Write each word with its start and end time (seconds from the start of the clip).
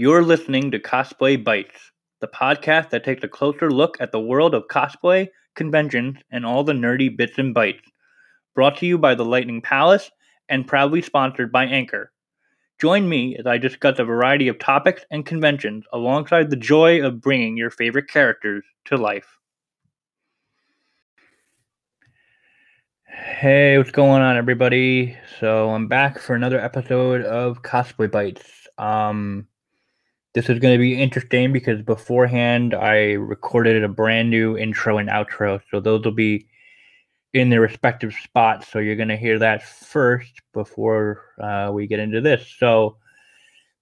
You're 0.00 0.22
listening 0.22 0.70
to 0.70 0.78
Cosplay 0.78 1.44
Bites, 1.44 1.92
the 2.22 2.26
podcast 2.26 2.88
that 2.88 3.04
takes 3.04 3.22
a 3.22 3.28
closer 3.28 3.70
look 3.70 3.98
at 4.00 4.12
the 4.12 4.18
world 4.18 4.54
of 4.54 4.66
cosplay, 4.66 5.28
conventions, 5.54 6.16
and 6.32 6.46
all 6.46 6.64
the 6.64 6.72
nerdy 6.72 7.14
bits 7.14 7.36
and 7.36 7.54
bytes. 7.54 7.82
Brought 8.54 8.78
to 8.78 8.86
you 8.86 8.96
by 8.96 9.14
the 9.14 9.26
Lightning 9.26 9.60
Palace 9.60 10.10
and 10.48 10.66
proudly 10.66 11.02
sponsored 11.02 11.52
by 11.52 11.66
Anchor. 11.66 12.12
Join 12.80 13.10
me 13.10 13.36
as 13.38 13.46
I 13.46 13.58
discuss 13.58 13.98
a 13.98 14.04
variety 14.04 14.48
of 14.48 14.58
topics 14.58 15.04
and 15.10 15.26
conventions 15.26 15.84
alongside 15.92 16.48
the 16.48 16.56
joy 16.56 17.04
of 17.04 17.20
bringing 17.20 17.58
your 17.58 17.68
favorite 17.68 18.08
characters 18.08 18.64
to 18.86 18.96
life. 18.96 19.36
Hey, 23.04 23.76
what's 23.76 23.90
going 23.90 24.22
on, 24.22 24.38
everybody? 24.38 25.18
So 25.40 25.68
I'm 25.68 25.88
back 25.88 26.18
for 26.18 26.34
another 26.34 26.58
episode 26.58 27.20
of 27.20 27.60
Cosplay 27.60 28.10
Bites. 28.10 28.66
Um, 28.78 29.46
this 30.34 30.48
is 30.48 30.58
going 30.58 30.74
to 30.74 30.78
be 30.78 31.00
interesting 31.00 31.52
because 31.52 31.82
beforehand 31.82 32.74
I 32.74 33.12
recorded 33.12 33.82
a 33.82 33.88
brand 33.88 34.30
new 34.30 34.56
intro 34.56 34.98
and 34.98 35.08
outro, 35.08 35.60
so 35.70 35.80
those 35.80 36.04
will 36.04 36.12
be 36.12 36.46
in 37.32 37.50
their 37.50 37.60
respective 37.60 38.12
spots. 38.12 38.68
So 38.68 38.78
you're 38.78 38.96
going 38.96 39.08
to 39.08 39.16
hear 39.16 39.38
that 39.38 39.62
first 39.62 40.32
before 40.52 41.24
uh, 41.40 41.70
we 41.72 41.86
get 41.86 41.98
into 41.98 42.20
this. 42.20 42.54
So 42.58 42.96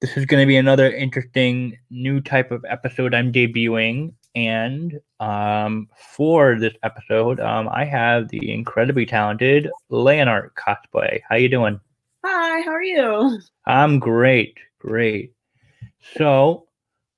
this 0.01 0.17
is 0.17 0.27
going 0.27 0.43
to 0.43 0.47
be 0.47 0.57
another 0.57 0.91
interesting 0.91 1.77
new 1.91 2.21
type 2.21 2.51
of 2.51 2.65
episode 2.69 3.15
I'm 3.15 3.33
debuting. 3.33 4.13
And 4.35 5.01
um, 5.19 5.89
for 5.97 6.59
this 6.59 6.75
episode, 6.83 7.41
um, 7.41 7.69
I 7.73 7.85
have 7.85 8.29
the 8.29 8.53
incredibly 8.53 9.07
talented 9.07 9.69
Leonhart 9.91 10.51
cosplay. 10.53 11.21
How 11.29 11.37
you 11.37 11.49
doing? 11.49 11.81
Hi, 12.25 12.61
how 12.61 12.71
are 12.71 12.83
you? 12.83 13.41
I'm 13.67 13.99
great, 13.99 14.59
great. 14.79 15.33
So, 16.01 16.67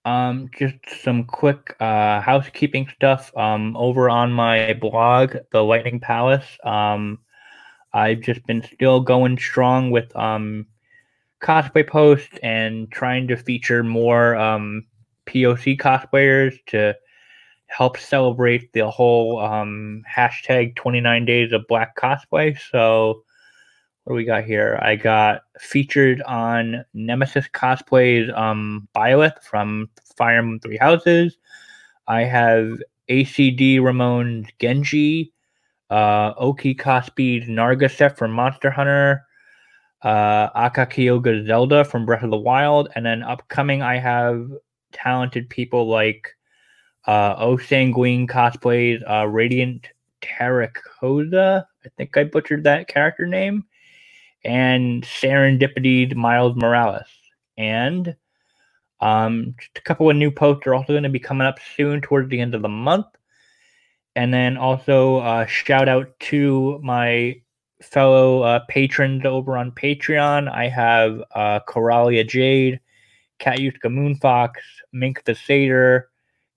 um, 0.04 0.50
just 0.56 0.76
some 1.02 1.24
quick 1.24 1.76
uh, 1.80 2.20
housekeeping 2.20 2.88
stuff. 2.94 3.36
Um, 3.36 3.76
over 3.76 4.08
on 4.08 4.32
my 4.32 4.74
blog, 4.74 5.36
The 5.52 5.62
Lightning 5.62 6.00
Palace, 6.00 6.46
um, 6.64 7.18
I've 7.92 8.20
just 8.20 8.46
been 8.46 8.62
still 8.62 9.00
going 9.00 9.38
strong 9.38 9.90
with 9.90 10.14
um, 10.16 10.66
cosplay 11.42 11.86
posts 11.86 12.38
and 12.42 12.90
trying 12.90 13.28
to 13.28 13.36
feature 13.36 13.82
more 13.82 14.36
um, 14.36 14.86
POC 15.26 15.78
cosplayers 15.78 16.54
to 16.66 16.94
help 17.66 17.96
celebrate 17.96 18.72
the 18.72 18.90
whole 18.90 19.38
um, 19.38 20.02
hashtag 20.10 20.74
29 20.76 21.24
days 21.24 21.52
of 21.52 21.66
black 21.68 21.96
cosplay. 21.96 22.58
So, 22.70 23.22
what 24.04 24.14
do 24.14 24.16
we 24.16 24.24
got 24.24 24.44
here? 24.44 24.78
I 24.82 24.96
got 24.96 25.42
featured 25.58 26.22
on 26.22 26.84
Nemesis 26.94 27.46
Cosplays 27.52 28.36
um 28.36 28.88
Byleth 28.94 29.42
from 29.42 29.88
Fire 30.16 30.38
Emblem 30.38 30.60
Three 30.60 30.78
Houses. 30.78 31.36
I 32.08 32.22
have 32.24 32.82
ACD 33.08 33.80
Ramon's 33.80 34.48
Genji, 34.58 35.32
uh, 35.90 36.32
Oki 36.36 36.74
Cosby's 36.74 37.48
Nargaset 37.48 38.16
from 38.16 38.32
Monster 38.32 38.70
Hunter, 38.70 39.24
uh, 40.02 40.48
Aka 40.54 40.86
Kyoga 40.86 41.44
Zelda 41.46 41.84
from 41.84 42.06
Breath 42.06 42.22
of 42.22 42.30
the 42.30 42.36
Wild, 42.36 42.88
and 42.94 43.04
then 43.04 43.22
upcoming 43.22 43.82
I 43.82 43.98
have 43.98 44.48
talented 44.92 45.48
people 45.50 45.88
like 45.88 46.36
uh, 47.06 47.34
O 47.38 47.56
Sanguine 47.56 48.26
Cosplays, 48.26 49.02
uh, 49.08 49.26
Radiant 49.26 49.88
Terracotta. 50.20 51.66
I 51.84 51.88
think 51.96 52.16
I 52.16 52.24
butchered 52.24 52.64
that 52.64 52.88
character 52.88 53.26
name 53.26 53.64
and 54.44 55.02
Serendipity 55.04 56.14
Miles 56.14 56.56
Morales. 56.56 57.08
And 57.58 58.16
um, 59.00 59.54
just 59.58 59.78
a 59.78 59.82
couple 59.82 60.10
of 60.10 60.16
new 60.16 60.30
posts 60.30 60.66
are 60.66 60.74
also 60.74 60.92
going 60.92 61.02
to 61.04 61.08
be 61.08 61.18
coming 61.18 61.46
up 61.46 61.58
soon 61.76 62.00
towards 62.00 62.30
the 62.30 62.40
end 62.40 62.54
of 62.54 62.62
the 62.62 62.68
month. 62.68 63.06
And 64.16 64.32
then 64.34 64.56
also 64.56 65.18
uh, 65.18 65.46
shout 65.46 65.88
out 65.88 66.18
to 66.20 66.80
my 66.82 67.40
fellow 67.82 68.42
uh, 68.42 68.60
patrons 68.68 69.24
over 69.24 69.56
on 69.56 69.72
Patreon. 69.72 70.50
I 70.52 70.68
have 70.68 71.22
uh, 71.34 71.60
Coralia 71.68 72.28
Jade, 72.28 72.80
Katyuska 73.40 73.86
Moonfox, 73.86 74.50
Mink 74.92 75.24
the 75.24 75.34
Satyr, 75.34 76.10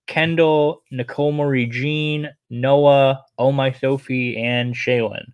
Kendall, 0.08 0.84
Nicole 0.92 1.32
Marie 1.32 1.68
Jean, 1.68 2.30
Noah, 2.50 3.24
Oh 3.38 3.52
My 3.52 3.72
Sophie, 3.72 4.38
and 4.38 4.76
Shaylin. 4.76 5.32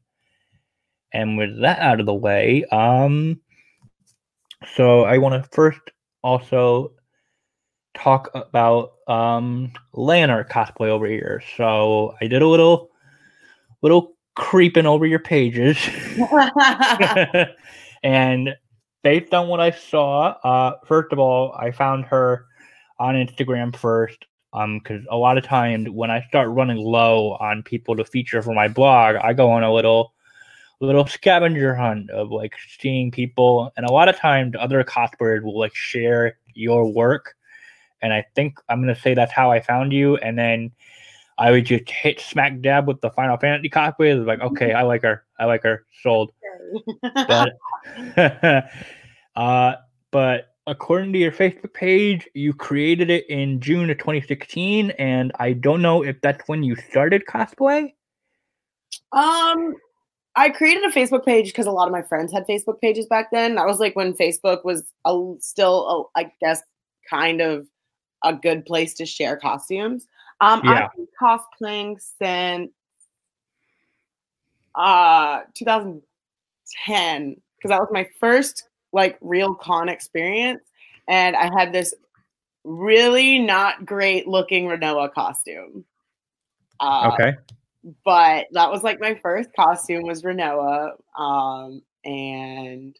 And 1.14 1.38
with 1.38 1.62
that 1.62 1.80
out 1.80 2.00
of 2.00 2.06
the 2.06 2.14
way, 2.14 2.66
um, 2.66 3.40
so 4.76 5.04
I 5.04 5.18
want 5.18 5.42
to 5.42 5.50
first 5.52 5.80
also 6.24 6.94
talk 7.96 8.30
about 8.34 8.94
um 9.08 9.72
Leonhart 9.94 10.50
cosplay 10.50 10.88
over 10.88 11.08
here. 11.08 11.42
So 11.58 12.16
I 12.22 12.28
did 12.28 12.42
a 12.42 12.48
little 12.48 12.90
little 13.82 14.16
creeping 14.36 14.86
over 14.86 15.06
your 15.06 15.20
pages. 15.20 15.78
and 18.04 18.56
based 19.04 19.34
on 19.34 19.48
what 19.48 19.60
I 19.60 19.72
saw, 19.72 20.36
uh 20.44 20.76
first 20.86 21.12
of 21.12 21.20
all, 21.20 21.54
I 21.54 21.72
found 21.72 22.06
her 22.06 22.46
on 23.00 23.16
Instagram 23.16 23.76
first. 23.76 24.26
Um, 24.52 24.80
because 24.80 25.06
a 25.12 25.16
lot 25.16 25.38
of 25.38 25.44
times 25.44 25.90
when 25.92 26.10
I 26.10 26.26
start 26.28 26.50
running 26.50 26.78
low 26.78 27.38
on 27.40 27.62
people 27.62 27.96
to 27.96 28.04
feature 28.04 28.42
for 28.42 28.56
my 28.56 28.68
blog, 28.68 29.16
I 29.18 29.34
go 29.34 29.52
on 29.52 29.62
a 29.62 29.72
little 29.72 30.14
little 30.86 31.06
scavenger 31.06 31.76
hunt 31.76 32.10
of 32.10 32.32
like 32.32 32.54
seeing 32.80 33.12
people 33.12 33.72
and 33.76 33.86
a 33.86 33.92
lot 33.92 34.08
of 34.08 34.16
times 34.16 34.54
other 34.58 34.84
cosplayers 34.84 35.44
will 35.44 35.58
like 35.60 35.76
share 35.76 36.38
your 36.54 36.90
work 36.92 37.36
and 38.02 38.14
i 38.14 38.26
think 38.36 38.60
i'm 38.70 38.82
going 38.82 38.94
to 38.94 39.02
say 39.02 39.14
that's 39.14 39.32
how 39.32 39.52
i 39.52 39.60
found 39.60 39.92
you 39.92 40.16
and 40.18 40.38
then 40.38 40.72
i 41.38 41.52
would 41.52 41.66
just 41.66 41.90
hit 41.90 42.20
smack 42.20 42.60
dab 42.62 42.88
with 42.88 43.02
the 43.02 43.10
final 43.12 43.38
fantasy 43.38 43.70
cosplay 43.70 44.26
like 44.26 44.40
okay 44.42 44.72
i 44.74 44.84
like 44.84 45.02
her. 45.02 45.24
I 45.38 45.46
like 45.46 45.64
her. 45.64 45.86
Sold. 46.04 46.34
But 47.02 47.54
uh 49.36 49.76
but 50.12 50.54
according 50.68 51.14
to 51.14 51.20
your 51.20 51.32
facebook 51.32 51.74
page 51.74 52.28
you 52.34 52.54
created 52.54 53.10
it 53.10 53.28
in 53.30 53.60
june 53.60 53.90
of 53.90 53.98
2016 53.98 54.92
and 54.92 55.32
i 55.40 55.54
don't 55.54 55.82
know 55.82 56.04
if 56.04 56.20
that's 56.22 56.48
when 56.48 56.62
you 56.64 56.76
started 56.76 57.24
cosplay? 57.26 57.94
Um 59.12 59.76
I 60.36 60.50
created 60.50 60.84
a 60.84 60.92
Facebook 60.92 61.26
page 61.26 61.48
because 61.48 61.66
a 61.66 61.72
lot 61.72 61.88
of 61.88 61.92
my 61.92 62.02
friends 62.02 62.32
had 62.32 62.48
Facebook 62.48 62.80
pages 62.80 63.06
back 63.08 63.32
then. 63.32 63.56
That 63.56 63.66
was 63.66 63.80
like 63.80 63.96
when 63.96 64.14
Facebook 64.14 64.64
was 64.64 64.84
a, 65.06 65.34
still, 65.40 66.12
a, 66.16 66.20
I 66.20 66.32
guess, 66.40 66.62
kind 67.10 67.42
of 67.42 67.68
a 68.24 68.34
good 68.34 68.66
place 68.66 68.94
to 68.96 69.06
share 69.06 69.38
costumes. 69.38 70.08
Um, 70.42 70.62
yeah. 70.64 70.86
I've 70.86 70.96
been 70.96 71.08
cosplaying 71.22 72.00
since 72.00 72.72
uh 74.76 75.42
2010 75.56 77.42
because 77.58 77.70
that 77.70 77.80
was 77.80 77.90
my 77.92 78.08
first 78.20 78.70
like 78.94 79.18
real 79.22 79.56
con 79.56 79.90
experience, 79.90 80.62
and 81.08 81.36
I 81.36 81.52
had 81.58 81.74
this 81.74 81.94
really 82.64 83.40
not 83.40 83.86
great 83.86 84.28
looking 84.28 84.68
Rinoa 84.68 85.12
costume. 85.12 85.86
Uh, 86.80 87.12
okay 87.14 87.36
but 88.04 88.48
that 88.52 88.72
was 88.72 88.84
like 88.84 89.00
my 89.00 89.16
first 89.16 89.50
costume 89.56 90.04
was 90.04 90.24
Rinoa. 90.24 90.92
Um, 91.18 91.82
and 92.06 92.96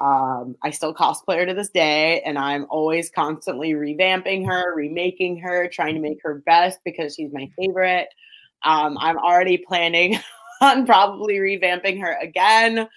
um, 0.00 0.56
I 0.62 0.70
still 0.70 0.94
cosplay 0.94 1.38
her 1.38 1.46
to 1.46 1.54
this 1.54 1.70
day, 1.70 2.20
and 2.22 2.38
I'm 2.38 2.66
always 2.68 3.10
constantly 3.10 3.72
revamping 3.72 4.46
her, 4.46 4.74
remaking 4.74 5.38
her, 5.38 5.68
trying 5.68 5.94
to 5.94 6.00
make 6.00 6.18
her 6.22 6.42
best 6.46 6.80
because 6.84 7.14
she's 7.14 7.32
my 7.32 7.48
favorite. 7.58 8.08
Um, 8.62 8.98
I'm 8.98 9.16
already 9.18 9.58
planning 9.58 10.18
on 10.60 10.84
probably 10.86 11.36
revamping 11.36 12.00
her 12.00 12.16
again. 12.20 12.88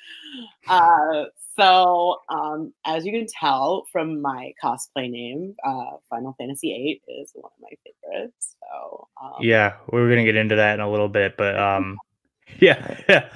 Uh, 0.67 1.25
so, 1.59 2.17
um, 2.29 2.73
as 2.85 3.05
you 3.05 3.11
can 3.11 3.27
tell 3.27 3.85
from 3.91 4.21
my 4.21 4.53
cosplay 4.63 5.09
name, 5.09 5.55
uh, 5.65 5.97
Final 6.09 6.35
Fantasy 6.37 7.01
VIII 7.07 7.21
is 7.21 7.31
one 7.33 7.51
of 7.55 7.61
my 7.61 7.69
favorites. 7.83 8.55
So, 8.61 9.07
um, 9.21 9.33
yeah, 9.41 9.75
we're 9.91 10.09
gonna 10.09 10.25
get 10.25 10.35
into 10.35 10.55
that 10.55 10.75
in 10.75 10.79
a 10.79 10.89
little 10.89 11.09
bit, 11.09 11.35
but 11.37 11.59
um, 11.59 11.97
yeah, 12.59 12.99
yeah. 13.07 13.29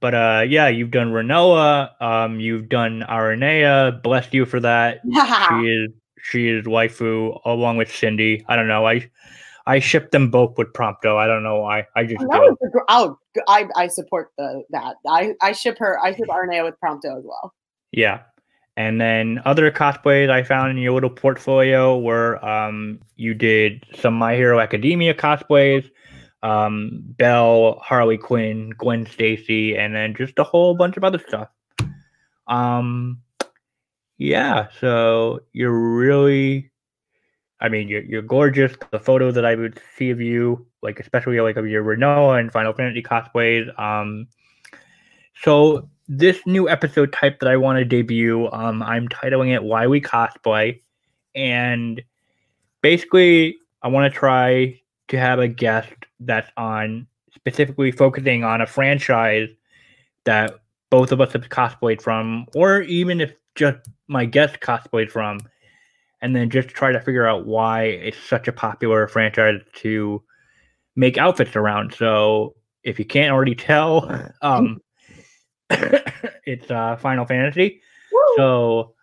But 0.00 0.14
uh, 0.14 0.44
yeah, 0.48 0.68
you've 0.68 0.90
done 0.90 1.12
Rinoa, 1.12 2.00
um, 2.00 2.40
you've 2.40 2.68
done 2.68 3.04
Aranea. 3.08 4.02
Bless 4.02 4.32
you 4.32 4.46
for 4.46 4.60
that. 4.60 5.00
she 5.04 5.54
is 5.66 5.90
she 6.22 6.48
is 6.48 6.64
waifu 6.64 7.40
along 7.44 7.76
with 7.76 7.94
Cindy. 7.94 8.44
I 8.48 8.56
don't 8.56 8.68
know. 8.68 8.86
I 8.86 9.10
I 9.66 9.78
ship 9.78 10.10
them 10.10 10.30
both 10.30 10.56
with 10.56 10.72
Prompto. 10.72 11.16
I 11.16 11.26
don't 11.26 11.42
know 11.42 11.60
why. 11.60 11.86
I 11.96 12.04
just 12.04 12.20
do 12.20 12.28
oh, 12.88 13.18
I 13.48 13.68
I 13.76 13.88
support 13.88 14.30
the 14.38 14.62
that. 14.70 14.96
I 15.06 15.34
I 15.42 15.52
ship 15.52 15.76
her. 15.78 15.98
I 16.02 16.14
ship 16.14 16.28
Aranea 16.28 16.64
with 16.64 16.74
Prompto 16.82 17.18
as 17.18 17.24
well. 17.24 17.54
Yeah, 17.92 18.22
and 18.76 19.00
then 19.00 19.40
other 19.44 19.70
cosplays 19.70 20.30
I 20.30 20.42
found 20.42 20.70
in 20.70 20.78
your 20.78 20.92
little 20.92 21.10
portfolio 21.10 21.98
were 21.98 22.42
um 22.44 23.00
you 23.16 23.34
did 23.34 23.84
some 23.94 24.14
My 24.14 24.34
Hero 24.34 24.60
Academia 24.60 25.14
cosplays, 25.14 25.88
um 26.42 27.02
Belle, 27.18 27.78
Harley 27.82 28.18
Quinn, 28.18 28.70
Gwen 28.78 29.06
Stacy, 29.06 29.76
and 29.76 29.94
then 29.94 30.14
just 30.14 30.38
a 30.38 30.44
whole 30.44 30.74
bunch 30.74 30.96
of 30.96 31.04
other 31.04 31.18
stuff. 31.18 31.48
Um 32.46 33.20
Yeah, 34.18 34.68
so 34.80 35.40
you're 35.52 35.96
really 35.96 36.69
I 37.60 37.68
mean, 37.68 37.88
you're 37.88 38.02
you're 38.02 38.22
gorgeous. 38.22 38.72
The 38.90 38.98
photo 38.98 39.30
that 39.30 39.44
I 39.44 39.54
would 39.54 39.80
see 39.96 40.10
of 40.10 40.20
you, 40.20 40.66
like 40.82 40.98
especially 40.98 41.40
like 41.40 41.56
of 41.56 41.68
your 41.68 41.84
Rinoa 41.84 42.40
and 42.40 42.50
Final 42.52 42.72
Fantasy 42.72 43.02
cosplays. 43.02 43.78
Um, 43.78 44.26
so 45.42 45.88
this 46.08 46.40
new 46.46 46.68
episode 46.68 47.12
type 47.12 47.38
that 47.40 47.48
I 47.48 47.56
want 47.56 47.78
to 47.78 47.84
debut, 47.84 48.48
um, 48.52 48.82
I'm 48.82 49.08
titling 49.08 49.54
it 49.54 49.62
"Why 49.62 49.86
We 49.86 50.00
Cosplay," 50.00 50.80
and 51.34 52.02
basically, 52.80 53.58
I 53.82 53.88
want 53.88 54.12
to 54.12 54.18
try 54.18 54.80
to 55.08 55.18
have 55.18 55.38
a 55.38 55.48
guest 55.48 55.92
that's 56.20 56.50
on 56.56 57.06
specifically 57.34 57.92
focusing 57.92 58.44
on 58.44 58.60
a 58.60 58.66
franchise 58.66 59.48
that 60.24 60.60
both 60.90 61.12
of 61.12 61.20
us 61.20 61.32
have 61.32 61.48
cosplayed 61.48 62.02
from, 62.02 62.46
or 62.54 62.82
even 62.82 63.20
if 63.20 63.32
just 63.54 63.78
my 64.08 64.24
guest 64.24 64.60
cosplayed 64.60 65.10
from 65.10 65.40
and 66.22 66.36
then 66.36 66.50
just 66.50 66.68
try 66.68 66.92
to 66.92 67.00
figure 67.00 67.26
out 67.26 67.46
why 67.46 67.84
it's 67.84 68.18
such 68.18 68.48
a 68.48 68.52
popular 68.52 69.08
franchise 69.08 69.60
to 69.74 70.22
make 70.96 71.18
outfits 71.18 71.56
around. 71.56 71.94
So 71.94 72.54
if 72.84 72.98
you 72.98 73.04
can't 73.04 73.32
already 73.32 73.54
tell, 73.54 74.30
um, 74.42 74.80
it's 75.70 76.70
uh, 76.70 76.96
Final 76.96 77.24
Fantasy. 77.24 77.80
Woo! 78.12 78.34
So 78.36 78.94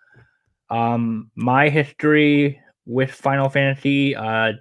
um, 0.69 1.31
my 1.35 1.69
history 1.69 2.61
with 2.85 3.11
Final 3.11 3.49
Fantasy, 3.49 4.15
uh, 4.15 4.53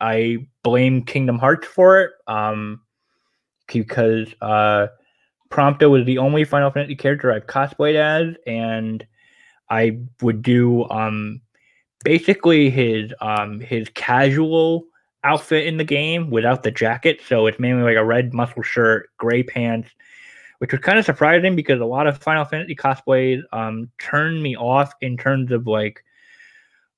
I 0.00 0.46
blame 0.62 1.04
Kingdom 1.04 1.38
Hearts 1.38 1.66
for 1.66 2.02
it 2.02 2.10
um, 2.26 2.80
because 3.66 4.28
uh, 4.40 4.88
Prompto 5.50 5.90
was 5.90 6.04
the 6.04 6.18
only 6.18 6.44
Final 6.44 6.70
Fantasy 6.70 6.96
character 6.96 7.32
I've 7.32 7.46
cosplayed 7.46 7.94
as, 7.94 8.36
and 8.46 9.06
I 9.70 9.98
would 10.22 10.42
do 10.42 10.88
um, 10.88 11.40
basically 12.06 12.70
his 12.70 13.12
um 13.20 13.58
his 13.58 13.88
casual 13.94 14.84
outfit 15.24 15.66
in 15.66 15.76
the 15.76 15.82
game 15.82 16.30
without 16.30 16.62
the 16.62 16.70
jacket. 16.70 17.20
So 17.26 17.48
it's 17.48 17.58
mainly 17.58 17.82
like 17.82 17.96
a 17.96 18.04
red 18.04 18.32
muscle 18.32 18.62
shirt, 18.62 19.10
gray 19.18 19.42
pants, 19.42 19.88
which 20.58 20.70
was 20.70 20.80
kind 20.80 21.00
of 21.00 21.04
surprising 21.04 21.56
because 21.56 21.80
a 21.80 21.84
lot 21.84 22.06
of 22.06 22.16
Final 22.18 22.44
Fantasy 22.44 22.76
cosplays 22.76 23.42
um 23.52 23.90
turned 23.98 24.40
me 24.40 24.54
off 24.56 24.92
in 25.00 25.16
terms 25.16 25.50
of 25.50 25.66
like 25.66 26.04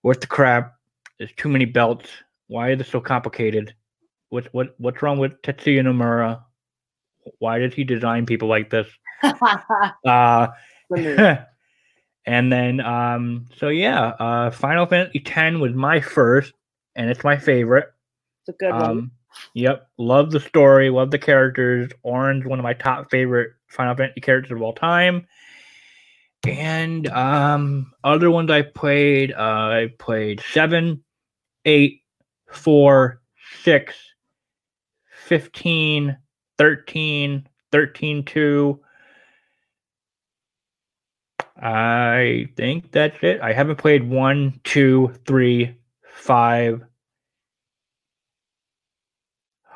what 0.03 0.21
the 0.21 0.27
crap? 0.27 0.75
There's 1.17 1.33
too 1.33 1.49
many 1.49 1.65
belts. 1.65 2.11
Why 2.49 2.73
is 2.73 2.79
this 2.79 2.89
so 2.89 3.01
complicated? 3.01 3.75
What 4.29 4.49
what 4.53 4.75
what's 4.77 5.01
wrong 5.01 5.19
with 5.19 5.41
Tetsuya 5.41 5.81
Nomura? 5.81 6.43
Why 7.39 7.59
did 7.59 7.73
he 7.73 7.83
design 7.83 8.27
people 8.27 8.49
like 8.49 8.69
this? 8.69 8.89
uh 10.05 10.49
And 12.29 12.53
then, 12.53 12.81
um, 12.81 13.47
so 13.57 13.69
yeah, 13.69 14.09
uh, 14.21 14.51
Final 14.51 14.85
Fantasy 14.85 15.23
X 15.25 15.57
was 15.57 15.73
my 15.73 15.99
first, 15.99 16.53
and 16.95 17.09
it's 17.09 17.25
my 17.25 17.39
favorite. 17.39 17.87
It's 18.43 18.51
a 18.51 18.59
good 18.59 18.71
um, 18.71 18.81
one. 18.81 19.11
Yep, 19.55 19.89
love 19.97 20.31
the 20.31 20.41
story, 20.41 20.91
love 20.91 21.11
the 21.11 21.19
characters. 21.19 21.91
Auron, 22.03 22.47
one 22.47 22.59
of 22.59 22.65
my 22.65 22.75
top 22.75 23.11
favorite 23.11 23.53
Final 23.69 23.95
Fantasy 23.95 24.21
characters 24.21 24.53
of 24.53 24.61
all 24.61 24.75
time. 24.75 25.27
And 26.47 27.09
um, 27.09 27.95
other 28.05 28.31
ones 28.31 28.51
I 28.51 28.61
played, 28.61 29.33
uh, 29.33 29.37
I 29.39 29.91
played 29.99 30.43
seven, 30.53 31.03
eight, 31.65 32.03
four, 32.53 33.23
six, 33.63 33.95
15, 35.25 36.15
13, 36.59 37.49
13 37.73 38.25
2, 38.27 38.81
I 41.61 42.49
think 42.57 42.93
that's 42.93 43.17
it. 43.23 43.41
I 43.41 43.53
haven't 43.53 43.77
played 43.77 44.09
one, 44.09 44.61
two, 44.65 45.13
three, 45.27 45.77
five. 46.05 46.83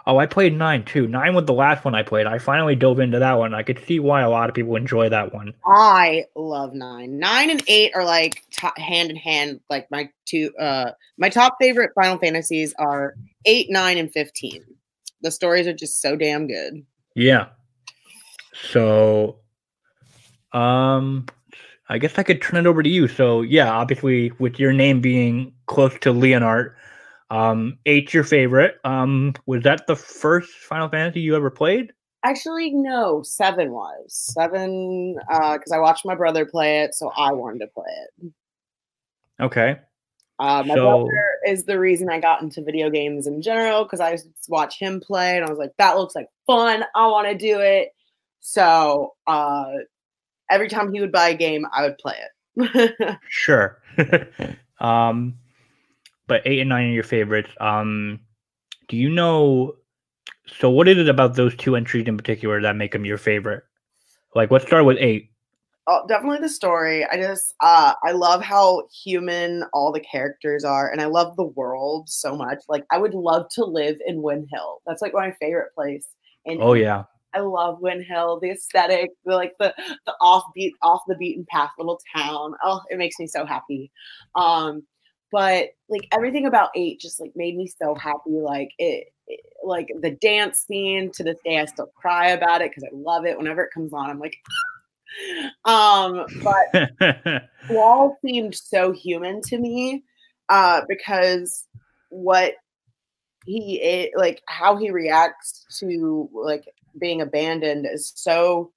Oh, 0.05 0.19
I 0.19 0.27
played 0.27 0.57
nine 0.57 0.85
too. 0.85 1.07
Nine 1.07 1.35
was 1.35 1.45
the 1.45 1.53
last 1.53 1.85
one 1.85 1.95
I 1.95 2.03
played. 2.03 2.27
I 2.27 2.39
finally 2.39 2.75
dove 2.75 2.99
into 2.99 3.21
that 3.21 3.39
one. 3.39 3.55
I 3.55 3.63
could 3.63 3.81
see 3.87 4.01
why 4.01 4.23
a 4.23 4.31
lot 4.31 4.49
of 4.49 4.55
people 4.55 4.75
enjoy 4.75 5.09
that 5.09 5.33
one. 5.33 5.55
I 5.65 6.25
love 6.35 6.75
nine. 6.75 7.19
Nine 7.19 7.51
and 7.51 7.63
eight 7.69 7.93
are 7.95 8.05
like 8.05 8.43
hand 8.77 9.11
in 9.11 9.17
hand. 9.17 9.61
Like 9.71 9.89
my 9.91 10.09
two, 10.25 10.53
uh, 10.59 10.93
my 11.19 11.29
top 11.29 11.57
favorite 11.61 11.93
Final 11.95 12.19
Fantasies 12.19 12.75
are 12.79 13.15
eight, 13.45 13.71
nine, 13.71 13.97
and 13.97 14.13
fifteen. 14.13 14.65
The 15.23 15.31
stories 15.31 15.69
are 15.69 15.73
just 15.73 16.01
so 16.01 16.17
damn 16.17 16.49
good. 16.49 16.85
Yeah. 17.15 17.51
So, 18.55 19.39
um, 20.53 21.27
I 21.93 21.99
guess 21.99 22.19
I 22.19 22.23
could 22.23 22.41
turn 22.41 22.59
it 22.59 22.67
over 22.67 22.83
to 22.83 22.89
you. 22.89 23.07
So 23.07 23.43
yeah, 23.43 23.71
obviously 23.71 24.33
with 24.39 24.59
your 24.59 24.73
name 24.73 25.03
being 25.03 25.53
close 25.67 25.93
to 26.01 26.13
Leonhart, 26.15 26.73
um, 27.31 27.77
eight 27.85 28.15
your 28.15 28.25
favorite. 28.25 28.77
Um, 28.83 29.35
was 29.45 29.63
that 29.65 29.87
the 29.87 29.95
first 29.95 30.51
Final 30.51 30.89
Fantasy 30.89 31.21
you 31.21 31.37
ever 31.37 31.51
played? 31.51 31.93
Actually, 32.25 32.71
no. 32.71 33.23
Seven 33.23 33.73
was 33.73 34.07
seven 34.09 35.17
because 35.29 35.71
uh, 35.71 35.77
I 35.77 35.81
watched 35.81 36.07
my 36.07 36.15
brother 36.15 36.47
play 36.47 36.81
it, 36.81 36.95
so 36.95 37.13
I 37.15 37.31
wanted 37.33 37.59
to 37.59 37.67
play 37.67 37.91
it. 37.91 38.33
Okay. 39.43 39.77
Uh, 40.39 40.63
my 40.67 40.75
so, 40.75 40.85
brother 40.87 41.29
is 41.47 41.65
the 41.65 41.79
reason 41.79 42.09
I 42.09 42.21
got 42.21 42.41
into 42.41 42.63
video 42.63 42.89
games 42.89 43.27
in 43.27 43.43
general 43.43 43.85
because 43.85 44.01
I 44.01 44.17
watch 44.49 44.79
him 44.79 44.99
play 44.99 45.37
and 45.37 45.45
I 45.45 45.51
was 45.51 45.59
like, 45.59 45.73
that 45.77 45.99
looks 45.99 46.15
like 46.15 46.29
fun. 46.47 46.85
I 46.95 47.07
want 47.09 47.29
to 47.29 47.37
do 47.37 47.61
it. 47.61 47.91
So 48.41 49.13
uh, 49.27 49.67
every 50.53 50.69
time 50.69 50.93
he 50.93 51.01
would 51.01 51.13
buy 51.13 51.31
a 51.31 51.37
game, 51.37 51.67
I 51.73 51.83
would 51.83 51.99
play 51.99 52.17
it. 52.57 53.19
sure. 53.29 53.79
um, 54.81 55.35
but 56.27 56.43
eight 56.45 56.61
and 56.61 56.69
nine 56.69 56.91
are 56.91 56.93
your 56.93 57.03
favorites. 57.03 57.51
Um, 57.61 58.21
do 58.89 58.97
you 58.97 59.11
know? 59.11 59.75
So, 60.47 60.71
what 60.71 60.89
is 60.89 60.99
it 60.99 61.09
about 61.09 61.35
those 61.35 61.57
two 61.57 61.77
entries 61.77 62.07
in 62.07 62.17
particular 62.17 62.61
that 62.61 62.77
make 62.77 62.93
them 62.93 63.05
your 63.05 63.19
favorite? 63.19 63.65
Like, 64.35 64.51
let's 64.51 64.67
start 64.67 64.85
with 64.85 64.99
eight. 64.99 65.31
Oh, 65.89 66.05
definitely 66.07 66.39
the 66.39 66.49
story. 66.49 67.05
I 67.05 67.17
just, 67.17 67.55
uh, 67.61 67.95
I 68.05 68.13
love 68.13 68.43
how 68.43 68.87
human 69.05 69.65
all 69.73 69.91
the 69.91 70.01
characters 70.01 70.65
are, 70.65 70.91
and 70.91 71.01
I 71.01 71.07
love 71.07 71.35
the 71.37 71.45
world 71.45 72.09
so 72.09 72.37
much. 72.37 72.59
Like, 72.69 72.85
I 72.93 72.99
would 72.99 73.15
love 73.15 73.47
to 73.55 73.65
live 73.65 73.97
in 74.07 74.23
Win 74.23 74.47
Hill. 74.53 74.81
That's 74.87 75.03
like 75.03 75.13
my 75.13 75.33
favorite 75.41 75.75
place. 75.75 76.07
And 76.47 76.61
oh 76.63 76.75
yeah, 76.75 77.05
I 77.35 77.41
love 77.41 77.81
Win 77.81 78.03
Hill, 78.03 78.39
the 78.41 78.51
aesthetic, 78.51 79.11
the 79.25 79.35
like 79.35 79.53
the 79.59 79.75
the 80.07 80.15
offbeat, 80.21 80.73
off 80.83 81.03
the 81.07 81.17
beaten 81.17 81.47
path 81.49 81.71
little 81.79 82.01
town. 82.15 82.55
Oh, 82.63 82.81
it 82.91 82.99
makes 82.99 83.19
me 83.19 83.27
so 83.27 83.45
happy. 83.45 83.91
Um, 84.35 84.83
but 85.31 85.71
like 85.89 86.07
everything 86.13 86.47
about 86.47 86.71
eight 86.77 87.01
just 87.01 87.21
like 87.21 87.33
made 87.35 87.57
me 87.57 87.67
so 87.67 87.95
happy. 87.95 88.31
Like 88.31 88.71
it, 88.79 89.07
it 89.27 89.41
like 89.65 89.89
the 90.01 90.11
dance 90.11 90.65
scene 90.67 91.11
to 91.13 91.25
this 91.25 91.39
day, 91.45 91.59
I 91.59 91.65
still 91.65 91.91
cry 91.97 92.29
about 92.29 92.61
it 92.61 92.71
because 92.71 92.85
I 92.85 92.95
love 92.95 93.25
it. 93.25 93.39
Whenever 93.39 93.63
it 93.63 93.73
comes 93.73 93.93
on, 93.93 94.11
I'm 94.11 94.21
like, 94.21 94.37
um, 95.65 96.27
but 96.43 97.43
Wall 97.71 98.17
seemed 98.25 98.55
so 98.55 98.93
human 98.93 99.41
to 99.43 99.59
me 99.59 100.05
uh, 100.49 100.83
because 100.89 101.67
what 102.11 102.55
he 103.47 103.81
it, 103.81 104.13
like 104.17 104.43
how 104.47 104.77
he 104.77 104.91
reacts 104.91 105.65
to 105.79 106.29
like 106.33 106.65
being 106.99 107.21
abandoned 107.21 107.87
is 107.91 108.13
so 108.15 108.73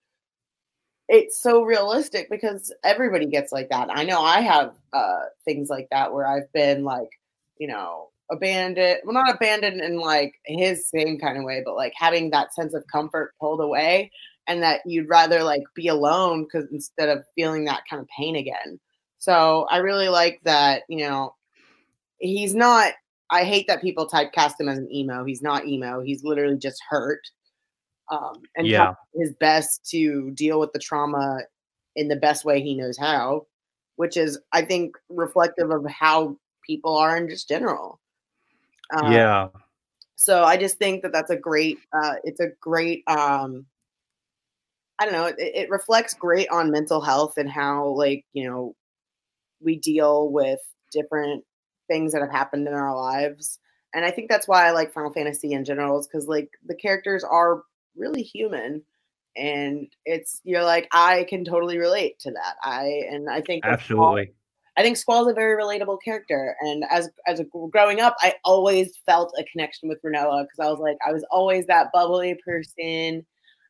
it's 1.07 1.41
so 1.41 1.61
realistic 1.61 2.29
because 2.29 2.73
everybody 2.83 3.27
gets 3.27 3.51
like 3.51 3.69
that. 3.69 3.89
I 3.91 4.03
know 4.03 4.21
I 4.21 4.41
have 4.41 4.73
uh 4.93 5.25
things 5.45 5.69
like 5.69 5.87
that 5.91 6.13
where 6.13 6.27
I've 6.27 6.51
been 6.53 6.83
like, 6.83 7.09
you 7.57 7.67
know, 7.67 8.09
abandoned, 8.31 8.99
well 9.03 9.13
not 9.13 9.35
abandoned 9.35 9.81
in 9.81 9.99
like 9.99 10.33
his 10.45 10.89
same 10.89 11.19
kind 11.19 11.37
of 11.37 11.43
way, 11.43 11.61
but 11.63 11.75
like 11.75 11.93
having 11.95 12.31
that 12.31 12.53
sense 12.53 12.73
of 12.73 12.87
comfort 12.91 13.33
pulled 13.39 13.61
away 13.61 14.11
and 14.47 14.63
that 14.63 14.81
you'd 14.85 15.09
rather 15.09 15.43
like 15.43 15.63
be 15.75 15.87
alone 15.87 16.43
because 16.43 16.67
instead 16.71 17.09
of 17.09 17.25
feeling 17.35 17.65
that 17.65 17.83
kind 17.89 18.01
of 18.01 18.07
pain 18.15 18.35
again. 18.35 18.79
So 19.19 19.67
I 19.69 19.77
really 19.77 20.09
like 20.09 20.39
that, 20.43 20.83
you 20.89 20.99
know, 20.99 21.35
he's 22.19 22.55
not 22.55 22.93
I 23.31 23.43
hate 23.43 23.67
that 23.67 23.81
people 23.81 24.07
typecast 24.07 24.59
him 24.59 24.69
as 24.69 24.77
an 24.77 24.91
emo. 24.91 25.25
He's 25.25 25.41
not 25.41 25.67
emo. 25.67 26.01
He's 26.01 26.23
literally 26.23 26.57
just 26.57 26.81
hurt 26.89 27.21
um, 28.09 28.41
and 28.55 28.67
yeah. 28.67 28.93
his 29.15 29.33
best 29.33 29.89
to 29.91 30.31
deal 30.31 30.59
with 30.59 30.73
the 30.73 30.79
trauma 30.79 31.39
in 31.95 32.07
the 32.07 32.15
best 32.15 32.45
way 32.45 32.61
he 32.61 32.75
knows 32.75 32.97
how, 32.97 33.45
which 33.95 34.17
is, 34.17 34.39
I 34.51 34.61
think, 34.61 34.95
reflective 35.09 35.71
of 35.71 35.85
how 35.87 36.37
people 36.65 36.97
are 36.97 37.17
in 37.17 37.29
just 37.29 37.47
general. 37.47 37.99
Um, 38.95 39.11
yeah. 39.11 39.47
So 40.15 40.43
I 40.43 40.57
just 40.57 40.77
think 40.77 41.01
that 41.01 41.11
that's 41.11 41.31
a 41.31 41.35
great. 41.35 41.79
Uh, 41.93 42.15
it's 42.23 42.39
a 42.39 42.49
great. 42.61 43.03
Um, 43.07 43.65
I 44.99 45.05
don't 45.05 45.13
know. 45.13 45.25
It, 45.25 45.35
it 45.37 45.69
reflects 45.69 46.13
great 46.13 46.47
on 46.49 46.71
mental 46.71 47.01
health 47.01 47.37
and 47.37 47.49
how, 47.49 47.87
like, 47.87 48.25
you 48.33 48.47
know, 48.47 48.75
we 49.61 49.77
deal 49.77 50.29
with 50.29 50.59
different 50.91 51.43
things 51.87 52.13
that 52.13 52.21
have 52.21 52.31
happened 52.31 52.67
in 52.67 52.73
our 52.73 52.95
lives. 52.95 53.59
And 53.93 54.05
I 54.05 54.11
think 54.11 54.29
that's 54.29 54.47
why 54.47 54.67
I 54.67 54.71
like 54.71 54.93
Final 54.93 55.11
Fantasy 55.11 55.53
in 55.53 55.65
general, 55.65 55.99
is 55.99 56.07
because 56.07 56.27
like 56.27 56.49
the 56.65 56.75
characters 56.75 57.23
are 57.23 57.63
really 57.97 58.21
human 58.23 58.81
and 59.37 59.87
it's 60.05 60.41
you're 60.43 60.63
like 60.63 60.87
i 60.91 61.25
can 61.29 61.43
totally 61.43 61.77
relate 61.77 62.17
to 62.19 62.31
that 62.31 62.55
i 62.63 63.03
and 63.09 63.29
i 63.29 63.41
think 63.41 63.65
absolutely 63.65 64.31
I 64.77 64.81
think 64.81 64.97
Squall 64.97 65.25
is 65.25 65.31
a 65.31 65.33
very 65.33 65.61
relatable 65.61 65.99
character. 66.03 66.55
And 66.59 66.83
as 66.89 67.09
as 67.27 67.39
a, 67.39 67.45
growing 67.71 68.01
up, 68.01 68.15
I 68.19 68.33
always 68.43 68.97
felt 69.05 69.33
a 69.39 69.43
connection 69.45 69.87
with 69.87 70.01
Rinoa 70.01 70.43
because 70.43 70.59
I 70.59 70.69
was 70.69 70.79
like, 70.79 70.97
I 71.05 71.13
was 71.13 71.23
always 71.31 71.65
that 71.67 71.91
bubbly 71.93 72.37
person, 72.45 73.25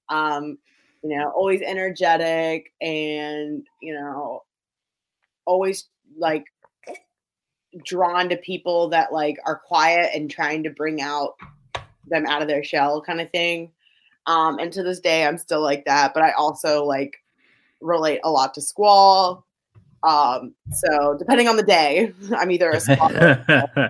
um, 0.10 0.58
you 1.04 1.16
know, 1.16 1.30
always 1.36 1.62
energetic 1.62 2.74
and 2.82 3.66
you 3.82 3.94
know, 3.94 4.44
always 5.46 5.88
like 6.18 6.46
drawn 7.84 8.30
to 8.30 8.38
people 8.38 8.90
that 8.90 9.14
like 9.14 9.38
are 9.46 9.60
quiet 9.60 10.12
and 10.16 10.32
trying 10.32 10.64
to 10.64 10.72
bring 10.72 11.02
out 11.02 11.36
them 12.08 12.26
out 12.26 12.42
of 12.42 12.48
their 12.48 12.64
shell 12.64 13.02
kind 13.02 13.22
of 13.22 13.30
thing. 13.30 13.72
Um, 14.28 14.60
and 14.60 14.72
to 14.74 14.84
this 14.84 15.00
day, 15.00 15.26
I'm 15.26 15.38
still 15.38 15.62
like 15.62 15.86
that, 15.86 16.14
but 16.14 16.24
I 16.24 16.32
also 16.32 16.84
like 16.84 17.18
relate 17.82 18.20
a 18.24 18.32
lot 18.32 18.54
to 18.56 18.62
Squall. 18.62 19.46
Um, 20.04 20.54
so 20.72 21.16
depending 21.18 21.48
on 21.48 21.58
the 21.58 21.64
day, 21.64 22.14
I'm 22.36 22.52
either 22.52 22.72
a 22.72 22.80
Squall. 22.80 23.12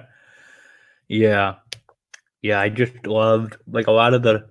yeah, 1.07 1.55
yeah. 2.41 2.59
I 2.59 2.69
just 2.69 3.05
loved 3.05 3.57
like 3.67 3.87
a 3.87 3.91
lot 3.91 4.13
of 4.13 4.23
the, 4.23 4.45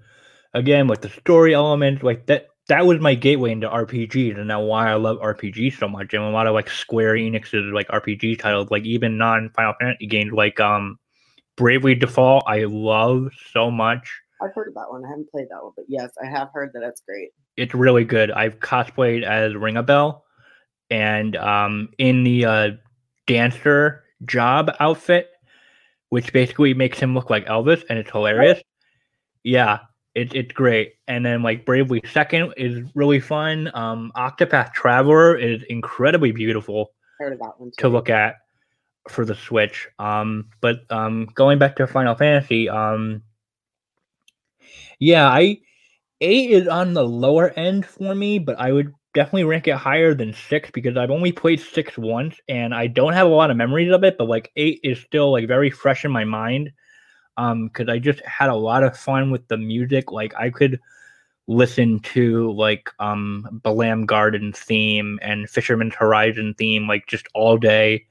again, 0.52 0.88
like 0.88 1.00
the 1.00 1.10
story 1.10 1.54
elements, 1.54 2.02
like 2.02 2.26
that. 2.26 2.48
That 2.68 2.86
was 2.86 2.98
my 2.98 3.14
gateway 3.14 3.52
into 3.52 3.68
RPGs, 3.68 4.38
and 4.38 4.48
now 4.48 4.62
why 4.62 4.90
I 4.90 4.94
love 4.94 5.18
RPGs 5.18 5.76
so 5.78 5.86
much. 5.86 6.14
And 6.14 6.22
a 6.22 6.30
lot 6.30 6.46
of 6.46 6.54
like 6.54 6.70
Square 6.70 7.16
Enix's 7.16 7.74
like 7.74 7.86
RPG 7.88 8.38
titles, 8.38 8.70
like 8.70 8.84
even 8.84 9.18
non 9.18 9.50
Final 9.50 9.74
Fantasy 9.78 10.06
games, 10.06 10.32
like 10.32 10.58
um 10.60 10.98
Bravely 11.56 11.94
Default, 11.94 12.44
I 12.46 12.64
love 12.64 13.32
so 13.52 13.70
much. 13.70 14.10
I've 14.42 14.54
heard 14.54 14.68
of 14.68 14.74
that 14.74 14.90
one. 14.90 15.04
I 15.04 15.08
haven't 15.08 15.30
played 15.30 15.46
that 15.50 15.62
one, 15.62 15.72
but 15.76 15.84
yes, 15.88 16.10
I 16.22 16.26
have 16.26 16.50
heard 16.52 16.70
that 16.74 16.82
it's 16.82 17.02
great. 17.02 17.30
It's 17.56 17.74
really 17.74 18.04
good. 18.04 18.30
I've 18.30 18.58
cosplayed 18.58 19.22
as 19.22 19.52
Ringabel, 19.52 20.20
and 20.90 21.36
um, 21.36 21.88
in 21.98 22.24
the 22.24 22.44
uh, 22.44 22.70
dancer 23.26 24.04
job 24.24 24.74
outfit, 24.80 25.30
which 26.10 26.32
basically 26.32 26.74
makes 26.74 26.98
him 26.98 27.14
look 27.14 27.30
like 27.30 27.46
Elvis, 27.46 27.82
and 27.88 27.98
it's 27.98 28.10
hilarious. 28.10 28.60
Yeah, 29.44 29.80
it's 30.14 30.32
it's 30.34 30.52
great. 30.52 30.94
And 31.08 31.24
then 31.24 31.42
like 31.42 31.64
Bravely 31.64 32.02
Second 32.12 32.54
is 32.56 32.82
really 32.94 33.20
fun. 33.20 33.70
Um, 33.74 34.12
Octopath 34.16 34.72
Traveler 34.72 35.36
is 35.36 35.62
incredibly 35.68 36.32
beautiful. 36.32 36.92
Heard 37.18 37.34
of 37.34 37.38
that 37.40 37.52
one 37.58 37.70
too. 37.70 37.82
to 37.82 37.88
look 37.88 38.10
at 38.10 38.36
for 39.08 39.24
the 39.24 39.34
Switch. 39.34 39.88
Um, 39.98 40.48
but 40.60 40.80
um, 40.90 41.28
going 41.34 41.58
back 41.58 41.76
to 41.76 41.86
Final 41.86 42.14
Fantasy, 42.14 42.68
um, 42.68 43.22
yeah, 44.98 45.28
I 45.28 45.58
eight 46.20 46.50
is 46.50 46.68
on 46.68 46.94
the 46.94 47.06
lower 47.06 47.50
end 47.50 47.86
for 47.86 48.14
me, 48.14 48.38
but 48.38 48.58
I 48.58 48.72
would 48.72 48.92
definitely 49.14 49.44
rank 49.44 49.68
it 49.68 49.76
higher 49.76 50.14
than 50.14 50.32
six 50.32 50.70
because 50.70 50.96
I've 50.96 51.10
only 51.10 51.32
played 51.32 51.60
six 51.60 51.96
once 51.96 52.36
and 52.48 52.74
I 52.74 52.88
don't 52.88 53.12
have 53.12 53.26
a 53.26 53.30
lot 53.30 53.50
of 53.50 53.56
memories 53.56 53.92
of 53.92 54.04
it, 54.04 54.18
but 54.18 54.28
like 54.28 54.50
eight 54.56 54.80
is 54.82 54.98
still 55.00 55.32
like 55.32 55.46
very 55.46 55.70
fresh 55.70 56.04
in 56.04 56.10
my 56.10 56.24
mind. 56.24 56.72
Um, 57.36 57.66
because 57.66 57.88
I 57.88 57.98
just 57.98 58.20
had 58.24 58.48
a 58.48 58.54
lot 58.54 58.84
of 58.84 58.96
fun 58.96 59.30
with 59.30 59.46
the 59.48 59.56
music. 59.56 60.12
Like 60.12 60.34
I 60.36 60.50
could 60.50 60.78
listen 61.46 61.98
to 62.00 62.52
like 62.52 62.88
um 63.00 63.60
Balamb 63.64 64.06
Garden 64.06 64.52
theme 64.52 65.18
and 65.20 65.50
Fisherman's 65.50 65.94
Horizon 65.94 66.54
theme 66.56 66.86
like 66.88 67.06
just 67.06 67.26
all 67.34 67.58
day 67.58 68.06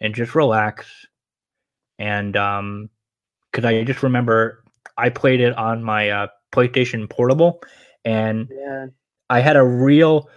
and 0.00 0.14
just 0.14 0.34
relax. 0.34 0.86
And 1.98 2.36
um, 2.36 2.90
because 3.50 3.64
I 3.64 3.84
just 3.84 4.02
remember 4.02 4.63
I 4.96 5.10
played 5.10 5.40
it 5.40 5.56
on 5.56 5.82
my 5.82 6.10
uh, 6.10 6.26
PlayStation 6.52 7.08
Portable, 7.08 7.60
and 8.04 8.48
yeah. 8.50 8.86
I 9.30 9.40
had 9.40 9.56
a 9.56 9.64
real, 9.64 10.28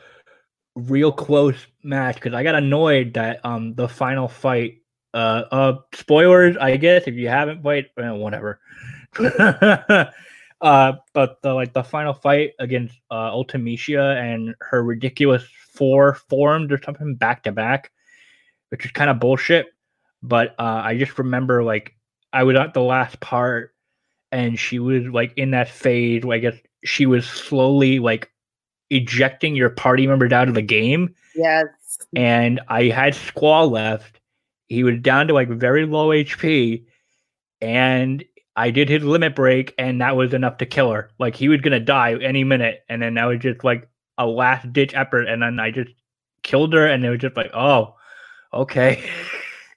real 0.76 1.12
close 1.12 1.68
match 1.84 2.16
because 2.16 2.34
I 2.34 2.44
got 2.44 2.56
annoyed 2.56 3.14
that 3.16 3.46
um 3.46 3.76
the 3.76 3.88
final 3.88 4.28
fight. 4.28 4.82
Uh, 5.14 5.44
uh, 5.52 5.78
spoilers, 5.96 6.58
I 6.58 6.78
guess 6.78 7.04
if 7.08 7.16
you 7.16 7.28
haven't 7.28 7.64
played, 7.64 7.88
well, 7.96 8.18
whatever. 8.18 8.60
uh, 9.20 10.94
but 11.14 11.42
the 11.42 11.54
like 11.54 11.74
the 11.74 11.84
final 11.84 12.14
fight 12.14 12.52
against 12.60 13.00
uh 13.10 13.32
Ultimecia 13.32 14.22
and 14.22 14.54
her 14.62 14.84
ridiculous 14.84 15.44
four 15.74 16.16
formed 16.30 16.72
or 16.72 16.82
something 16.84 17.16
back 17.16 17.44
to 17.44 17.52
back 17.52 17.92
which 18.70 18.86
is 18.86 18.92
kind 18.92 19.10
of 19.10 19.20
bullshit. 19.20 19.68
But 20.22 20.56
uh, 20.60 20.82
I 20.84 20.98
just 20.98 21.18
remember 21.18 21.64
like 21.64 21.96
I 22.34 22.44
was 22.44 22.58
at 22.58 22.74
the 22.74 22.82
last 22.82 23.20
part, 23.20 23.74
and 24.32 24.60
she 24.60 24.80
was 24.80 25.06
like 25.06 25.34
in 25.38 25.52
that 25.52 25.70
phase. 25.70 26.24
Where 26.24 26.38
I 26.38 26.40
guess 26.40 26.56
she 26.84 27.06
was 27.06 27.26
slowly 27.26 28.00
like 28.00 28.32
ejecting 28.90 29.56
your 29.56 29.70
party 29.70 30.08
members 30.08 30.32
out 30.32 30.48
of 30.48 30.56
the 30.56 30.62
game. 30.62 31.14
Yes. 31.36 31.68
And 32.16 32.60
I 32.68 32.86
had 32.86 33.16
Squall 33.16 33.70
left. 33.70 34.20
He 34.68 34.84
was 34.84 35.00
down 35.00 35.28
to 35.28 35.34
like 35.34 35.50
very 35.50 35.86
low 35.86 36.10
HP, 36.10 36.86
and 37.62 38.24
I 38.56 38.72
did 38.72 38.90
his 38.90 39.04
limit 39.04 39.36
break, 39.36 39.74
and 39.78 40.02
that 40.02 40.16
was 40.16 40.34
enough 40.34 40.58
to 40.58 40.66
kill 40.66 40.92
her. 40.92 41.10
Like 41.20 41.36
he 41.36 41.48
was 41.50 41.62
gonna 41.62 41.80
die 41.80 42.18
any 42.22 42.44
minute, 42.44 42.84
and 42.90 43.02
then 43.02 43.14
that 43.16 43.26
was 43.26 43.40
just 43.40 43.64
like 43.64 43.90
a 44.18 44.26
last 44.26 44.72
ditch 44.74 44.94
effort, 44.94 45.24
and 45.28 45.42
then 45.42 45.60
I 45.60 45.72
just 45.72 45.92
killed 46.44 46.74
her, 46.74 46.86
and 46.86 47.06
it 47.06 47.10
was 47.10 47.20
just 47.20 47.38
like, 47.38 47.52
oh, 47.54 47.96
Okay. 48.54 49.10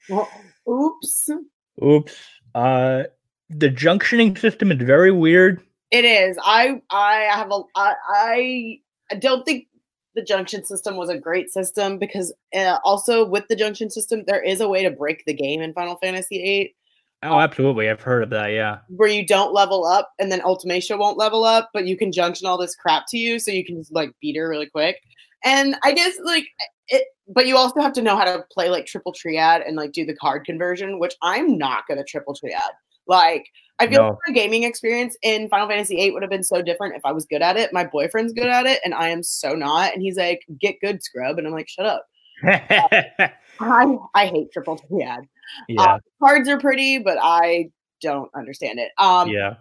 Well, 0.08 0.28
oops. 0.68 1.28
Oops. 1.82 2.14
Uh, 2.54 3.04
the 3.50 3.68
junctioning 3.68 4.38
system 4.38 4.70
is 4.72 4.78
very 4.78 5.10
weird. 5.10 5.60
It 5.90 6.04
is. 6.04 6.38
I 6.42 6.80
I 6.90 7.28
have 7.32 7.50
a 7.50 7.62
I 7.74 8.78
I 9.10 9.14
don't 9.16 9.44
think 9.44 9.66
the 10.14 10.22
junction 10.22 10.64
system 10.64 10.96
was 10.96 11.08
a 11.08 11.18
great 11.18 11.50
system 11.50 11.98
because 11.98 12.32
uh, 12.54 12.78
also 12.84 13.24
with 13.24 13.46
the 13.48 13.56
junction 13.56 13.90
system 13.90 14.22
there 14.26 14.42
is 14.42 14.60
a 14.60 14.68
way 14.68 14.82
to 14.82 14.90
break 14.90 15.24
the 15.26 15.34
game 15.34 15.60
in 15.60 15.72
Final 15.72 15.96
Fantasy 15.96 16.38
VIII. 16.38 16.74
Oh, 17.22 17.38
absolutely. 17.38 17.90
I've 17.90 18.00
heard 18.00 18.22
of 18.22 18.30
that. 18.30 18.48
Yeah. 18.48 18.78
Where 18.88 19.08
you 19.08 19.26
don't 19.26 19.52
level 19.52 19.84
up 19.84 20.12
and 20.18 20.32
then 20.32 20.40
Ultimecia 20.40 20.98
won't 20.98 21.18
level 21.18 21.44
up, 21.44 21.68
but 21.74 21.86
you 21.86 21.96
can 21.96 22.12
junction 22.12 22.46
all 22.46 22.56
this 22.56 22.74
crap 22.74 23.04
to 23.08 23.18
you 23.18 23.38
so 23.38 23.50
you 23.50 23.64
can 23.64 23.76
just 23.76 23.92
like 23.92 24.12
beat 24.22 24.36
her 24.36 24.48
really 24.48 24.70
quick. 24.70 24.96
And 25.44 25.76
I 25.82 25.92
guess 25.92 26.14
like 26.24 26.46
it, 26.88 27.04
but 27.28 27.46
you 27.46 27.56
also 27.56 27.80
have 27.80 27.92
to 27.94 28.02
know 28.02 28.16
how 28.16 28.24
to 28.24 28.44
play 28.52 28.70
like 28.70 28.86
triple 28.86 29.12
triad 29.12 29.62
and 29.62 29.76
like 29.76 29.92
do 29.92 30.06
the 30.06 30.16
card 30.16 30.44
conversion, 30.44 30.98
which 30.98 31.14
I'm 31.22 31.58
not 31.58 31.86
good 31.86 31.98
at 31.98 32.08
triple 32.08 32.34
triad. 32.34 32.70
Like, 33.10 33.46
I 33.80 33.88
feel 33.88 34.02
no. 34.02 34.08
like 34.10 34.18
my 34.28 34.32
gaming 34.34 34.62
experience 34.62 35.16
in 35.22 35.48
Final 35.48 35.68
Fantasy 35.68 35.96
VIII 35.96 36.12
would 36.12 36.22
have 36.22 36.30
been 36.30 36.44
so 36.44 36.62
different 36.62 36.94
if 36.94 37.04
I 37.04 37.10
was 37.10 37.24
good 37.24 37.42
at 37.42 37.56
it. 37.56 37.72
My 37.72 37.84
boyfriend's 37.84 38.32
good 38.32 38.46
at 38.46 38.66
it, 38.66 38.80
and 38.84 38.94
I 38.94 39.08
am 39.08 39.24
so 39.24 39.54
not. 39.54 39.92
And 39.92 40.00
he's 40.00 40.16
like, 40.16 40.42
"Get 40.60 40.76
good, 40.80 41.02
scrub," 41.02 41.36
and 41.36 41.46
I'm 41.46 41.52
like, 41.52 41.68
"Shut 41.68 41.86
up." 41.86 42.06
uh, 42.46 43.28
I 43.60 43.96
I 44.14 44.26
hate 44.26 44.52
triple 44.52 44.78
triad. 44.78 45.24
Yeah, 45.68 45.82
uh, 45.82 45.98
cards 46.22 46.48
are 46.48 46.60
pretty, 46.60 46.98
but 46.98 47.18
I 47.20 47.70
don't 48.00 48.30
understand 48.34 48.78
it. 48.78 48.92
Um, 48.96 49.28
yeah, 49.28 49.54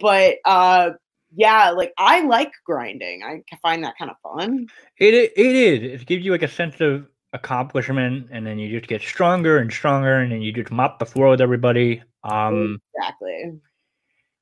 but 0.00 0.36
uh, 0.44 0.90
yeah, 1.36 1.70
like 1.70 1.92
I 1.96 2.22
like 2.22 2.52
grinding. 2.66 3.22
I 3.22 3.42
find 3.62 3.84
that 3.84 3.94
kind 3.98 4.10
of 4.10 4.16
fun. 4.22 4.66
It 4.98 5.14
it 5.14 5.36
is. 5.36 6.02
It 6.02 6.06
gives 6.06 6.24
you 6.24 6.32
like 6.32 6.42
a 6.42 6.48
sense 6.48 6.80
of 6.80 7.06
accomplishment, 7.34 8.28
and 8.32 8.46
then 8.46 8.58
you 8.58 8.70
just 8.70 8.88
get 8.88 9.02
stronger 9.02 9.58
and 9.58 9.70
stronger, 9.70 10.18
and 10.18 10.32
then 10.32 10.42
you 10.42 10.52
just 10.52 10.72
mop 10.72 10.98
the 10.98 11.06
floor 11.06 11.28
with 11.28 11.40
everybody. 11.40 12.02
Um, 12.24 12.80
exactly. 12.94 13.60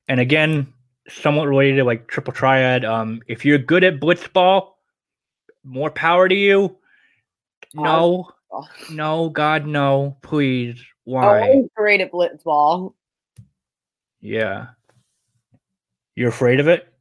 And 0.07 0.19
again, 0.19 0.73
somewhat 1.07 1.47
related 1.47 1.77
to 1.77 1.83
like 1.83 2.07
triple 2.07 2.33
triad. 2.33 2.85
Um, 2.85 3.21
if 3.27 3.45
you're 3.45 3.57
good 3.57 3.83
at 3.83 3.99
blitzball, 3.99 4.71
more 5.63 5.91
power 5.91 6.27
to 6.27 6.35
you. 6.35 6.77
No, 7.73 8.29
oh. 8.51 8.67
no, 8.91 9.29
God, 9.29 9.65
no, 9.65 10.17
please. 10.21 10.83
Why? 11.05 11.49
Oh, 11.49 11.69
great 11.75 12.01
at 12.01 12.11
blitzball. 12.11 12.93
Yeah. 14.21 14.67
You're 16.15 16.29
afraid 16.29 16.59
of 16.59 16.67
it? 16.67 16.92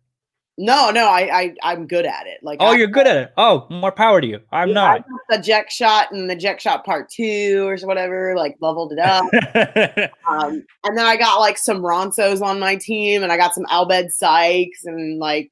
No, 0.58 0.90
no, 0.90 1.08
I, 1.08 1.40
I 1.40 1.54
I'm 1.62 1.86
good 1.86 2.04
at 2.04 2.26
it. 2.26 2.40
Like, 2.42 2.58
oh, 2.60 2.72
I, 2.72 2.76
you're 2.76 2.86
good 2.86 3.06
at 3.06 3.16
it. 3.16 3.32
Oh, 3.38 3.66
more 3.70 3.90
power 3.90 4.20
to 4.20 4.26
you. 4.26 4.40
I'm 4.52 4.68
yeah, 4.68 4.74
not. 4.74 5.04
the 5.30 5.38
Jet 5.38 5.72
Shot 5.72 6.12
and 6.12 6.28
the 6.28 6.36
Jet 6.36 6.60
Shot 6.60 6.84
Part 6.84 7.08
Two 7.08 7.66
or 7.66 7.76
whatever, 7.86 8.34
like 8.36 8.56
leveled 8.60 8.92
it 8.92 8.98
up. 8.98 9.24
um, 10.28 10.62
and 10.84 10.96
then 10.96 11.06
I 11.06 11.16
got 11.16 11.40
like 11.40 11.56
some 11.56 11.78
Ronsos 11.78 12.42
on 12.42 12.60
my 12.60 12.76
team, 12.76 13.22
and 13.22 13.32
I 13.32 13.38
got 13.38 13.54
some 13.54 13.64
Al 13.70 13.88
Bhed 13.88 14.12
Psyches 14.12 14.84
and 14.84 15.18
like 15.18 15.50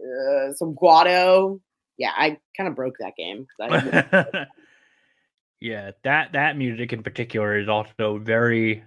uh, 0.00 0.54
some 0.54 0.74
Guado. 0.74 1.60
Yeah, 1.98 2.12
I 2.16 2.38
kind 2.56 2.68
of 2.68 2.74
broke 2.74 2.96
that 3.00 3.16
game. 3.16 3.46
yeah, 5.60 5.90
that 6.04 6.32
that 6.32 6.56
music 6.56 6.94
in 6.94 7.02
particular 7.02 7.58
is 7.58 7.68
also 7.68 8.18
very 8.18 8.82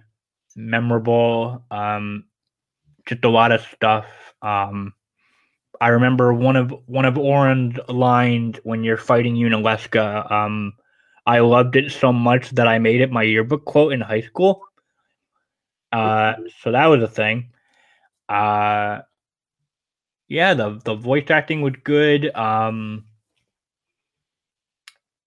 memorable. 0.56 1.64
Um, 1.70 2.24
just 3.06 3.24
a 3.24 3.30
lot 3.30 3.52
of 3.52 3.62
stuff. 3.62 4.06
Um, 4.42 4.92
I 5.80 5.88
remember 5.88 6.32
one 6.32 6.56
of 6.56 6.74
one 6.86 7.04
of 7.04 7.18
Auron's 7.18 7.78
lines 7.88 8.58
when 8.64 8.84
you're 8.84 8.96
fighting 8.96 9.34
Yunalesca. 9.34 10.30
Um, 10.30 10.72
I 11.26 11.40
loved 11.40 11.76
it 11.76 11.90
so 11.92 12.12
much 12.12 12.50
that 12.50 12.68
I 12.68 12.78
made 12.78 13.00
it 13.00 13.10
my 13.10 13.22
yearbook 13.22 13.64
quote 13.64 13.92
in 13.92 14.00
high 14.00 14.20
school. 14.20 14.62
Uh, 15.92 16.34
so 16.60 16.72
that 16.72 16.86
was 16.86 17.02
a 17.02 17.08
thing. 17.08 17.50
Uh, 18.28 19.00
yeah, 20.28 20.54
the 20.54 20.80
the 20.84 20.94
voice 20.94 21.30
acting 21.30 21.62
was 21.62 21.74
good. 21.84 22.34
Um, 22.34 23.04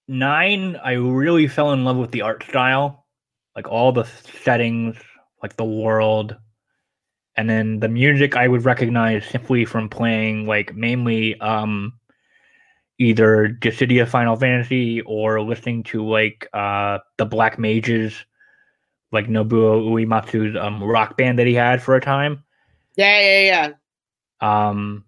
nine, 0.08 0.76
I 0.78 0.94
really 0.94 1.48
fell 1.48 1.72
in 1.74 1.86
love 1.86 1.98
with 1.98 2.12
the 2.12 2.22
art 2.22 2.44
style, 2.44 3.06
like 3.56 3.68
all 3.68 3.92
the 3.92 4.06
settings, 4.44 4.98
like 5.42 5.56
the 5.56 5.66
world, 5.66 6.36
and 7.40 7.50
then 7.50 7.80
the 7.80 7.88
music 7.88 8.36
I 8.36 8.50
would 8.50 8.66
recognize 8.66 9.26
simply 9.26 9.64
from 9.64 9.88
playing 9.88 10.46
like 10.46 10.76
mainly 10.76 11.40
um 11.40 11.94
either 13.00 13.48
Dissidia 13.48 14.06
Final 14.06 14.36
Fantasy 14.36 15.00
or 15.06 15.42
listening 15.42 15.84
to 15.84 16.06
like 16.06 16.50
uh 16.54 16.98
the 17.18 17.26
Black 17.26 17.58
Mages, 17.58 18.26
like 19.14 19.28
Nobuo 19.28 19.90
Uematsu's 19.90 20.58
um 20.58 20.84
rock 20.84 21.16
band 21.16 21.40
that 21.40 21.48
he 21.48 21.54
had 21.54 21.82
for 21.82 21.96
a 21.96 22.02
time. 22.02 22.44
Yeah, 22.98 23.22
yeah, 23.22 23.72
yeah. 24.42 24.70
Um 24.74 25.06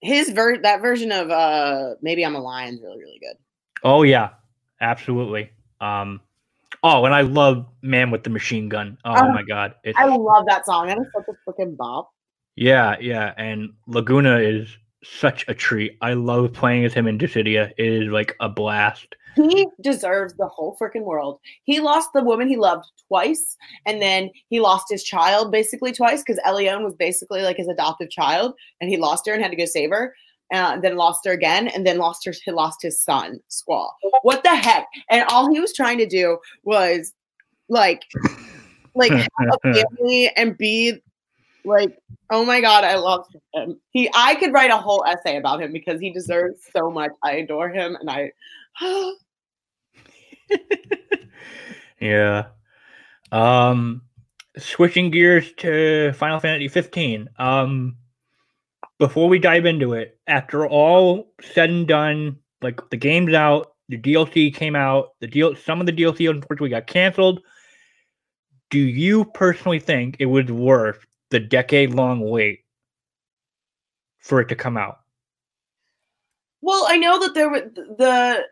his 0.00 0.30
ver 0.30 0.56
that 0.62 0.80
version 0.80 1.12
of 1.12 1.30
uh 1.30 1.96
maybe 2.00 2.24
I'm 2.24 2.34
a 2.34 2.40
lion 2.40 2.76
is 2.76 2.80
really, 2.80 3.00
really 3.00 3.20
good. 3.20 3.36
Oh 3.82 4.04
yeah, 4.04 4.30
absolutely. 4.80 5.50
Um 5.82 6.22
Oh, 6.86 7.06
and 7.06 7.14
I 7.14 7.22
love 7.22 7.66
Man 7.80 8.10
with 8.10 8.24
the 8.24 8.30
Machine 8.30 8.68
Gun. 8.68 8.98
Oh 9.06 9.14
um, 9.14 9.32
my 9.32 9.42
god. 9.42 9.74
It's, 9.84 9.98
I 9.98 10.04
love 10.04 10.44
that 10.46 10.66
song. 10.66 10.88
That 10.88 10.98
is 10.98 11.06
such 11.16 11.24
a 11.28 11.50
freaking 11.50 11.78
bop. 11.78 12.12
Yeah, 12.56 12.96
yeah. 13.00 13.32
And 13.38 13.70
Laguna 13.86 14.36
is 14.38 14.68
such 15.02 15.46
a 15.48 15.54
treat. 15.54 15.96
I 16.02 16.12
love 16.12 16.52
playing 16.52 16.84
as 16.84 16.92
him 16.92 17.06
in 17.06 17.18
Dissidia. 17.18 17.72
It 17.78 17.86
is 17.86 18.08
like 18.10 18.36
a 18.38 18.50
blast. 18.50 19.16
He 19.34 19.66
deserves 19.80 20.34
the 20.34 20.46
whole 20.46 20.76
freaking 20.80 21.04
world. 21.04 21.40
He 21.64 21.80
lost 21.80 22.10
the 22.14 22.22
woman 22.22 22.48
he 22.48 22.56
loved 22.56 22.84
twice, 23.08 23.56
and 23.86 24.00
then 24.00 24.30
he 24.48 24.60
lost 24.60 24.86
his 24.88 25.02
child 25.02 25.50
basically 25.50 25.90
twice 25.90 26.22
because 26.22 26.40
Ellone 26.46 26.84
was 26.84 26.94
basically 26.94 27.42
like 27.42 27.56
his 27.56 27.66
adoptive 27.66 28.10
child, 28.10 28.54
and 28.80 28.90
he 28.90 28.96
lost 28.96 29.26
her 29.26 29.32
and 29.32 29.42
had 29.42 29.50
to 29.50 29.56
go 29.56 29.64
save 29.64 29.90
her 29.90 30.14
uh, 30.52 30.78
then 30.80 30.96
lost 30.96 31.24
her 31.24 31.32
again, 31.32 31.68
and 31.68 31.86
then 31.86 31.98
lost 31.98 32.24
her. 32.24 32.32
He 32.44 32.50
lost 32.50 32.82
his 32.82 33.00
son, 33.00 33.40
Squall. 33.48 33.96
What 34.22 34.42
the 34.42 34.54
heck? 34.54 34.86
And 35.10 35.24
all 35.28 35.52
he 35.52 35.60
was 35.60 35.72
trying 35.72 35.98
to 35.98 36.06
do 36.06 36.38
was 36.62 37.12
like, 37.68 38.04
like 38.94 39.12
have 39.12 39.30
a 39.64 39.74
family 39.74 40.30
and 40.36 40.56
be 40.56 41.00
like, 41.64 41.98
oh 42.30 42.44
my 42.44 42.60
god, 42.60 42.84
I 42.84 42.96
love 42.96 43.26
him. 43.54 43.80
He, 43.90 44.10
I 44.14 44.34
could 44.36 44.52
write 44.52 44.70
a 44.70 44.76
whole 44.76 45.04
essay 45.06 45.36
about 45.36 45.62
him 45.62 45.72
because 45.72 46.00
he 46.00 46.10
deserves 46.10 46.60
so 46.76 46.90
much. 46.90 47.12
I 47.22 47.32
adore 47.36 47.70
him, 47.70 47.96
and 48.00 48.10
I. 48.10 48.32
yeah. 52.00 52.46
Um, 53.32 54.02
switching 54.56 55.10
gears 55.10 55.52
to 55.58 56.12
Final 56.12 56.38
Fantasy 56.40 56.68
15. 56.68 57.28
Um, 57.38 57.96
before 58.98 59.28
we 59.28 59.38
dive 59.38 59.66
into 59.66 59.94
it, 59.94 60.18
after 60.26 60.66
all 60.66 61.32
said 61.40 61.70
and 61.70 61.86
done, 61.86 62.38
like 62.62 62.80
the 62.90 62.96
game's 62.96 63.34
out, 63.34 63.72
the 63.88 63.98
DLC 63.98 64.54
came 64.54 64.76
out, 64.76 65.10
the 65.20 65.26
deal 65.26 65.54
some 65.56 65.80
of 65.80 65.86
the 65.86 65.92
DLC 65.92 66.30
unfortunately 66.30 66.70
got 66.70 66.86
canceled. 66.86 67.40
Do 68.70 68.78
you 68.78 69.24
personally 69.26 69.78
think 69.78 70.16
it 70.18 70.26
was 70.26 70.46
worth 70.46 71.04
the 71.30 71.40
decade 71.40 71.94
long 71.94 72.20
wait 72.20 72.60
for 74.20 74.40
it 74.40 74.48
to 74.48 74.56
come 74.56 74.76
out? 74.76 75.00
Well, 76.60 76.86
I 76.88 76.96
know 76.96 77.20
that 77.20 77.34
there 77.34 77.50
were 77.50 77.60
the 77.60 78.44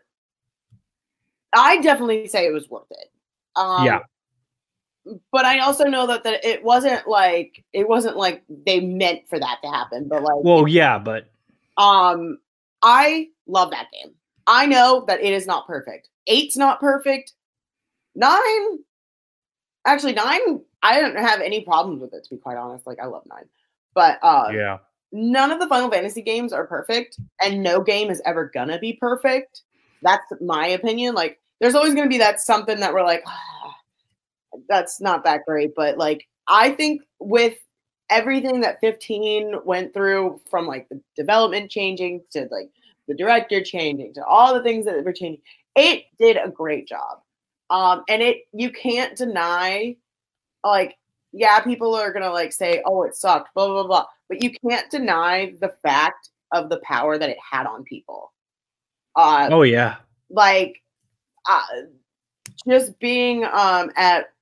I 1.51 1.81
definitely 1.81 2.27
say 2.27 2.45
it 2.45 2.53
was 2.53 2.69
worth 2.69 2.91
it. 2.91 3.09
Um, 3.55 3.85
yeah 3.85 3.99
but 5.31 5.45
I 5.45 5.59
also 5.59 5.85
know 5.85 6.07
that 6.07 6.23
that 6.23 6.45
it 6.45 6.63
wasn't 6.63 7.07
like 7.07 7.63
it 7.73 7.87
wasn't 7.87 8.17
like 8.17 8.43
they 8.65 8.79
meant 8.79 9.27
for 9.27 9.39
that 9.39 9.59
to 9.63 9.69
happen. 9.69 10.07
But 10.07 10.23
like, 10.23 10.43
well, 10.43 10.67
yeah, 10.67 10.97
but 10.97 11.29
um, 11.77 12.39
I 12.81 13.27
love 13.47 13.71
that 13.71 13.87
game. 13.91 14.13
I 14.47 14.65
know 14.65 15.03
that 15.07 15.21
it 15.21 15.33
is 15.33 15.45
not 15.45 15.67
perfect. 15.67 16.09
Eight's 16.27 16.57
not 16.57 16.79
perfect. 16.79 17.33
Nine, 18.15 18.79
actually, 19.85 20.13
nine. 20.13 20.61
I 20.81 20.99
don't 20.99 21.17
have 21.17 21.41
any 21.41 21.61
problems 21.61 22.01
with 22.01 22.13
it 22.13 22.23
to 22.25 22.29
be 22.29 22.37
quite 22.37 22.57
honest. 22.57 22.87
Like, 22.87 22.99
I 22.99 23.05
love 23.05 23.23
nine, 23.25 23.45
but 23.93 24.19
uh, 24.21 24.49
yeah, 24.53 24.77
none 25.11 25.51
of 25.51 25.59
the 25.59 25.67
Final 25.67 25.89
Fantasy 25.89 26.21
games 26.21 26.53
are 26.53 26.65
perfect, 26.65 27.19
and 27.41 27.61
no 27.61 27.81
game 27.81 28.09
is 28.09 28.21
ever 28.25 28.51
gonna 28.53 28.79
be 28.79 28.93
perfect. 28.93 29.63
That's 30.01 30.25
my 30.41 30.67
opinion. 30.67 31.15
Like, 31.15 31.39
there's 31.59 31.75
always 31.75 31.93
gonna 31.93 32.09
be 32.09 32.17
that 32.19 32.39
something 32.39 32.79
that 32.79 32.93
we're 32.93 33.03
like. 33.03 33.23
Ah, 33.25 33.62
that's 34.67 35.01
not 35.01 35.23
that 35.23 35.45
great. 35.45 35.73
But 35.75 35.97
like, 35.97 36.27
I 36.47 36.71
think 36.71 37.01
with 37.19 37.57
everything 38.09 38.61
that 38.61 38.79
15 38.81 39.61
went 39.65 39.93
through 39.93 40.39
from 40.49 40.67
like 40.67 40.87
the 40.89 41.01
development 41.15 41.71
changing 41.71 42.21
to 42.31 42.47
like 42.51 42.69
the 43.07 43.15
director 43.15 43.61
changing 43.61 44.13
to 44.13 44.23
all 44.25 44.53
the 44.53 44.63
things 44.63 44.85
that 44.85 45.03
were 45.03 45.13
changing, 45.13 45.41
it 45.75 46.03
did 46.19 46.37
a 46.37 46.49
great 46.49 46.87
job. 46.87 47.19
Um, 47.69 48.03
and 48.07 48.21
it, 48.21 48.43
you 48.53 48.71
can't 48.71 49.17
deny, 49.17 49.95
like, 50.63 50.95
yeah, 51.31 51.59
people 51.61 51.95
are 51.95 52.13
gonna 52.13 52.29
like 52.29 52.53
say, 52.53 52.81
oh, 52.85 53.03
it 53.03 53.15
sucked, 53.15 53.53
blah, 53.55 53.67
blah, 53.67 53.87
blah. 53.87 54.05
But 54.29 54.43
you 54.43 54.51
can't 54.51 54.89
deny 54.91 55.53
the 55.59 55.73
fact 55.81 56.29
of 56.51 56.69
the 56.69 56.79
power 56.83 57.17
that 57.17 57.29
it 57.29 57.37
had 57.51 57.65
on 57.65 57.83
people. 57.83 58.31
Uh, 59.15 59.49
oh, 59.51 59.63
yeah. 59.63 59.97
Like, 60.29 60.81
uh, 61.49 61.63
just 62.67 62.97
being 62.99 63.43
um, 63.45 63.91
at 63.95 64.32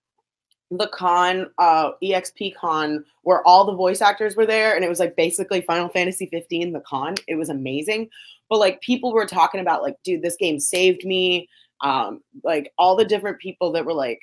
the 0.71 0.87
con, 0.87 1.47
uh, 1.57 1.91
EXP 2.01 2.55
con, 2.55 3.03
where 3.23 3.45
all 3.45 3.65
the 3.65 3.75
voice 3.75 4.01
actors 4.01 4.35
were 4.35 4.45
there, 4.45 4.73
and 4.73 4.85
it 4.85 4.89
was 4.89 4.99
like 4.99 5.15
basically 5.15 5.61
Final 5.61 5.89
Fantasy 5.89 6.27
15, 6.27 6.71
the 6.71 6.79
con. 6.81 7.15
It 7.27 7.35
was 7.35 7.49
amazing. 7.49 8.09
But 8.49 8.59
like 8.59 8.81
people 8.81 9.13
were 9.13 9.25
talking 9.25 9.61
about, 9.61 9.81
like, 9.81 9.97
dude, 10.03 10.21
this 10.21 10.37
game 10.37 10.59
saved 10.59 11.05
me. 11.05 11.49
Um, 11.81 12.21
like 12.43 12.71
all 12.77 12.95
the 12.95 13.05
different 13.05 13.39
people 13.39 13.71
that 13.73 13.85
were 13.85 13.93
like, 13.93 14.21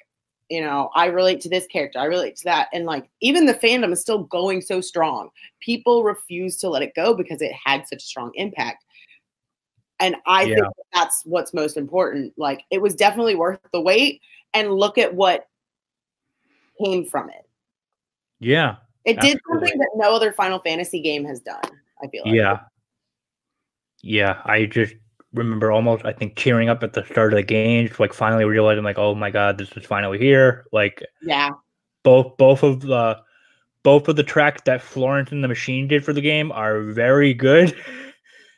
you 0.48 0.60
know, 0.62 0.90
I 0.94 1.06
relate 1.06 1.40
to 1.42 1.48
this 1.48 1.66
character, 1.66 1.98
I 1.98 2.04
relate 2.04 2.36
to 2.36 2.44
that. 2.44 2.68
And 2.72 2.86
like 2.86 3.08
even 3.20 3.46
the 3.46 3.54
fandom 3.54 3.92
is 3.92 4.00
still 4.00 4.24
going 4.24 4.62
so 4.62 4.80
strong. 4.80 5.28
People 5.60 6.04
refuse 6.04 6.56
to 6.58 6.68
let 6.68 6.82
it 6.82 6.94
go 6.94 7.14
because 7.14 7.42
it 7.42 7.52
had 7.52 7.86
such 7.86 8.02
a 8.02 8.06
strong 8.06 8.30
impact. 8.34 8.84
And 10.00 10.16
I 10.26 10.44
yeah. 10.44 10.54
think 10.54 10.66
that's 10.94 11.22
what's 11.24 11.52
most 11.52 11.76
important. 11.76 12.32
Like 12.38 12.62
it 12.70 12.80
was 12.80 12.94
definitely 12.94 13.34
worth 13.34 13.58
the 13.72 13.80
wait. 13.80 14.22
And 14.54 14.72
look 14.72 14.96
at 14.96 15.14
what 15.14 15.48
came 16.82 17.04
from 17.04 17.30
it. 17.30 17.48
Yeah. 18.40 18.76
It 19.04 19.20
did 19.20 19.40
something 19.50 19.78
that 19.78 19.90
no 19.96 20.14
other 20.14 20.32
Final 20.32 20.58
Fantasy 20.58 21.00
game 21.00 21.24
has 21.24 21.40
done, 21.40 21.62
I 22.02 22.08
feel 22.08 22.22
like. 22.24 22.34
Yeah. 22.34 22.60
Yeah. 24.02 24.40
I 24.44 24.66
just 24.66 24.94
remember 25.32 25.70
almost 25.70 26.04
I 26.04 26.12
think 26.12 26.36
cheering 26.36 26.68
up 26.68 26.82
at 26.82 26.92
the 26.92 27.04
start 27.06 27.32
of 27.32 27.38
the 27.38 27.42
game, 27.42 27.88
just 27.88 28.00
like 28.00 28.12
finally 28.12 28.44
realizing 28.44 28.84
like, 28.84 28.98
oh 28.98 29.14
my 29.14 29.30
god, 29.30 29.58
this 29.58 29.72
is 29.72 29.84
finally 29.84 30.18
here. 30.18 30.66
Like 30.72 31.02
Yeah. 31.22 31.50
Both 32.02 32.36
both 32.36 32.62
of 32.62 32.80
the 32.80 33.18
both 33.82 34.08
of 34.08 34.16
the 34.16 34.22
tracks 34.22 34.62
that 34.66 34.82
Florence 34.82 35.32
and 35.32 35.42
the 35.42 35.48
Machine 35.48 35.88
did 35.88 36.04
for 36.04 36.12
the 36.12 36.20
game 36.20 36.52
are 36.52 36.82
very 36.82 37.34
good. 37.34 37.74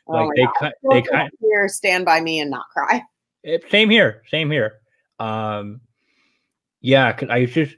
Oh 0.07 0.13
like 0.13 0.35
they 0.35 0.47
cut 0.59 0.73
they 0.91 1.01
kind 1.01 1.31
here 1.39 1.69
stand 1.69 2.05
by 2.05 2.19
me 2.19 2.39
and 2.39 2.51
not 2.51 2.65
cry. 2.75 3.01
It, 3.43 3.63
same 3.69 3.89
here, 3.89 4.23
same 4.29 4.51
here. 4.51 4.81
Um 5.19 5.79
yeah, 6.81 7.13
cause 7.13 7.29
I 7.29 7.45
just 7.45 7.75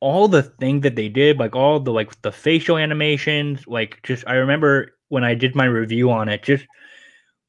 all 0.00 0.28
the 0.28 0.42
things 0.42 0.82
that 0.82 0.96
they 0.96 1.08
did, 1.08 1.38
like 1.38 1.56
all 1.56 1.80
the 1.80 1.92
like 1.92 2.20
the 2.22 2.32
facial 2.32 2.76
animations, 2.76 3.66
like 3.66 4.02
just 4.02 4.24
I 4.26 4.34
remember 4.34 4.92
when 5.08 5.24
I 5.24 5.34
did 5.34 5.54
my 5.54 5.64
review 5.64 6.10
on 6.10 6.28
it, 6.28 6.42
just 6.42 6.66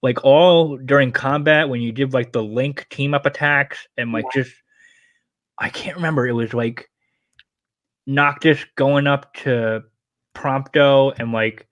like 0.01 0.23
all 0.23 0.77
during 0.77 1.11
combat 1.11 1.69
when 1.69 1.81
you 1.81 1.91
did 1.91 2.13
like 2.13 2.31
the 2.31 2.43
link 2.43 2.87
team 2.89 3.13
up 3.13 3.25
attacks 3.25 3.87
and 3.97 4.11
like 4.11 4.25
yeah. 4.33 4.43
just 4.43 4.55
I 5.57 5.69
can't 5.69 5.95
remember 5.97 6.27
it 6.27 6.33
was 6.33 6.53
like 6.53 6.89
Noctis 8.05 8.63
going 8.75 9.07
up 9.07 9.33
to 9.35 9.83
Prompto 10.35 11.17
and 11.19 11.31
like 11.31 11.67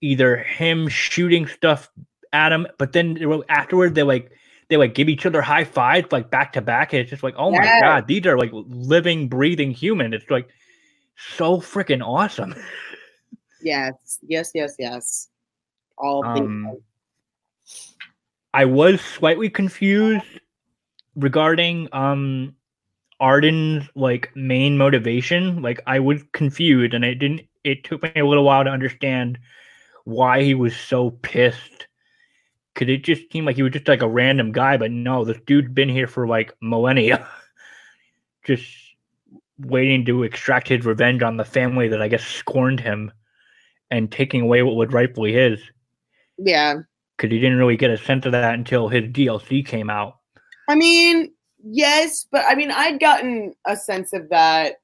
either 0.00 0.36
him 0.36 0.88
shooting 0.88 1.46
stuff 1.46 1.90
at 2.32 2.52
him, 2.52 2.66
but 2.78 2.92
then 2.92 3.18
afterward 3.48 3.94
they 3.94 4.02
like 4.02 4.32
they 4.70 4.76
like 4.76 4.94
give 4.94 5.08
each 5.08 5.26
other 5.26 5.42
high 5.42 5.64
fives 5.64 6.10
like 6.12 6.30
back 6.30 6.52
to 6.54 6.62
back. 6.62 6.94
It's 6.94 7.10
just 7.10 7.24
like, 7.24 7.34
oh 7.36 7.50
my 7.50 7.66
god, 7.80 8.06
these 8.06 8.24
are 8.26 8.38
like 8.38 8.50
living, 8.52 9.28
breathing 9.28 9.72
human. 9.72 10.14
It's 10.14 10.30
like 10.30 10.48
so 11.16 11.58
freaking 11.58 12.06
awesome. 12.06 12.54
Yes, 13.60 14.20
yes, 14.26 14.52
yes, 14.54 14.76
yes. 14.78 15.28
All 15.98 16.24
um, 16.24 16.78
I 18.54 18.64
was 18.64 19.00
slightly 19.00 19.50
confused 19.50 20.24
regarding 21.16 21.88
um 21.92 22.54
Ardyn's 23.20 23.88
like 23.96 24.30
main 24.36 24.78
motivation. 24.78 25.62
Like 25.62 25.80
I 25.86 25.98
was 25.98 26.22
confused 26.32 26.94
and 26.94 27.04
it 27.04 27.16
didn't 27.16 27.42
it 27.64 27.82
took 27.84 28.02
me 28.02 28.12
a 28.16 28.24
little 28.24 28.44
while 28.44 28.64
to 28.64 28.70
understand 28.70 29.36
why 30.04 30.42
he 30.42 30.54
was 30.54 30.76
so 30.76 31.10
pissed 31.10 31.88
could 32.80 32.88
it 32.88 33.04
just 33.04 33.30
seemed 33.30 33.44
like 33.44 33.56
he 33.56 33.62
was 33.62 33.74
just 33.74 33.88
like 33.88 34.00
a 34.00 34.08
random 34.08 34.52
guy, 34.52 34.78
but 34.78 34.90
no, 34.90 35.22
this 35.22 35.36
dude's 35.44 35.70
been 35.70 35.90
here 35.90 36.06
for 36.06 36.26
like 36.26 36.56
millennia, 36.62 37.28
just 38.46 38.64
waiting 39.58 40.02
to 40.06 40.22
extract 40.22 40.66
his 40.66 40.86
revenge 40.86 41.22
on 41.22 41.36
the 41.36 41.44
family 41.44 41.88
that 41.88 42.00
I 42.00 42.08
guess 42.08 42.24
scorned 42.24 42.80
him 42.80 43.12
and 43.90 44.10
taking 44.10 44.40
away 44.40 44.62
what 44.62 44.76
was 44.76 44.88
rightfully 44.94 45.34
his. 45.34 45.60
Yeah. 46.38 46.76
Because 47.18 47.30
he 47.30 47.38
didn't 47.38 47.58
really 47.58 47.76
get 47.76 47.90
a 47.90 47.98
sense 47.98 48.24
of 48.24 48.32
that 48.32 48.54
until 48.54 48.88
his 48.88 49.04
DLC 49.10 49.62
came 49.66 49.90
out. 49.90 50.16
I 50.66 50.74
mean, 50.74 51.34
yes, 51.62 52.26
but 52.32 52.46
I 52.48 52.54
mean, 52.54 52.70
I'd 52.70 52.98
gotten 52.98 53.52
a 53.66 53.76
sense 53.76 54.14
of 54.14 54.30
that 54.30 54.76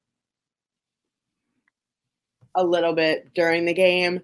a 2.55 2.63
little 2.63 2.93
bit 2.93 3.33
during 3.35 3.65
the 3.65 3.73
game. 3.73 4.21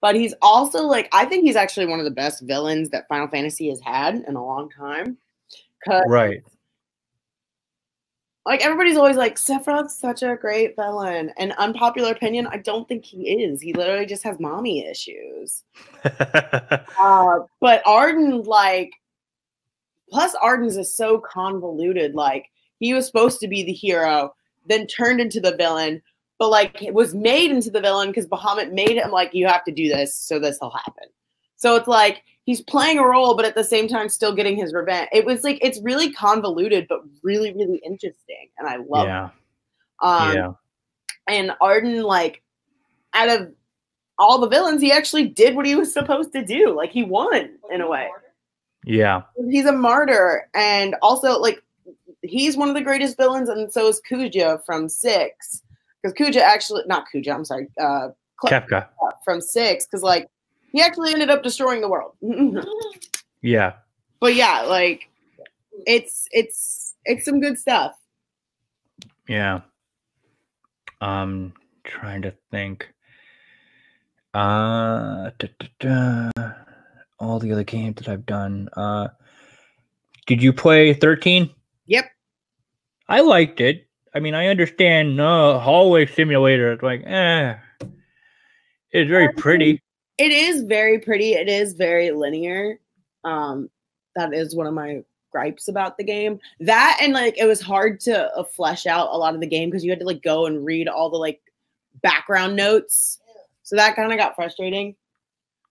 But 0.00 0.14
he's 0.14 0.34
also 0.42 0.84
like, 0.84 1.08
I 1.12 1.24
think 1.24 1.44
he's 1.44 1.56
actually 1.56 1.86
one 1.86 1.98
of 1.98 2.04
the 2.04 2.10
best 2.10 2.42
villains 2.42 2.90
that 2.90 3.08
Final 3.08 3.28
Fantasy 3.28 3.68
has 3.70 3.80
had 3.80 4.24
in 4.26 4.36
a 4.36 4.44
long 4.44 4.70
time. 4.70 5.16
Right. 6.06 6.42
Like 8.46 8.64
everybody's 8.64 8.96
always 8.96 9.16
like, 9.16 9.36
Sephiroth's 9.36 9.98
such 9.98 10.22
a 10.22 10.36
great 10.36 10.74
villain. 10.76 11.32
An 11.36 11.52
unpopular 11.58 12.12
opinion, 12.12 12.46
I 12.46 12.58
don't 12.58 12.88
think 12.88 13.04
he 13.04 13.42
is. 13.42 13.60
He 13.60 13.74
literally 13.74 14.06
just 14.06 14.22
has 14.22 14.40
mommy 14.40 14.86
issues. 14.86 15.64
uh, 16.04 17.40
but 17.60 17.84
Ardyn, 17.84 18.46
like, 18.46 18.92
plus 20.08 20.34
Ardyn's 20.36 20.78
is 20.78 20.94
so 20.94 21.18
convoluted. 21.18 22.14
Like, 22.14 22.46
he 22.78 22.94
was 22.94 23.06
supposed 23.06 23.40
to 23.40 23.48
be 23.48 23.64
the 23.64 23.72
hero, 23.72 24.34
then 24.66 24.86
turned 24.86 25.20
into 25.20 25.40
the 25.40 25.56
villain, 25.56 26.00
but 26.38 26.48
like 26.48 26.82
it 26.82 26.94
was 26.94 27.14
made 27.14 27.50
into 27.50 27.70
the 27.70 27.80
villain 27.80 28.08
because 28.08 28.26
Bahamut 28.26 28.72
made 28.72 28.96
him 28.96 29.10
like, 29.10 29.34
you 29.34 29.46
have 29.46 29.64
to 29.64 29.72
do 29.72 29.88
this, 29.88 30.14
so 30.14 30.38
this 30.38 30.58
will 30.60 30.70
happen. 30.70 31.04
So 31.56 31.74
it's 31.74 31.88
like 31.88 32.22
he's 32.44 32.60
playing 32.60 32.98
a 32.98 33.06
role, 33.06 33.36
but 33.36 33.44
at 33.44 33.54
the 33.54 33.64
same 33.64 33.88
time 33.88 34.08
still 34.08 34.34
getting 34.34 34.56
his 34.56 34.72
revenge. 34.72 35.08
It 35.12 35.26
was 35.26 35.42
like 35.42 35.58
it's 35.60 35.80
really 35.80 36.12
convoluted, 36.12 36.86
but 36.88 37.00
really, 37.22 37.52
really 37.52 37.82
interesting, 37.84 38.48
and 38.58 38.68
I 38.68 38.76
love 38.76 39.06
yeah. 39.06 39.26
it. 39.26 39.32
Um, 40.00 40.34
yeah. 40.34 40.52
And 41.26 41.50
Ardyn, 41.60 42.04
like, 42.04 42.42
out 43.12 43.28
of 43.28 43.52
all 44.18 44.38
the 44.38 44.48
villains, 44.48 44.80
he 44.80 44.90
actually 44.92 45.28
did 45.28 45.54
what 45.54 45.66
he 45.66 45.74
was 45.74 45.92
supposed 45.92 46.32
to 46.32 46.44
do. 46.44 46.74
Like 46.74 46.90
he 46.92 47.02
won 47.02 47.50
in 47.70 47.80
a 47.80 47.88
way. 47.88 48.08
Yeah. 48.84 49.22
He's 49.50 49.66
a 49.66 49.72
martyr, 49.72 50.48
and 50.54 50.94
also 51.02 51.38
like 51.38 51.62
he's 52.22 52.56
one 52.56 52.68
of 52.68 52.74
the 52.74 52.80
greatest 52.80 53.16
villains, 53.16 53.48
and 53.48 53.72
so 53.72 53.88
is 53.88 54.00
Kuja 54.08 54.64
from 54.64 54.88
Six. 54.88 55.62
Because 56.02 56.14
Kuja 56.14 56.40
actually, 56.40 56.82
not 56.86 57.04
Kuja, 57.12 57.34
I'm 57.34 57.44
sorry, 57.44 57.68
uh, 57.80 58.08
Kefka 58.44 58.88
from 59.24 59.40
Six, 59.40 59.86
because 59.86 60.02
like 60.02 60.28
he 60.72 60.80
actually 60.80 61.12
ended 61.12 61.30
up 61.30 61.42
destroying 61.42 61.80
the 61.80 61.88
world. 61.88 62.12
yeah. 63.42 63.74
But 64.20 64.34
yeah, 64.34 64.62
like 64.62 65.08
it's 65.86 66.28
it's 66.30 66.94
it's 67.04 67.24
some 67.24 67.40
good 67.40 67.58
stuff. 67.58 67.92
Yeah. 69.28 69.60
Um 71.00 71.52
trying 71.84 72.22
to 72.22 72.34
think. 72.50 72.88
Uh 74.34 75.30
da, 75.38 75.48
da, 75.80 76.30
da. 76.36 76.52
all 77.18 77.38
the 77.38 77.52
other 77.52 77.64
games 77.64 77.96
that 77.96 78.08
I've 78.08 78.26
done. 78.26 78.68
Uh 78.76 79.08
did 80.26 80.42
you 80.42 80.52
play 80.52 80.92
13? 80.92 81.48
Yep. 81.86 82.04
I 83.08 83.20
liked 83.22 83.62
it. 83.62 83.87
I 84.14 84.20
mean, 84.20 84.34
I 84.34 84.46
understand 84.46 85.20
uh 85.20 85.58
hallway 85.58 86.06
simulator. 86.06 86.72
It's 86.72 86.82
like, 86.82 87.02
eh. 87.06 87.56
It's 88.90 89.10
very 89.10 89.32
pretty. 89.34 89.82
It 90.16 90.32
is 90.32 90.62
very 90.62 90.98
pretty. 90.98 91.34
It 91.34 91.48
is 91.48 91.74
very 91.74 92.10
linear. 92.10 92.80
Um, 93.24 93.70
that 94.16 94.32
is 94.32 94.56
one 94.56 94.66
of 94.66 94.74
my 94.74 95.02
gripes 95.30 95.68
about 95.68 95.96
the 95.98 96.04
game. 96.04 96.40
That 96.60 96.98
and 97.00 97.12
like 97.12 97.38
it 97.38 97.44
was 97.44 97.60
hard 97.60 98.00
to 98.00 98.34
uh, 98.34 98.44
flesh 98.44 98.86
out 98.86 99.10
a 99.12 99.16
lot 99.16 99.34
of 99.34 99.40
the 99.40 99.46
game 99.46 99.70
because 99.70 99.84
you 99.84 99.90
had 99.90 100.00
to 100.00 100.06
like 100.06 100.22
go 100.22 100.46
and 100.46 100.64
read 100.64 100.88
all 100.88 101.10
the 101.10 101.18
like 101.18 101.40
background 102.02 102.56
notes. 102.56 103.18
So 103.62 103.76
that 103.76 103.94
kind 103.96 104.10
of 104.10 104.18
got 104.18 104.34
frustrating. 104.34 104.96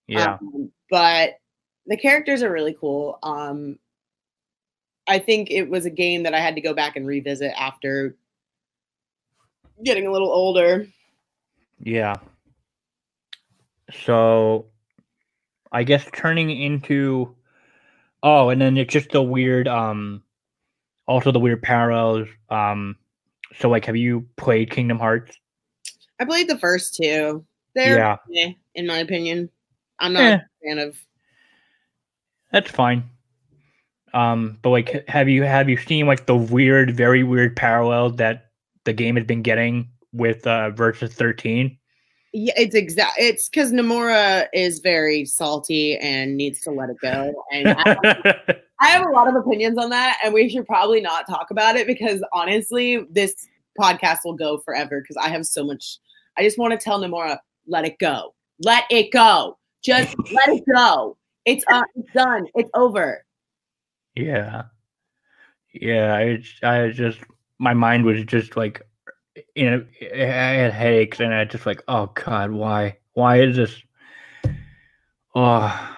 Yeah. 0.07 0.37
Um, 0.39 0.71
but 0.89 1.39
the 1.87 1.97
characters 1.97 2.43
are 2.43 2.51
really 2.51 2.75
cool. 2.79 3.17
Um, 3.23 3.79
I 5.07 5.19
think 5.19 5.49
it 5.49 5.69
was 5.69 5.85
a 5.85 5.89
game 5.89 6.23
that 6.23 6.33
I 6.33 6.39
had 6.39 6.55
to 6.55 6.61
go 6.61 6.73
back 6.73 6.95
and 6.95 7.07
revisit 7.07 7.53
after 7.57 8.15
getting 9.83 10.07
a 10.07 10.11
little 10.11 10.29
older. 10.29 10.87
Yeah. 11.79 12.15
So 14.05 14.67
I 15.71 15.83
guess 15.83 16.05
turning 16.13 16.49
into 16.49 17.35
oh, 18.23 18.49
and 18.49 18.59
then 18.61 18.77
it's 18.77 18.91
just 18.93 19.11
the 19.11 19.21
weird 19.21 19.67
um 19.67 20.23
also 21.07 21.31
the 21.31 21.39
weird 21.39 21.61
parallels. 21.61 22.27
Um 22.49 22.95
so 23.59 23.69
like 23.69 23.85
have 23.85 23.95
you 23.95 24.27
played 24.35 24.71
Kingdom 24.71 24.99
Hearts? 24.99 25.37
I 26.19 26.25
played 26.25 26.49
the 26.49 26.57
first 26.57 26.95
two. 26.95 27.45
They're 27.75 27.97
Yeah. 27.97 28.17
eh, 28.35 28.53
in 28.75 28.87
my 28.87 28.97
opinion. 28.97 29.49
I'm 29.99 30.13
not 30.13 30.23
Eh. 30.23 30.35
a 30.37 30.67
fan 30.67 30.79
of 30.79 30.97
That's 32.51 32.71
fine. 32.71 33.03
Um, 34.13 34.57
but 34.61 34.69
like, 34.69 35.07
have 35.09 35.29
you 35.29 35.43
have 35.43 35.69
you 35.69 35.77
seen 35.77 36.07
like 36.07 36.25
the 36.25 36.35
weird, 36.35 36.95
very 36.95 37.23
weird 37.23 37.55
parallel 37.55 38.11
that 38.11 38.46
the 38.87 38.93
game 38.93 39.17
has 39.17 39.25
been 39.25 39.43
getting 39.43 39.89
with 40.13 40.47
uh 40.47 40.71
versus 40.71 41.13
thirteen? 41.13 41.77
Yeah, 42.33 42.53
it's 42.57 42.75
exact. 42.75 43.13
It's 43.17 43.49
because 43.49 43.71
Nomura 43.71 44.47
is 44.53 44.79
very 44.79 45.25
salty 45.25 45.97
and 45.97 46.37
needs 46.37 46.61
to 46.61 46.71
let 46.71 46.89
it 46.89 46.97
go. 47.01 47.33
And 47.51 47.69
I, 47.69 48.55
I 48.79 48.87
have 48.87 49.05
a 49.05 49.11
lot 49.11 49.27
of 49.27 49.35
opinions 49.35 49.77
on 49.77 49.89
that, 49.89 50.17
and 50.23 50.33
we 50.33 50.49
should 50.49 50.65
probably 50.65 51.01
not 51.01 51.27
talk 51.27 51.51
about 51.51 51.75
it 51.75 51.87
because 51.87 52.23
honestly, 52.33 53.05
this 53.11 53.47
podcast 53.79 54.19
will 54.23 54.35
go 54.35 54.57
forever 54.59 55.01
because 55.01 55.17
I 55.17 55.29
have 55.29 55.45
so 55.45 55.63
much. 55.63 55.99
I 56.37 56.43
just 56.43 56.57
want 56.57 56.71
to 56.71 56.77
tell 56.77 57.01
Nomura, 57.01 57.39
let 57.67 57.85
it 57.85 57.97
go, 57.99 58.33
let 58.63 58.85
it 58.89 59.11
go, 59.11 59.57
just 59.83 60.15
let 60.31 60.49
it 60.49 60.63
go. 60.73 61.17
It's 61.45 61.65
uh, 61.71 61.83
it's 61.95 62.11
done. 62.13 62.47
It's 62.55 62.69
over. 62.73 63.25
yeah, 64.15 64.63
yeah. 65.73 66.13
I 66.13 66.43
I 66.63 66.89
just 66.89 67.19
my 67.59 67.73
mind 67.73 68.05
was 68.05 68.23
just 68.25 68.55
like, 68.55 68.81
you 69.55 69.69
know, 69.69 69.85
I 70.01 70.25
had 70.25 70.73
headaches, 70.73 71.19
and 71.19 71.33
I 71.33 71.45
just 71.45 71.65
like, 71.65 71.83
oh 71.87 72.11
god, 72.13 72.51
why, 72.51 72.97
why 73.13 73.41
is 73.41 73.55
this? 73.55 73.81
Oh, 75.35 75.95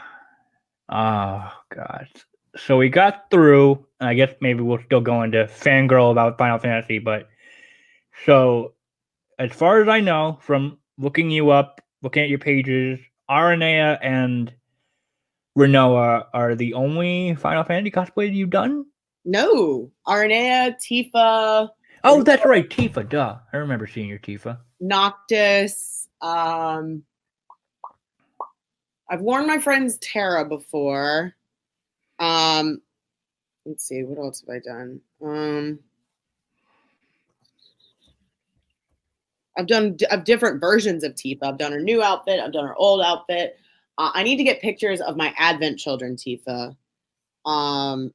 oh 0.89 1.53
god. 1.73 2.07
So 2.57 2.77
we 2.77 2.89
got 2.89 3.29
through. 3.31 3.85
and 3.99 4.09
I 4.09 4.13
guess 4.13 4.33
maybe 4.41 4.61
we'll 4.61 4.83
still 4.85 5.01
go 5.01 5.21
into 5.23 5.45
fangirl 5.45 6.11
about 6.11 6.37
Final 6.37 6.59
Fantasy, 6.59 6.99
but 6.99 7.29
so 8.25 8.73
as 9.37 9.51
far 9.51 9.81
as 9.81 9.87
I 9.87 10.01
know 10.01 10.39
from 10.41 10.77
looking 10.97 11.31
you 11.31 11.51
up, 11.51 11.81
looking 12.01 12.23
at 12.23 12.29
your 12.29 12.39
pages, 12.39 12.99
Aranea 13.29 13.97
and 14.01 14.53
Rinoa 15.57 16.25
are 16.33 16.55
the 16.55 16.73
only 16.73 17.35
Final 17.35 17.63
Fantasy 17.63 17.91
cosplay 17.91 18.33
you've 18.33 18.49
done. 18.49 18.85
No, 19.25 19.91
Aranea, 20.07 20.75
Tifa, 20.79 21.69
Oh, 22.03 22.23
that's 22.23 22.45
right, 22.45 22.67
Tifa. 22.69 23.07
Duh, 23.07 23.37
I 23.51 23.57
remember 23.57 23.87
seeing 23.87 24.07
your 24.07 24.19
Tifa. 24.19 24.59
Noctis. 24.79 26.07
Um, 26.21 27.03
I've 29.09 29.21
worn 29.21 29.47
my 29.47 29.57
friend's 29.57 29.97
Terra 29.97 30.45
before. 30.45 31.35
Um, 32.19 32.81
let's 33.65 33.85
see, 33.85 34.03
what 34.03 34.23
else 34.23 34.41
have 34.41 34.55
I 34.55 34.59
done? 34.59 35.01
Um, 35.21 35.79
I've 39.57 39.67
done 39.67 39.97
of 40.11 40.23
different 40.23 40.61
versions 40.61 41.03
of 41.03 41.15
Tifa. 41.15 41.43
I've 41.43 41.57
done 41.57 41.73
her 41.73 41.81
new 41.81 42.01
outfit. 42.01 42.39
I've 42.39 42.53
done 42.53 42.67
her 42.67 42.75
old 42.75 43.01
outfit. 43.01 43.57
Uh, 43.97 44.11
I 44.13 44.23
need 44.23 44.37
to 44.37 44.43
get 44.43 44.61
pictures 44.61 45.01
of 45.01 45.17
my 45.17 45.33
Advent 45.37 45.79
Children 45.79 46.15
Tifa. 46.15 46.75
Um, 47.45 48.13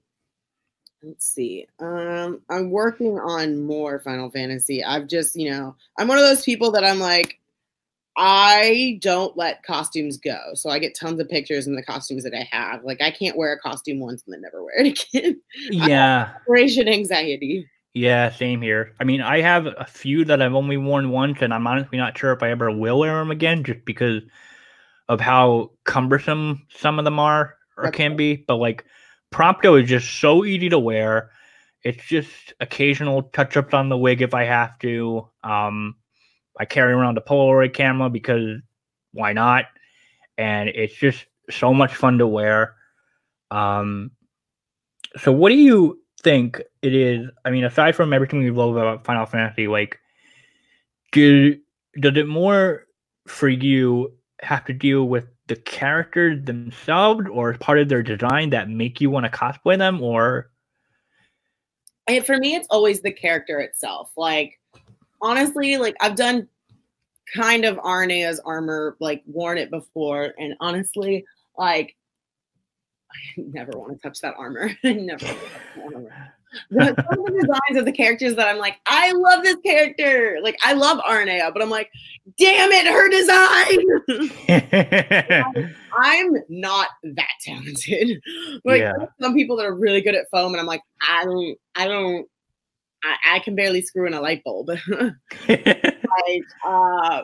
let's 1.05 1.27
see. 1.27 1.67
Um, 1.81 2.41
I'm 2.49 2.71
working 2.71 3.19
on 3.19 3.63
more 3.65 3.99
Final 4.01 4.31
Fantasy. 4.31 4.83
I've 4.83 5.07
just, 5.07 5.37
you 5.37 5.51
know, 5.51 5.77
I'm 5.99 6.09
one 6.09 6.19
of 6.19 6.25
those 6.25 6.43
people 6.43 6.73
that 6.73 6.85
I'm 6.85 6.99
like, 6.99 7.39
I 8.17 8.99
don't 9.03 9.37
let 9.37 9.65
costumes 9.65 10.17
go. 10.19 10.39
So 10.55 10.71
I 10.71 10.79
get 10.79 10.95
tons 10.95 11.21
of 11.21 11.29
pictures 11.29 11.67
in 11.67 11.75
the 11.75 11.83
costumes 11.83 12.23
that 12.25 12.35
I 12.35 12.49
have. 12.57 12.85
Like 12.85 13.03
I 13.03 13.11
can't 13.11 13.37
wear 13.37 13.53
a 13.53 13.59
costume 13.59 13.99
once 13.99 14.23
and 14.25 14.33
then 14.33 14.41
never 14.43 14.63
wear 14.63 14.75
it 14.79 15.05
again. 15.15 15.41
Yeah, 15.71 16.33
Separation 16.39 16.89
anxiety. 16.89 17.69
yeah, 17.93 18.31
same 18.31 18.63
here. 18.63 18.93
I 19.01 19.05
mean, 19.05 19.21
I 19.21 19.41
have 19.41 19.67
a 19.67 19.85
few 19.87 20.25
that 20.27 20.41
I've 20.41 20.55
only 20.55 20.77
worn 20.77 21.11
once, 21.11 21.39
and 21.43 21.53
I'm 21.53 21.67
honestly 21.67 21.99
not 21.99 22.17
sure 22.17 22.33
if 22.33 22.43
I 22.43 22.51
ever 22.51 22.71
will 22.71 23.01
wear 23.01 23.17
them 23.19 23.31
again, 23.33 23.65
just 23.65 23.85
because 23.85 24.23
of 25.09 25.21
how 25.21 25.73
cumbersome 25.85 26.67
some 26.77 26.99
of 26.99 27.05
them 27.05 27.19
are 27.19 27.57
or 27.77 27.91
can 27.91 28.17
be. 28.17 28.37
But 28.37 28.57
like, 28.57 28.85
Prompto 29.35 29.83
is 29.83 29.89
just 29.89 30.21
so 30.21 30.45
easy 30.45 30.69
to 30.69 30.79
wear. 30.79 31.33
It's 31.83 32.05
just 32.07 32.55
occasional 32.61 33.25
touch 33.25 33.57
ups 33.57 33.75
on 33.75 33.89
the 33.89 33.99
wig 33.99 34.23
if 34.23 34.33
I 34.33 34.45
have 34.45 34.79
to. 34.79 35.29
Um, 35.43 35.97
I 36.57 36.65
carry 36.67 36.93
around 36.93 37.19
a 37.19 37.21
Polaroid 37.21 37.75
camera 37.75 38.09
because 38.09 38.61
why 39.11 39.33
not? 39.33 39.65
And 40.39 40.69
it's 40.69 40.95
just 40.95 41.27
so 41.51 41.75
much 41.75 41.97
fun 41.97 42.19
to 42.19 42.29
wear. 42.29 42.77
Um, 43.51 44.13
so 45.17 45.33
what 45.33 45.49
do 45.49 45.57
you 45.57 46.01
think 46.23 46.63
it 46.81 46.95
is? 46.95 47.29
I 47.45 47.51
mean, 47.51 47.65
aside 47.65 47.97
from 47.97 48.13
everything 48.13 48.39
we've 48.39 48.57
love 48.57 48.77
about 48.77 49.05
Final 49.05 49.27
Fantasy, 49.27 49.67
like, 49.67 49.99
do 51.11 51.59
does 51.99 52.17
it 52.17 52.29
more 52.29 52.87
for 53.27 53.49
you 53.49 54.13
have 54.43 54.65
to 54.67 54.73
deal 54.73 55.09
with 55.09 55.27
the 55.47 55.57
characters 55.57 56.45
themselves, 56.45 57.27
or 57.31 57.55
part 57.55 57.79
of 57.79 57.89
their 57.89 58.03
design 58.03 58.51
that 58.51 58.69
make 58.69 59.01
you 59.01 59.11
want 59.11 59.25
to 59.27 59.31
cosplay 59.31 59.77
them, 59.77 60.03
or 60.03 60.51
And 62.07 62.25
for 62.25 62.37
me, 62.39 62.55
it's 62.55 62.69
always 62.71 63.01
the 63.01 63.13
character 63.13 63.61
itself. 63.61 64.11
Like, 64.17 64.59
honestly, 65.21 65.77
like 65.77 65.97
I've 66.01 66.17
done 66.17 66.49
kind 67.35 67.65
of 67.65 67.77
Aranea's 67.79 68.41
armor, 68.45 68.97
like 69.01 69.23
worn 69.27 69.59
it 69.59 69.71
before, 69.71 70.35
and 70.39 70.55
honestly, 70.61 71.25
like 71.59 71.97
I 73.13 73.17
never 73.37 73.73
want 73.79 73.93
to 73.93 74.09
touch 74.09 74.21
that 74.21 74.35
armor. 74.37 74.71
I 74.85 74.93
never 74.93 75.27
want 75.77 75.95
to 75.95 76.01
the, 76.01 76.03
some 76.03 76.07
of 76.07 76.13
the 76.71 77.41
designs 77.41 77.79
of 77.79 77.85
the 77.85 77.93
characters 77.93 78.35
that 78.37 78.49
I'm 78.49 78.59
like, 78.59 78.81
I 78.87 79.13
love 79.13 79.43
this 79.43 79.57
character. 79.65 80.39
Like, 80.43 80.57
I 80.63 80.73
love 80.73 80.99
Aranea, 80.99 81.53
but 81.53 81.63
I'm 81.63 81.71
like, 81.71 81.91
damn 82.39 82.71
it, 82.73 82.87
her 82.87 83.09
design. 83.09 83.85
I'm 85.97 86.37
not 86.49 86.89
that 87.03 87.31
talented. 87.43 88.21
Like, 88.65 88.81
yeah. 88.81 88.93
some 89.21 89.35
people 89.35 89.57
that 89.57 89.67
are 89.67 89.75
really 89.75 90.01
good 90.01 90.15
at 90.15 90.27
foam, 90.31 90.53
and 90.53 90.61
I'm 90.61 90.67
like, 90.67 90.83
I 91.09 91.25
don't, 91.25 91.59
I 91.77 91.87
don't, 91.87 92.27
I, 93.05 93.37
I 93.37 93.39
can 93.41 93.55
barely 93.55 93.83
screw 93.83 94.07
in 94.07 94.15
a 94.15 94.21
light 94.21 94.43
bulb. 94.45 94.69
like, 95.49 96.45
uh, 96.67 97.23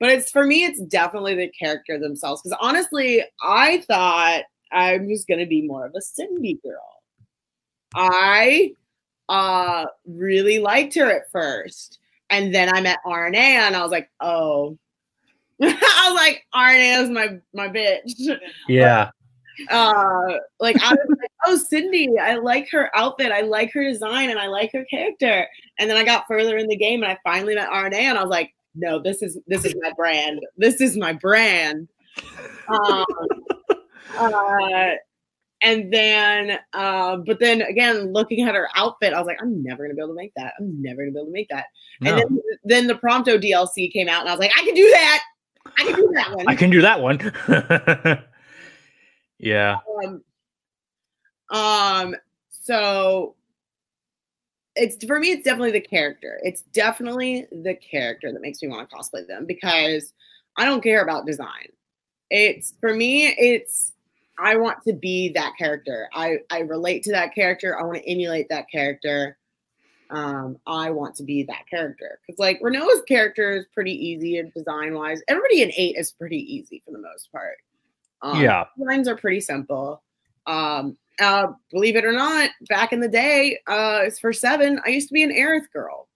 but 0.00 0.10
it's 0.10 0.30
for 0.30 0.44
me, 0.44 0.64
it's 0.64 0.80
definitely 0.80 1.34
the 1.34 1.48
character 1.48 1.98
themselves. 1.98 2.42
Because 2.42 2.58
honestly, 2.60 3.22
I 3.42 3.82
thought 3.82 4.42
I 4.72 4.98
was 4.98 5.24
gonna 5.24 5.46
be 5.46 5.62
more 5.62 5.86
of 5.86 5.94
a 5.96 6.00
Cindy 6.00 6.58
girl. 6.62 7.01
I 7.94 8.74
uh 9.28 9.86
really 10.06 10.58
liked 10.58 10.94
her 10.94 11.10
at 11.10 11.30
first. 11.30 11.98
And 12.30 12.54
then 12.54 12.74
I 12.74 12.80
met 12.80 12.98
Aranea 13.04 13.36
and 13.36 13.76
I 13.76 13.82
was 13.82 13.90
like, 13.90 14.10
oh. 14.20 14.78
I 15.62 16.08
was 16.10 16.14
like, 16.14 16.44
Aranea 16.54 17.02
is 17.02 17.10
my 17.10 17.38
my 17.54 17.68
bitch. 17.68 18.38
Yeah. 18.68 19.10
uh 19.70 20.38
like 20.60 20.82
I 20.82 20.92
was 20.92 21.16
like, 21.20 21.30
oh 21.46 21.56
Cindy, 21.56 22.18
I 22.18 22.36
like 22.36 22.70
her 22.70 22.90
outfit, 22.96 23.32
I 23.32 23.42
like 23.42 23.72
her 23.72 23.84
design, 23.84 24.30
and 24.30 24.38
I 24.38 24.46
like 24.46 24.72
her 24.72 24.84
character. 24.86 25.46
And 25.78 25.90
then 25.90 25.96
I 25.96 26.04
got 26.04 26.26
further 26.26 26.56
in 26.56 26.68
the 26.68 26.76
game 26.76 27.02
and 27.02 27.12
I 27.12 27.18
finally 27.22 27.54
met 27.54 27.68
Aranea, 27.68 27.94
and 27.94 28.18
I 28.18 28.22
was 28.22 28.30
like, 28.30 28.54
no, 28.74 28.98
this 28.98 29.22
is 29.22 29.38
this 29.46 29.64
is 29.64 29.74
my 29.80 29.92
brand. 29.96 30.40
This 30.56 30.80
is 30.80 30.96
my 30.96 31.12
brand. 31.12 31.88
Um, 32.68 33.04
uh, 34.18 34.90
and 35.62 35.92
then, 35.92 36.58
uh, 36.72 37.16
but 37.18 37.38
then 37.38 37.62
again, 37.62 38.12
looking 38.12 38.42
at 38.46 38.54
her 38.54 38.68
outfit, 38.74 39.12
I 39.12 39.18
was 39.18 39.26
like, 39.26 39.40
I'm 39.40 39.62
never 39.62 39.84
gonna 39.84 39.94
be 39.94 40.00
able 40.00 40.14
to 40.14 40.16
make 40.16 40.32
that. 40.34 40.54
I'm 40.58 40.82
never 40.82 41.02
gonna 41.02 41.12
be 41.12 41.18
able 41.18 41.26
to 41.26 41.32
make 41.32 41.48
that. 41.50 41.66
No. 42.00 42.10
And 42.10 42.20
then, 42.20 42.40
then 42.64 42.86
the 42.88 42.94
Prompto 42.94 43.40
DLC 43.40 43.92
came 43.92 44.08
out, 44.08 44.22
and 44.22 44.28
I 44.28 44.32
was 44.32 44.40
like, 44.40 44.50
I 44.58 44.64
can 44.64 44.74
do 44.74 44.90
that. 44.90 45.22
I 45.78 45.84
can 45.84 45.94
do 45.94 46.10
that 46.14 46.36
one. 46.36 46.48
I 46.48 46.54
can 46.54 46.70
do 46.70 46.82
that 46.82 47.00
one. 47.00 48.24
yeah. 49.38 49.78
Um, 50.04 50.22
um. 51.50 52.16
So 52.50 53.36
it's 54.74 55.04
for 55.04 55.20
me. 55.20 55.30
It's 55.30 55.44
definitely 55.44 55.72
the 55.72 55.80
character. 55.80 56.40
It's 56.42 56.62
definitely 56.72 57.46
the 57.52 57.74
character 57.74 58.32
that 58.32 58.40
makes 58.40 58.60
me 58.62 58.68
want 58.68 58.90
to 58.90 58.96
cosplay 58.96 59.26
them 59.26 59.46
because 59.46 60.12
I 60.56 60.64
don't 60.64 60.82
care 60.82 61.02
about 61.02 61.26
design. 61.26 61.68
It's 62.30 62.74
for 62.80 62.94
me. 62.94 63.26
It's 63.28 63.92
I 64.38 64.56
want 64.56 64.78
to 64.86 64.92
be 64.92 65.30
that 65.30 65.52
character. 65.58 66.08
I 66.14 66.38
I 66.50 66.60
relate 66.60 67.02
to 67.04 67.12
that 67.12 67.34
character. 67.34 67.78
I 67.78 67.84
want 67.84 67.98
to 67.98 68.10
emulate 68.10 68.48
that 68.48 68.66
character. 68.70 69.36
Um, 70.10 70.58
I 70.66 70.90
want 70.90 71.14
to 71.16 71.22
be 71.22 71.42
that 71.44 71.66
character 71.70 72.18
because 72.26 72.38
like 72.38 72.60
Rinoa's 72.60 73.02
character 73.08 73.52
is 73.52 73.66
pretty 73.72 73.92
easy 73.92 74.38
and 74.38 74.52
design 74.52 74.94
wise. 74.94 75.22
Everybody 75.28 75.62
in 75.62 75.72
eight 75.76 75.96
is 75.96 76.12
pretty 76.12 76.38
easy 76.38 76.82
for 76.84 76.90
the 76.90 76.98
most 76.98 77.32
part. 77.32 77.56
Um, 78.20 78.40
yeah, 78.40 78.64
lines 78.76 79.08
are 79.08 79.16
pretty 79.16 79.40
simple. 79.40 80.02
Um, 80.46 80.98
uh, 81.20 81.48
believe 81.70 81.96
it 81.96 82.04
or 82.04 82.12
not, 82.12 82.50
back 82.68 82.92
in 82.92 83.00
the 83.00 83.08
day, 83.08 83.58
uh, 83.66 84.10
for 84.20 84.32
seven, 84.32 84.80
I 84.84 84.90
used 84.90 85.08
to 85.08 85.14
be 85.14 85.22
an 85.22 85.30
Aerith 85.30 85.70
girl. 85.72 86.08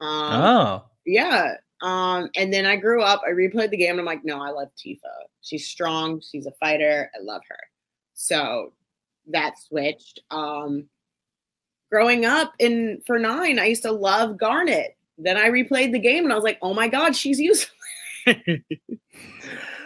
Um, 0.00 0.42
oh, 0.42 0.84
yeah. 1.04 1.54
Um, 1.82 2.30
and 2.36 2.52
then 2.52 2.64
I 2.66 2.76
grew 2.76 3.02
up, 3.02 3.22
I 3.26 3.30
replayed 3.30 3.70
the 3.70 3.76
game, 3.76 3.92
and 3.92 4.00
I'm 4.00 4.06
like, 4.06 4.24
no, 4.24 4.42
I 4.42 4.50
love 4.50 4.68
Tifa. 4.76 4.98
She's 5.42 5.66
strong, 5.66 6.20
she's 6.20 6.46
a 6.46 6.52
fighter, 6.52 7.10
I 7.14 7.22
love 7.22 7.42
her. 7.48 7.58
So 8.14 8.72
that 9.28 9.58
switched. 9.58 10.20
Um, 10.30 10.88
growing 11.90 12.24
up 12.24 12.54
in 12.58 13.02
for 13.06 13.18
nine, 13.18 13.58
I 13.58 13.66
used 13.66 13.82
to 13.82 13.92
love 13.92 14.38
Garnet. 14.38 14.96
Then 15.18 15.36
I 15.36 15.48
replayed 15.48 15.92
the 15.92 15.98
game 15.98 16.24
and 16.24 16.32
I 16.32 16.36
was 16.36 16.44
like, 16.44 16.58
oh 16.62 16.74
my 16.74 16.88
god, 16.88 17.14
she's 17.16 17.38
useful. 17.38 17.74
uh, 18.26 18.40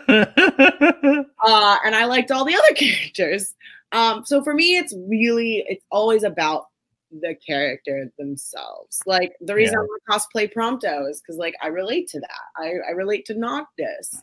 and 0.08 1.94
I 1.94 2.04
liked 2.06 2.30
all 2.30 2.44
the 2.44 2.54
other 2.54 2.74
characters. 2.74 3.54
Um, 3.92 4.24
so 4.24 4.42
for 4.42 4.54
me, 4.54 4.76
it's 4.76 4.94
really, 4.96 5.64
it's 5.68 5.84
always 5.90 6.22
about 6.22 6.66
the 7.10 7.34
character 7.34 8.10
themselves. 8.18 9.00
Like 9.06 9.34
the 9.40 9.54
reason 9.54 9.74
yeah. 9.74 9.80
I 9.80 9.82
want 9.82 10.02
to 10.06 10.38
cosplay 10.38 10.52
Prompto 10.52 11.10
is 11.10 11.20
because 11.20 11.36
like 11.36 11.54
I 11.62 11.68
relate 11.68 12.08
to 12.08 12.20
that. 12.20 12.40
I, 12.56 12.74
I 12.88 12.92
relate 12.92 13.24
to 13.26 13.34
Noctis. 13.34 14.22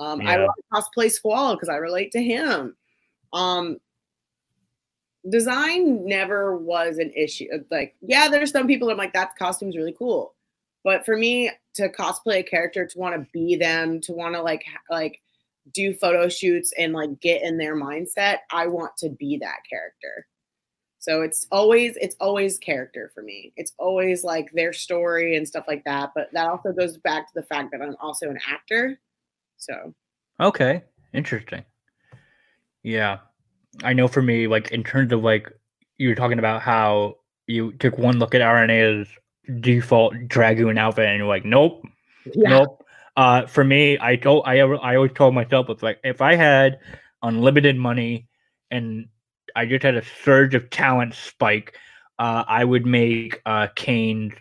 Um, 0.00 0.20
yeah. 0.20 0.30
I 0.30 0.38
want 0.38 0.52
to 0.56 1.00
cosplay 1.00 1.10
Squall 1.10 1.54
because 1.54 1.68
I 1.68 1.76
relate 1.76 2.12
to 2.12 2.22
him. 2.22 2.76
Um, 3.32 3.78
design 5.28 6.06
never 6.06 6.56
was 6.56 6.98
an 6.98 7.12
issue. 7.14 7.46
Like, 7.70 7.94
yeah, 8.00 8.28
there's 8.28 8.50
some 8.50 8.66
people 8.66 8.90
I'm 8.90 8.96
like, 8.96 9.12
that 9.12 9.36
costume's 9.36 9.76
really 9.76 9.94
cool. 9.96 10.34
But 10.82 11.06
for 11.06 11.16
me 11.16 11.50
to 11.74 11.88
cosplay 11.88 12.40
a 12.40 12.42
character, 12.42 12.86
to 12.86 12.98
want 12.98 13.14
to 13.14 13.26
be 13.32 13.56
them, 13.56 14.00
to 14.02 14.12
want 14.12 14.34
to 14.34 14.42
like 14.42 14.64
like 14.90 15.20
do 15.72 15.94
photo 15.94 16.28
shoots 16.28 16.72
and 16.76 16.92
like 16.92 17.20
get 17.20 17.42
in 17.42 17.56
their 17.56 17.74
mindset, 17.74 18.38
I 18.50 18.66
want 18.66 18.96
to 18.98 19.08
be 19.08 19.38
that 19.38 19.60
character. 19.68 20.26
So 21.04 21.20
it's 21.20 21.46
always 21.52 21.98
it's 22.00 22.16
always 22.18 22.56
character 22.56 23.10
for 23.14 23.22
me. 23.22 23.52
It's 23.56 23.74
always 23.76 24.24
like 24.24 24.50
their 24.52 24.72
story 24.72 25.36
and 25.36 25.46
stuff 25.46 25.66
like 25.68 25.84
that. 25.84 26.12
But 26.14 26.30
that 26.32 26.48
also 26.48 26.72
goes 26.72 26.96
back 26.96 27.26
to 27.26 27.32
the 27.34 27.42
fact 27.42 27.72
that 27.72 27.82
I'm 27.82 27.94
also 28.00 28.30
an 28.30 28.38
actor. 28.50 28.98
So 29.58 29.92
Okay. 30.40 30.82
Interesting. 31.12 31.62
Yeah. 32.82 33.18
I 33.82 33.92
know 33.92 34.08
for 34.08 34.22
me, 34.22 34.46
like 34.46 34.70
in 34.70 34.82
terms 34.82 35.12
of 35.12 35.22
like 35.22 35.52
you 35.98 36.08
were 36.08 36.14
talking 36.14 36.38
about 36.38 36.62
how 36.62 37.16
you 37.46 37.72
took 37.72 37.98
one 37.98 38.18
look 38.18 38.34
at 38.34 38.40
Aranea's 38.40 39.06
default 39.60 40.14
dragoon 40.26 40.78
outfit 40.78 41.04
and 41.04 41.18
you're 41.18 41.28
like, 41.28 41.44
nope, 41.44 41.84
yeah. 42.34 42.48
nope. 42.48 42.82
Uh, 43.14 43.44
for 43.44 43.62
me, 43.62 43.98
I 44.00 44.16
told 44.16 44.44
I 44.46 44.60
I 44.60 44.96
always 44.96 45.12
told 45.14 45.34
myself 45.34 45.68
it's 45.68 45.82
like 45.82 46.00
if 46.02 46.22
I 46.22 46.34
had 46.34 46.78
unlimited 47.22 47.76
money 47.76 48.26
and 48.70 49.06
I 49.56 49.66
just 49.66 49.82
had 49.82 49.96
a 49.96 50.02
surge 50.24 50.54
of 50.54 50.70
talent 50.70 51.14
spike, 51.14 51.76
uh, 52.18 52.44
I 52.46 52.64
would 52.64 52.86
make 52.86 53.40
uh, 53.46 53.68
Kain's 53.74 54.34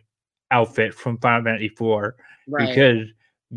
outfit 0.52 0.93
from 0.93 1.17
Final 1.19 1.43
Fantasy 1.43 1.65
IV 1.65 2.13
right. 2.47 2.67
because, 2.67 3.08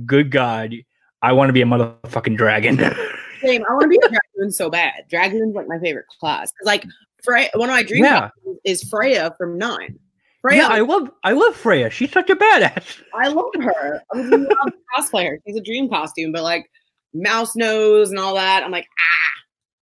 good 0.04 0.30
God, 0.30 0.74
I 1.22 1.32
want 1.32 1.48
to 1.48 1.52
be 1.52 1.62
a 1.62 1.66
motherfucking 1.66 2.36
dragon. 2.36 2.78
Same. 3.42 3.64
I 3.68 3.72
want 3.72 3.82
to 3.82 3.88
be 3.88 3.96
a 4.02 4.08
dragoon 4.08 4.50
so 4.50 4.70
bad. 4.70 5.04
Dragoon's 5.10 5.54
like 5.54 5.68
my 5.68 5.78
favorite 5.78 6.06
class 6.20 6.52
like, 6.62 6.84
Freya, 7.22 7.48
one 7.54 7.68
of 7.68 7.74
my 7.74 7.82
dream 7.82 8.04
yeah. 8.04 8.30
is 8.64 8.82
Freya 8.84 9.34
from 9.36 9.58
Nine. 9.58 9.98
Freya, 10.42 10.62
yeah, 10.62 10.68
I 10.68 10.80
love 10.80 11.10
I 11.24 11.32
love 11.32 11.56
Freya. 11.56 11.90
She's 11.90 12.12
such 12.12 12.30
a 12.30 12.36
badass. 12.36 13.02
I 13.14 13.28
love 13.28 13.50
her. 13.56 14.00
I 14.14 14.18
love 14.18 14.72
cosplayer. 14.96 15.38
She's 15.44 15.56
a 15.56 15.60
dream 15.60 15.88
costume, 15.88 16.30
but 16.30 16.44
like 16.44 16.70
mouse 17.12 17.56
nose 17.56 18.10
and 18.10 18.18
all 18.18 18.34
that. 18.36 18.62
I'm 18.62 18.70
like, 18.70 18.86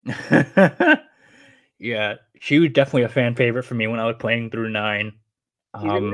ah. 0.07 1.01
Yeah, 1.81 2.15
she 2.39 2.59
was 2.59 2.69
definitely 2.71 3.03
a 3.03 3.09
fan 3.09 3.33
favorite 3.33 3.63
for 3.63 3.73
me 3.73 3.87
when 3.87 3.99
I 3.99 4.05
was 4.05 4.15
playing 4.19 4.51
through 4.51 4.69
nine. 4.69 5.13
Um, 5.73 6.13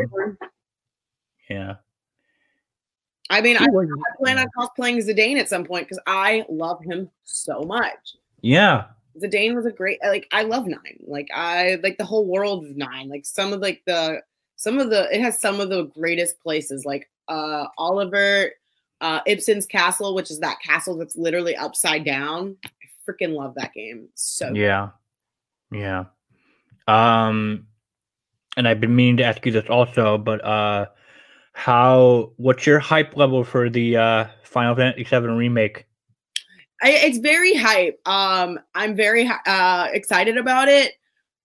yeah. 1.49 1.75
I 3.29 3.41
mean, 3.41 3.57
I, 3.57 3.65
I, 3.65 4.17
plan 4.17 4.39
on 4.39 4.47
cosplaying 4.57 5.05
Zidane 5.05 5.37
at 5.37 5.49
some 5.49 5.65
point 5.65 5.85
because 5.85 6.01
I 6.07 6.45
love 6.47 6.81
him 6.85 7.09
so 7.25 7.63
much. 7.63 8.15
Yeah. 8.39 8.85
Zidane 9.21 9.55
was 9.55 9.65
a 9.65 9.71
great 9.71 9.99
like 10.01 10.27
I 10.31 10.43
love 10.43 10.67
nine. 10.67 10.99
Like 11.05 11.27
I 11.35 11.79
like 11.83 11.97
the 11.97 12.05
whole 12.05 12.25
world 12.25 12.63
of 12.63 12.77
nine. 12.77 13.09
Like 13.09 13.25
some 13.25 13.51
of 13.51 13.59
like 13.59 13.81
the 13.85 14.21
some 14.55 14.79
of 14.79 14.89
the 14.89 15.13
it 15.13 15.19
has 15.19 15.41
some 15.41 15.59
of 15.59 15.69
the 15.69 15.83
greatest 15.87 16.41
places 16.41 16.85
like 16.85 17.09
uh 17.27 17.65
Oliver 17.77 18.51
uh 19.01 19.21
Ipsen's 19.23 19.65
castle, 19.65 20.15
which 20.15 20.31
is 20.31 20.39
that 20.39 20.61
castle 20.63 20.95
that's 20.97 21.17
literally 21.17 21.57
upside 21.57 22.05
down. 22.05 22.55
I 22.63 22.69
freaking 23.09 23.33
love 23.33 23.55
that 23.55 23.73
game. 23.73 24.07
So 24.13 24.53
yeah. 24.53 24.91
Yeah. 25.71 26.05
Um, 26.87 27.67
and 28.55 28.67
I've 28.67 28.79
been 28.79 28.95
meaning 28.95 29.17
to 29.17 29.23
ask 29.23 29.45
you 29.45 29.51
this 29.51 29.69
also, 29.69 30.17
but 30.17 30.43
uh, 30.43 30.87
how? 31.53 32.31
What's 32.37 32.65
your 32.65 32.79
hype 32.79 33.15
level 33.17 33.43
for 33.43 33.69
the 33.69 33.97
uh, 33.97 34.25
Final 34.43 34.75
Fantasy 34.75 35.03
VII 35.03 35.27
remake? 35.27 35.85
I, 36.81 36.91
it's 36.91 37.17
very 37.17 37.55
hype. 37.55 37.99
Um, 38.05 38.59
I'm 38.75 38.95
very 38.95 39.29
uh, 39.45 39.87
excited 39.91 40.37
about 40.37 40.67
it. 40.67 40.93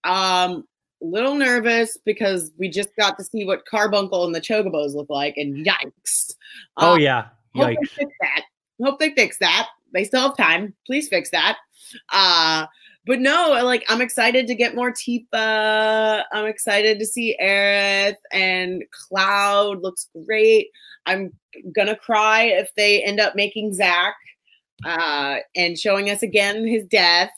Um, 0.05 0.65
a 1.03 1.07
little 1.07 1.35
nervous 1.35 1.99
because 2.05 2.53
we 2.59 2.69
just 2.69 2.95
got 2.97 3.19
to 3.19 3.25
see 3.25 3.45
what 3.45 3.67
Carbuncle 3.67 4.25
and 4.25 4.35
the 4.35 4.41
Chocobos 4.41 4.95
look 4.95 5.11
like, 5.11 5.37
and 5.37 5.67
yikes! 5.67 6.35
oh 6.77 6.95
um, 6.95 7.01
yeah, 7.01 7.29
yikes! 7.57 7.77
Hope 7.77 7.79
they 7.79 7.87
fix 7.87 8.13
that. 8.21 8.45
Hope 8.83 8.99
they 9.01 9.11
fix 9.15 9.39
that. 9.39 9.69
They 9.93 10.05
still 10.05 10.23
have 10.23 10.37
time. 10.37 10.75
Please 10.87 11.09
fix 11.09 11.31
that. 11.31 11.59
Uh, 12.13 12.67
but 13.05 13.21
no, 13.21 13.59
like 13.65 13.85
I'm 13.89 14.01
excited 14.01 14.47
to 14.47 14.55
get 14.55 14.75
more 14.75 14.93
Tifa. 14.93 16.25
I'm 16.33 16.47
excited 16.47 16.99
to 16.99 17.07
see 17.07 17.37
Aerith 17.43 18.17
and 18.33 18.85
Cloud 18.91 19.83
looks 19.83 20.09
great. 20.25 20.69
I'm 21.07 21.33
gonna 21.75 21.97
cry 21.97 22.43
if 22.45 22.73
they 22.77 23.03
end 23.03 23.19
up 23.19 23.35
making 23.35 23.75
Zack 23.75 24.15
uh, 24.85 25.39
and 25.57 25.79
showing 25.79 26.11
us 26.11 26.23
again 26.23 26.67
his 26.67 26.87
death. 26.87 27.31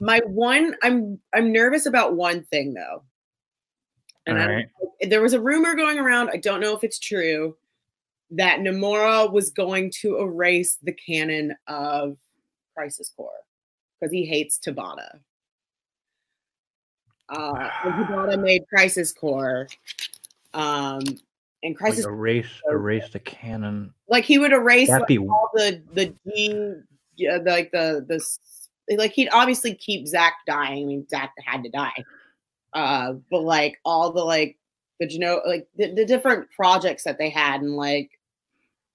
My 0.00 0.20
one, 0.26 0.74
I'm 0.82 1.20
I'm 1.34 1.52
nervous 1.52 1.84
about 1.84 2.16
one 2.16 2.44
thing 2.44 2.72
though. 2.72 3.04
And 4.26 4.38
right. 4.38 4.66
there 5.02 5.20
was 5.20 5.34
a 5.34 5.40
rumor 5.40 5.74
going 5.74 5.98
around. 5.98 6.30
I 6.30 6.38
don't 6.38 6.60
know 6.60 6.74
if 6.74 6.82
it's 6.82 6.98
true 6.98 7.56
that 8.30 8.60
Nomura 8.60 9.30
was 9.30 9.50
going 9.50 9.92
to 10.00 10.18
erase 10.18 10.78
the 10.82 10.92
canon 10.94 11.54
of 11.66 12.16
Crisis 12.74 13.12
Core 13.14 13.30
because 14.04 14.12
he 14.12 14.24
hates 14.24 14.58
Tabata. 14.58 15.20
Uh, 17.28 17.52
Tabata 17.82 18.40
made 18.40 18.66
Crisis 18.68 19.12
Core, 19.12 19.68
um, 20.52 21.00
and 21.62 21.76
Crisis 21.76 22.04
like 22.04 22.12
erase 22.12 22.60
Core, 22.62 22.74
erase 22.74 23.08
the 23.10 23.18
canon. 23.20 23.94
Like 24.08 24.24
he 24.24 24.38
would 24.38 24.52
erase 24.52 24.90
like, 24.90 25.06
be... 25.06 25.18
all 25.18 25.50
the 25.54 25.80
the 25.94 26.14
G, 26.26 26.74
like 27.44 27.70
the 27.72 28.04
the 28.06 28.96
like 28.96 29.12
he'd 29.12 29.30
obviously 29.30 29.74
keep 29.74 30.06
Zack 30.06 30.34
dying. 30.46 30.82
I 30.82 30.86
mean, 30.86 31.08
Zack 31.08 31.32
had 31.42 31.64
to 31.64 31.70
die, 31.70 32.04
uh, 32.74 33.14
but 33.30 33.42
like 33.42 33.80
all 33.84 34.12
the 34.12 34.22
like 34.22 34.58
the 35.00 35.10
you 35.10 35.18
know 35.18 35.40
like 35.46 35.66
the, 35.76 35.94
the 35.94 36.04
different 36.04 36.50
projects 36.50 37.04
that 37.04 37.16
they 37.16 37.30
had 37.30 37.62
and 37.62 37.76
like 37.76 38.10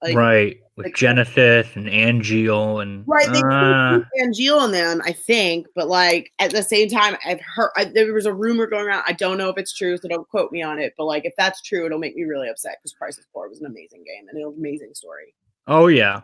like, 0.01 0.15
right 0.15 0.57
with 0.77 0.85
like, 0.85 0.95
Genesis 0.95 1.67
and 1.75 1.87
Angeal 1.87 2.81
and 2.81 3.03
right 3.05 3.27
they 3.31 3.39
uh, 3.39 3.99
Angeal 4.25 4.63
in 4.65 4.71
them, 4.71 5.01
I 5.03 5.11
think, 5.11 5.67
but 5.75 5.89
like 5.89 6.31
at 6.39 6.51
the 6.51 6.63
same 6.63 6.89
time, 6.89 7.17
I've 7.25 7.41
heard 7.41 7.71
I, 7.75 7.83
there 7.85 8.13
was 8.13 8.25
a 8.25 8.33
rumor 8.33 8.65
going 8.65 8.85
around. 8.85 9.03
I 9.05 9.11
don't 9.11 9.37
know 9.37 9.49
if 9.49 9.57
it's 9.57 9.73
true, 9.73 9.97
so 9.97 10.07
don't 10.07 10.27
quote 10.29 10.53
me 10.53 10.61
on 10.61 10.79
it. 10.79 10.93
But 10.97 11.05
like 11.05 11.25
if 11.25 11.33
that's 11.37 11.61
true, 11.61 11.85
it'll 11.85 11.99
make 11.99 12.15
me 12.15 12.23
really 12.23 12.47
upset 12.47 12.77
because 12.79 12.93
Crisis 12.93 13.25
Core 13.33 13.49
was 13.49 13.59
an 13.59 13.65
amazing 13.65 14.05
game 14.05 14.27
and 14.29 14.37
an 14.37 14.53
amazing 14.57 14.93
story. 14.93 15.33
Oh 15.67 15.87
yeah, 15.87 16.21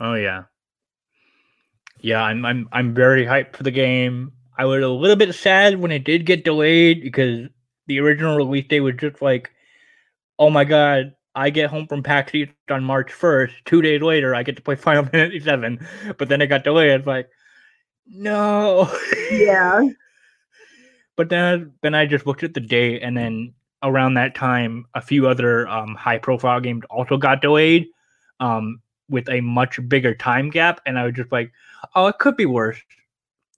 oh 0.00 0.14
yeah, 0.14 0.44
yeah. 2.00 2.22
I'm 2.22 2.46
I'm 2.46 2.68
I'm 2.72 2.94
very 2.94 3.26
hyped 3.26 3.54
for 3.54 3.64
the 3.64 3.70
game. 3.70 4.32
I 4.56 4.64
was 4.64 4.82
a 4.82 4.88
little 4.88 5.16
bit 5.16 5.34
sad 5.34 5.78
when 5.78 5.90
it 5.90 6.04
did 6.04 6.24
get 6.24 6.44
delayed 6.44 7.02
because 7.02 7.48
the 7.86 8.00
original 8.00 8.36
release 8.36 8.66
date 8.68 8.80
was 8.80 8.94
just 8.96 9.20
like, 9.20 9.50
oh 10.38 10.48
my 10.48 10.64
god, 10.64 11.14
I 11.34 11.50
get 11.50 11.70
home 11.70 11.86
from 11.86 12.02
PAX 12.02 12.34
East 12.34 12.52
on 12.70 12.84
March 12.84 13.10
1st. 13.12 13.52
Two 13.64 13.80
days 13.80 14.02
later, 14.02 14.34
I 14.34 14.42
get 14.42 14.56
to 14.56 14.62
play 14.62 14.76
Final 14.76 15.04
Fantasy 15.10 15.40
7, 15.40 15.86
but 16.18 16.28
then 16.28 16.42
it 16.42 16.48
got 16.48 16.64
delayed. 16.64 16.90
It's 16.90 17.06
like, 17.06 17.28
no. 18.06 18.90
Yeah. 19.30 19.88
but 21.16 21.30
then, 21.30 21.72
then 21.82 21.94
I 21.94 22.06
just 22.06 22.26
looked 22.26 22.42
at 22.42 22.54
the 22.54 22.60
date, 22.60 23.02
and 23.02 23.16
then 23.16 23.54
around 23.82 24.14
that 24.14 24.34
time, 24.34 24.86
a 24.94 25.00
few 25.00 25.26
other 25.26 25.66
um, 25.68 25.94
high 25.94 26.18
profile 26.18 26.60
games 26.60 26.84
also 26.90 27.16
got 27.16 27.40
delayed 27.40 27.86
um, 28.40 28.80
with 29.08 29.28
a 29.28 29.40
much 29.40 29.78
bigger 29.88 30.14
time 30.14 30.50
gap. 30.50 30.80
And 30.86 30.98
I 30.98 31.06
was 31.06 31.14
just 31.14 31.32
like, 31.32 31.52
oh, 31.94 32.06
it 32.06 32.18
could 32.18 32.36
be 32.36 32.46
worse. 32.46 32.78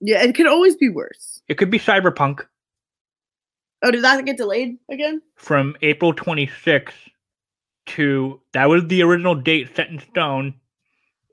Yeah, 0.01 0.23
it 0.23 0.35
could 0.35 0.47
always 0.47 0.75
be 0.75 0.89
worse. 0.89 1.41
It 1.47 1.57
could 1.57 1.69
be 1.69 1.79
Cyberpunk. 1.79 2.45
Oh, 3.81 3.91
did 3.91 4.03
that 4.03 4.25
get 4.25 4.37
delayed 4.37 4.77
again? 4.89 5.21
From 5.35 5.75
April 5.81 6.13
26th 6.13 6.93
to 7.87 8.41
that 8.53 8.65
was 8.65 8.87
the 8.87 9.03
original 9.03 9.35
date 9.35 9.75
set 9.75 9.89
in 9.89 9.99
stone 9.99 10.55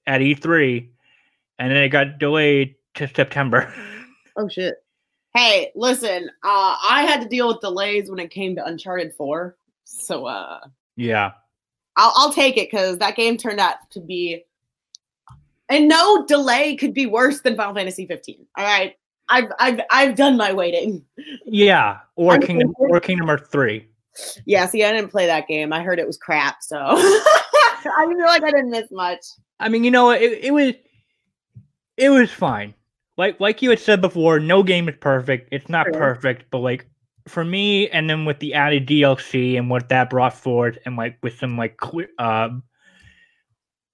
at 0.06 0.20
E3, 0.20 0.88
and 1.58 1.70
then 1.70 1.78
it 1.78 1.88
got 1.88 2.18
delayed 2.18 2.74
to 2.94 3.08
September. 3.08 3.72
Oh 4.34 4.48
shit! 4.48 4.76
Hey, 5.34 5.72
listen, 5.74 6.30
uh, 6.42 6.76
I 6.82 7.04
had 7.06 7.20
to 7.20 7.28
deal 7.28 7.48
with 7.48 7.60
delays 7.60 8.08
when 8.08 8.18
it 8.18 8.30
came 8.30 8.56
to 8.56 8.64
Uncharted 8.64 9.12
Four, 9.14 9.58
so 9.84 10.24
uh, 10.24 10.60
yeah, 10.96 11.32
I'll, 11.98 12.14
I'll 12.16 12.32
take 12.32 12.56
it 12.56 12.70
because 12.70 12.96
that 12.96 13.14
game 13.14 13.36
turned 13.36 13.60
out 13.60 13.76
to 13.90 14.00
be, 14.00 14.46
and 15.68 15.86
no 15.86 16.24
delay 16.24 16.76
could 16.76 16.94
be 16.94 17.04
worse 17.04 17.42
than 17.42 17.56
Final 17.56 17.74
Fantasy 17.74 18.06
15. 18.06 18.46
All 18.56 18.64
right, 18.64 18.96
I've 19.28 19.52
I've 19.58 19.80
I've 19.90 20.14
done 20.14 20.38
my 20.38 20.50
waiting. 20.50 21.04
Yeah, 21.44 21.98
or 22.16 22.38
Kingdom 22.38 22.72
or 22.78 23.00
Kingdom 23.00 23.26
Hearts 23.26 23.48
three. 23.50 23.86
Yeah, 24.44 24.66
see, 24.66 24.84
I 24.84 24.92
didn't 24.92 25.10
play 25.10 25.26
that 25.26 25.48
game. 25.48 25.72
I 25.72 25.82
heard 25.82 25.98
it 25.98 26.06
was 26.06 26.18
crap, 26.18 26.56
so 26.60 26.76
I 26.78 28.06
feel 28.08 28.26
like 28.26 28.42
I 28.42 28.50
didn't 28.50 28.70
miss 28.70 28.90
much. 28.90 29.24
I 29.58 29.68
mean, 29.68 29.84
you 29.84 29.90
know, 29.90 30.10
it, 30.10 30.40
it 30.42 30.52
was 30.52 30.74
it 31.96 32.10
was 32.10 32.30
fine. 32.30 32.74
Like 33.16 33.40
like 33.40 33.62
you 33.62 33.70
had 33.70 33.78
said 33.78 34.00
before, 34.00 34.40
no 34.40 34.62
game 34.62 34.88
is 34.88 34.96
perfect. 35.00 35.48
It's 35.52 35.68
not 35.68 35.86
perfect, 35.92 36.50
but 36.50 36.58
like 36.58 36.86
for 37.28 37.44
me, 37.44 37.88
and 37.88 38.08
then 38.08 38.24
with 38.24 38.38
the 38.40 38.54
added 38.54 38.86
DLC 38.86 39.56
and 39.56 39.70
what 39.70 39.88
that 39.88 40.10
brought 40.10 40.34
forth, 40.34 40.78
and 40.84 40.96
like 40.96 41.18
with 41.22 41.38
some 41.38 41.56
like 41.56 41.76
clear, 41.76 42.08
uh, 42.18 42.48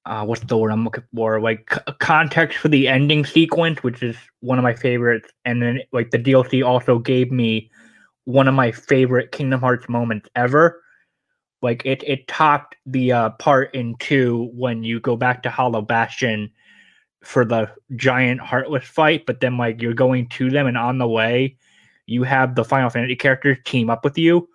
uh, 0.07 0.25
what's 0.25 0.41
the 0.43 0.57
word 0.57 0.71
I'm 0.71 0.85
looking 0.85 1.05
for? 1.15 1.41
Like 1.41 1.73
c- 1.73 1.93
context 1.99 2.59
for 2.59 2.69
the 2.69 2.89
ending 2.89 3.25
sequence, 3.25 3.83
which 3.83 4.03
is 4.03 4.17
one 4.41 4.59
of 4.59 4.63
my 4.63 4.75
favorites, 4.75 5.31
and 5.45 5.61
then 5.61 5.81
like 5.93 6.11
the 6.11 6.19
DLC 6.19 6.65
also 6.67 6.99
gave 6.99 7.31
me 7.31 7.71
one 8.29 8.47
of 8.47 8.53
my 8.53 8.71
favorite 8.71 9.33
Kingdom 9.33 9.59
Hearts 9.59 9.89
moments 9.89 10.29
ever. 10.37 10.83
Like 11.63 11.87
it, 11.87 12.05
it 12.07 12.29
topped 12.29 12.77
the 12.85 13.11
uh, 13.11 13.31
part 13.31 13.75
in 13.75 13.97
two 14.01 14.51
when 14.53 14.83
you 14.83 15.01
go 15.01 15.17
back 15.17 15.43
to 15.45 15.51
Hollow 15.51 15.81
Bastion 15.81 16.51
for 17.25 17.47
the 17.47 17.71
giant 17.97 18.43
heartless 18.43 18.85
fight, 18.85 19.25
but 19.25 19.41
then 19.41 19.57
like 19.57 19.81
you're 19.81 19.95
going 19.95 20.29
to 20.29 20.51
them 20.51 20.67
and 20.67 20.77
on 20.77 20.99
the 20.99 21.09
way, 21.09 21.57
you 22.05 22.23
have 22.23 22.55
the 22.55 22.67
Final 22.67 22.91
Fantasy 22.91 23.17
characters 23.17 23.57
team 23.65 23.89
up 23.89 24.05
with 24.05 24.19
you. 24.19 24.47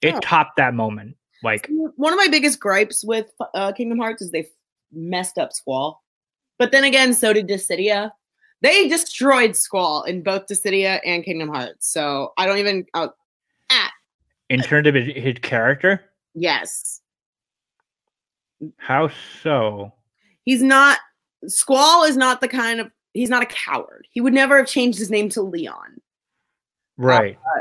It 0.00 0.14
oh. 0.14 0.20
topped 0.20 0.56
that 0.58 0.72
moment. 0.72 1.16
Like 1.42 1.68
one 1.96 2.12
of 2.12 2.16
my 2.16 2.28
biggest 2.28 2.60
gripes 2.60 3.04
with 3.04 3.26
uh, 3.54 3.72
Kingdom 3.72 3.98
Hearts 3.98 4.22
is 4.22 4.30
they 4.30 4.46
messed 4.92 5.36
up 5.36 5.52
Squall, 5.52 6.00
but 6.60 6.70
then 6.70 6.84
again, 6.84 7.12
so 7.12 7.32
did 7.32 7.48
Dissidia. 7.48 8.12
They 8.60 8.88
destroyed 8.88 9.56
Squall 9.56 10.02
in 10.02 10.22
both 10.22 10.46
Dissidia 10.46 11.00
and 11.04 11.24
Kingdom 11.24 11.48
Hearts. 11.48 11.88
So 11.92 12.32
I 12.36 12.46
don't 12.46 12.58
even. 12.58 12.86
Uh, 12.94 13.08
ah. 13.70 13.92
In 14.50 14.60
terms 14.60 14.88
of 14.88 14.94
his, 14.94 15.14
his 15.14 15.36
character? 15.42 16.04
Yes. 16.34 17.00
How 18.76 19.10
so? 19.42 19.92
He's 20.44 20.62
not. 20.62 20.98
Squall 21.46 22.04
is 22.04 22.16
not 22.16 22.40
the 22.40 22.48
kind 22.48 22.80
of. 22.80 22.90
He's 23.14 23.30
not 23.30 23.42
a 23.42 23.46
coward. 23.46 24.06
He 24.10 24.20
would 24.20 24.34
never 24.34 24.58
have 24.58 24.66
changed 24.66 24.98
his 24.98 25.10
name 25.10 25.28
to 25.30 25.42
Leon. 25.42 26.00
Right. 26.96 27.38
Uh, 27.56 27.60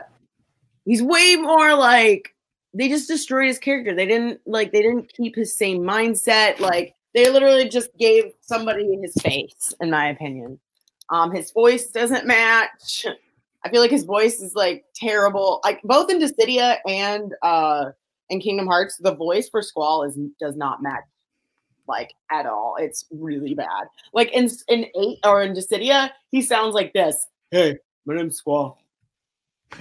he's 0.85 1.01
way 1.01 1.35
more 1.35 1.75
like 1.75 2.33
they 2.73 2.89
just 2.89 3.07
destroyed 3.07 3.47
his 3.47 3.59
character. 3.59 3.95
They 3.95 4.05
didn't 4.07 4.41
like 4.45 4.71
they 4.71 4.81
didn't 4.81 5.13
keep 5.13 5.35
his 5.35 5.55
same 5.55 5.79
mindset. 5.79 6.59
Like 6.59 6.95
they 7.13 7.29
literally 7.29 7.69
just 7.69 7.95
gave 7.97 8.33
somebody 8.41 8.97
his 9.01 9.13
face, 9.21 9.73
in 9.79 9.91
my 9.91 10.09
opinion. 10.09 10.59
Um, 11.09 11.31
his 11.31 11.51
voice 11.51 11.87
doesn't 11.87 12.25
match. 12.25 13.05
I 13.63 13.69
feel 13.69 13.81
like 13.81 13.91
his 13.91 14.03
voice 14.03 14.41
is 14.41 14.55
like 14.55 14.85
terrible. 14.95 15.59
Like 15.63 15.81
both 15.83 16.09
in 16.09 16.19
Dissidia 16.19 16.77
and 16.87 17.33
uh 17.41 17.91
in 18.29 18.39
Kingdom 18.39 18.67
Hearts, 18.67 18.97
the 18.97 19.15
voice 19.15 19.49
for 19.49 19.61
Squall 19.61 20.03
is 20.03 20.17
does 20.39 20.55
not 20.55 20.81
match 20.81 21.03
like 21.87 22.13
at 22.31 22.45
all. 22.45 22.75
It's 22.79 23.05
really 23.11 23.53
bad. 23.53 23.87
Like 24.13 24.31
in 24.31 24.49
in 24.67 24.85
eight 24.99 25.19
or 25.25 25.41
in 25.41 25.53
Dissidia, 25.53 26.11
he 26.31 26.41
sounds 26.41 26.73
like 26.73 26.93
this. 26.93 27.27
Hey, 27.51 27.77
my 28.05 28.15
name's 28.15 28.37
Squall. 28.37 28.79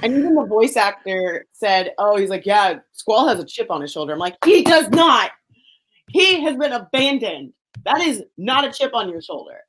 And 0.03 0.17
even 0.17 0.35
the 0.35 0.45
voice 0.45 0.77
actor 0.77 1.47
said, 1.53 1.93
"Oh, 1.99 2.17
he's 2.17 2.31
like, 2.31 2.47
yeah, 2.47 2.79
Squall 2.93 3.29
has 3.29 3.39
a 3.39 3.45
chip 3.45 3.71
on 3.71 3.81
his 3.81 3.93
shoulder." 3.93 4.13
I'm 4.13 4.19
like, 4.19 4.37
he 4.45 4.63
does 4.63 4.89
not. 4.91 5.31
He 6.11 6.41
has 6.43 6.57
been 6.57 6.73
abandoned. 6.73 7.53
That 7.85 8.01
is 8.01 8.25
not 8.37 8.65
a 8.65 8.73
chip 8.73 8.95
on 8.95 9.09
your 9.09 9.21
shoulder. 9.21 9.61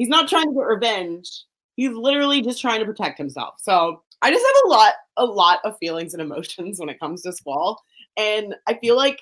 He's 0.00 0.08
not 0.08 0.30
trying 0.30 0.46
to 0.46 0.54
get 0.54 0.62
revenge. 0.62 1.44
He's 1.76 1.92
literally 1.92 2.40
just 2.40 2.58
trying 2.58 2.80
to 2.80 2.86
protect 2.86 3.18
himself. 3.18 3.56
So 3.60 4.02
I 4.22 4.30
just 4.30 4.46
have 4.46 4.64
a 4.64 4.68
lot, 4.68 4.94
a 5.18 5.26
lot 5.26 5.58
of 5.62 5.76
feelings 5.76 6.14
and 6.14 6.22
emotions 6.22 6.78
when 6.80 6.88
it 6.88 6.98
comes 6.98 7.20
to 7.20 7.34
Squall. 7.34 7.84
And 8.16 8.54
I 8.66 8.78
feel 8.78 8.96
like 8.96 9.20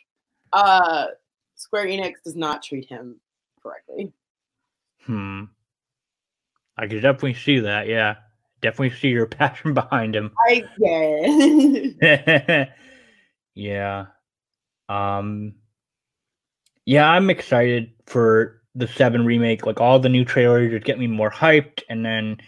uh 0.53 1.07
Square 1.57 1.87
Enix 1.87 2.13
does 2.25 2.37
not 2.37 2.63
treat 2.63 2.89
him 2.89 3.21
correctly. 3.61 4.13
Hmm. 5.03 5.47
I 6.77 6.87
could 6.87 7.03
definitely 7.03 7.35
see 7.35 7.59
that, 7.59 7.89
yeah. 7.89 8.15
Definitely 8.63 8.97
see 8.99 9.09
your 9.09 9.27
passion 9.27 9.75
behind 9.75 10.15
him. 10.15 10.31
I 10.49 10.65
yeah. 12.01 12.67
yeah. 13.57 14.07
Um 14.89 15.55
yeah, 16.87 17.11
I'm 17.11 17.31
excited 17.31 17.95
for 18.07 18.58
the 18.79 18.89
seven 18.89 19.25
remake, 19.25 19.67
like 19.67 19.81
all 19.81 19.99
the 19.99 20.09
new 20.09 20.25
trailers 20.25 20.71
just 20.71 20.85
get 20.85 20.99
me 20.99 21.07
more 21.07 21.31
hyped, 21.31 21.83
and 21.89 22.05
then 22.05 22.39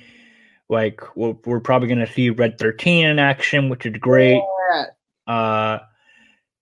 like 0.68 1.00
we're, 1.16 1.34
we're 1.44 1.60
probably 1.60 1.88
gonna 1.88 2.10
see 2.10 2.30
Red 2.30 2.58
Thirteen 2.58 3.06
in 3.06 3.18
action, 3.18 3.68
which 3.68 3.86
is 3.86 3.96
great. 3.98 4.42
Yeah. 4.70 4.86
Uh, 5.26 5.78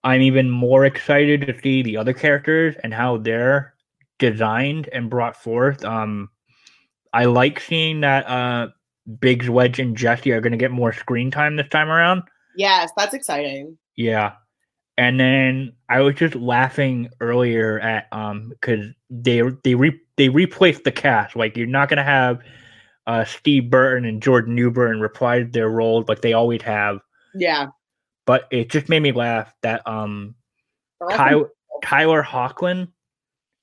I'm 0.04 0.22
even 0.22 0.50
more 0.50 0.84
excited 0.84 1.42
to 1.42 1.60
see 1.60 1.82
the 1.82 1.96
other 1.96 2.12
characters 2.12 2.76
and 2.82 2.94
how 2.94 3.18
they're 3.18 3.74
designed 4.18 4.88
and 4.92 5.10
brought 5.10 5.36
forth. 5.36 5.84
Um, 5.84 6.30
I 7.12 7.24
like 7.26 7.60
seeing 7.60 8.00
that 8.00 8.26
uh 8.28 8.68
Biggs, 9.20 9.48
Wedge, 9.48 9.78
and 9.78 9.96
Jessie 9.96 10.32
are 10.32 10.40
going 10.40 10.52
to 10.52 10.58
get 10.58 10.70
more 10.70 10.92
screen 10.92 11.30
time 11.30 11.56
this 11.56 11.68
time 11.68 11.88
around. 11.88 12.22
Yes, 12.56 12.90
that's 12.96 13.14
exciting. 13.14 13.78
Yeah. 13.96 14.32
And 14.99 15.18
then 15.18 15.72
I 15.88 16.01
was 16.01 16.16
just 16.16 16.34
laughing 16.34 17.09
earlier 17.20 17.78
at 17.80 18.09
um 18.12 18.49
because 18.51 18.86
they 19.09 19.40
they 19.62 19.74
re, 19.74 19.99
they 20.16 20.28
replaced 20.28 20.84
the 20.84 20.92
cast. 20.92 21.36
Like 21.36 21.57
you're 21.57 21.66
not 21.68 21.88
gonna 21.88 22.03
have 22.05 22.40
uh 23.07 23.24
Steve 23.24 23.70
Burton 23.70 24.05
and 24.05 24.20
George 24.20 24.46
Newbern 24.49 25.01
reprise 25.01 25.46
their 25.53 25.70
roles 25.70 26.07
like 26.09 26.20
they 26.20 26.32
always 26.34 26.62
have. 26.62 26.99
Yeah. 27.34 27.68
But 28.26 28.49
it 28.51 28.68
just 28.70 28.88
made 28.88 29.01
me 29.01 29.12
laugh 29.12 29.55
that 29.62 29.86
um 29.86 30.34
all 31.01 31.09
Tyler, 31.09 31.44
from- 31.44 31.80
Tyler 31.82 32.22
Hoechlin, 32.24 32.88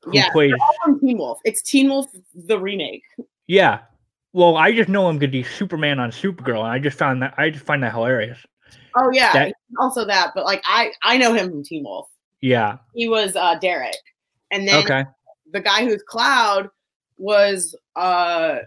who 0.04 0.12
Yeah, 0.14 0.32
plays 0.32 0.54
from 0.86 1.00
Teen 1.02 1.18
Wolf. 1.18 1.40
It's 1.44 1.62
Teen 1.62 1.90
Wolf 1.90 2.06
the 2.34 2.58
remake. 2.58 3.04
yeah. 3.48 3.82
Well, 4.32 4.58
I 4.58 4.74
just 4.74 4.90
know 4.90 5.10
him 5.10 5.18
because 5.18 5.34
he's 5.34 5.50
Superman 5.50 6.00
on 6.00 6.12
Supergirl, 6.12 6.60
and 6.60 6.68
I 6.68 6.80
just 6.80 6.98
found 6.98 7.22
that 7.22 7.34
I 7.38 7.50
just 7.50 7.66
find 7.66 7.84
that 7.84 7.94
hilarious. 7.94 8.38
Oh 8.98 9.10
yeah, 9.12 9.34
That- 9.34 9.54
also 9.80 10.06
that. 10.06 10.32
But 10.36 10.46
like 10.46 10.62
I 10.66 10.92
I 11.04 11.18
know 11.18 11.34
him 11.34 11.50
from 11.50 11.64
Teen 11.64 11.84
Wolf. 11.84 12.08
Yeah. 12.42 12.78
He 12.94 13.08
was 13.08 13.36
uh 13.36 13.56
Derek, 13.60 13.96
and 14.52 14.68
then 14.68 14.84
Okay. 14.84 15.06
the 15.52 15.60
guy 15.62 15.84
who's 15.86 16.04
Cloud 16.04 16.70
was 17.18 17.76
uh 17.96 18.58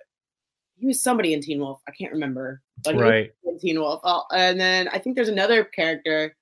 he 0.76 0.87
was 0.87 1.03
somebody 1.03 1.33
in 1.35 1.41
Teen 1.41 1.59
Wolf. 1.61 1.81
I 1.89 1.93
can't 1.93 2.12
remember, 2.12 2.62
but 2.85 2.95
Right. 2.97 3.33
in 3.45 3.59
Teen 3.59 3.81
Wolf. 3.81 4.01
Oh, 4.05 4.24
and 4.33 4.61
then 4.61 4.89
I 4.89 4.99
think 4.99 5.16
there's 5.16 5.29
another 5.29 5.64
character 5.64 6.37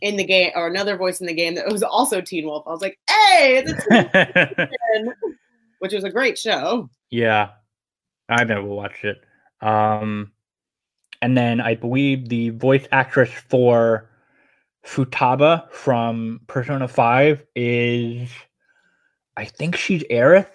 in 0.00 0.16
the 0.16 0.24
game 0.24 0.50
or 0.56 0.66
another 0.66 0.96
voice 0.96 1.20
in 1.20 1.26
the 1.26 1.34
game 1.34 1.54
that 1.54 1.70
was 1.70 1.82
also 1.82 2.20
Teen 2.20 2.46
Wolf. 2.46 2.64
I 2.66 2.70
was 2.70 2.80
like, 2.82 2.98
hey, 3.08 3.62
it's 3.64 3.72
a 3.72 4.66
Teen, 4.94 5.12
which 5.78 5.92
was 5.92 6.04
a 6.04 6.10
great 6.10 6.38
show. 6.38 6.88
yeah. 7.10 7.50
I've 8.28 8.48
never 8.48 8.64
watched 8.64 9.04
it. 9.04 9.20
Um, 9.60 10.32
and 11.22 11.36
then 11.36 11.60
I 11.60 11.76
believe 11.76 12.28
the 12.28 12.50
voice 12.50 12.86
actress 12.90 13.30
for 13.48 14.10
Futaba 14.84 15.70
from 15.70 16.40
Persona 16.48 16.88
5 16.88 17.44
is, 17.54 18.28
I 19.36 19.44
think 19.44 19.76
she's 19.76 20.02
Aerith. 20.10 20.48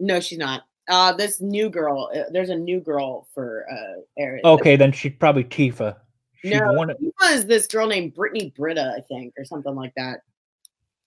No, 0.00 0.18
she's 0.18 0.38
not. 0.38 0.62
Uh, 0.88 1.12
this 1.12 1.40
new 1.40 1.70
girl. 1.70 2.10
Uh, 2.14 2.24
there's 2.32 2.50
a 2.50 2.56
new 2.56 2.80
girl 2.80 3.28
for 3.32 3.64
uh, 3.70 4.20
Aerith. 4.20 4.44
Okay, 4.44 4.74
then 4.76 4.90
she's 4.90 5.12
probably 5.18 5.44
Tifa. 5.44 5.96
She's 6.42 6.50
No. 6.50 6.82
of, 6.82 6.90
It 6.90 7.14
was 7.20 7.46
this 7.46 7.68
girl 7.68 7.86
named 7.86 8.14
Brittany 8.14 8.52
Britta, 8.54 8.94
I 8.98 9.00
think, 9.00 9.32
or 9.38 9.44
something 9.44 9.74
like 9.74 9.94
that. 9.96 10.20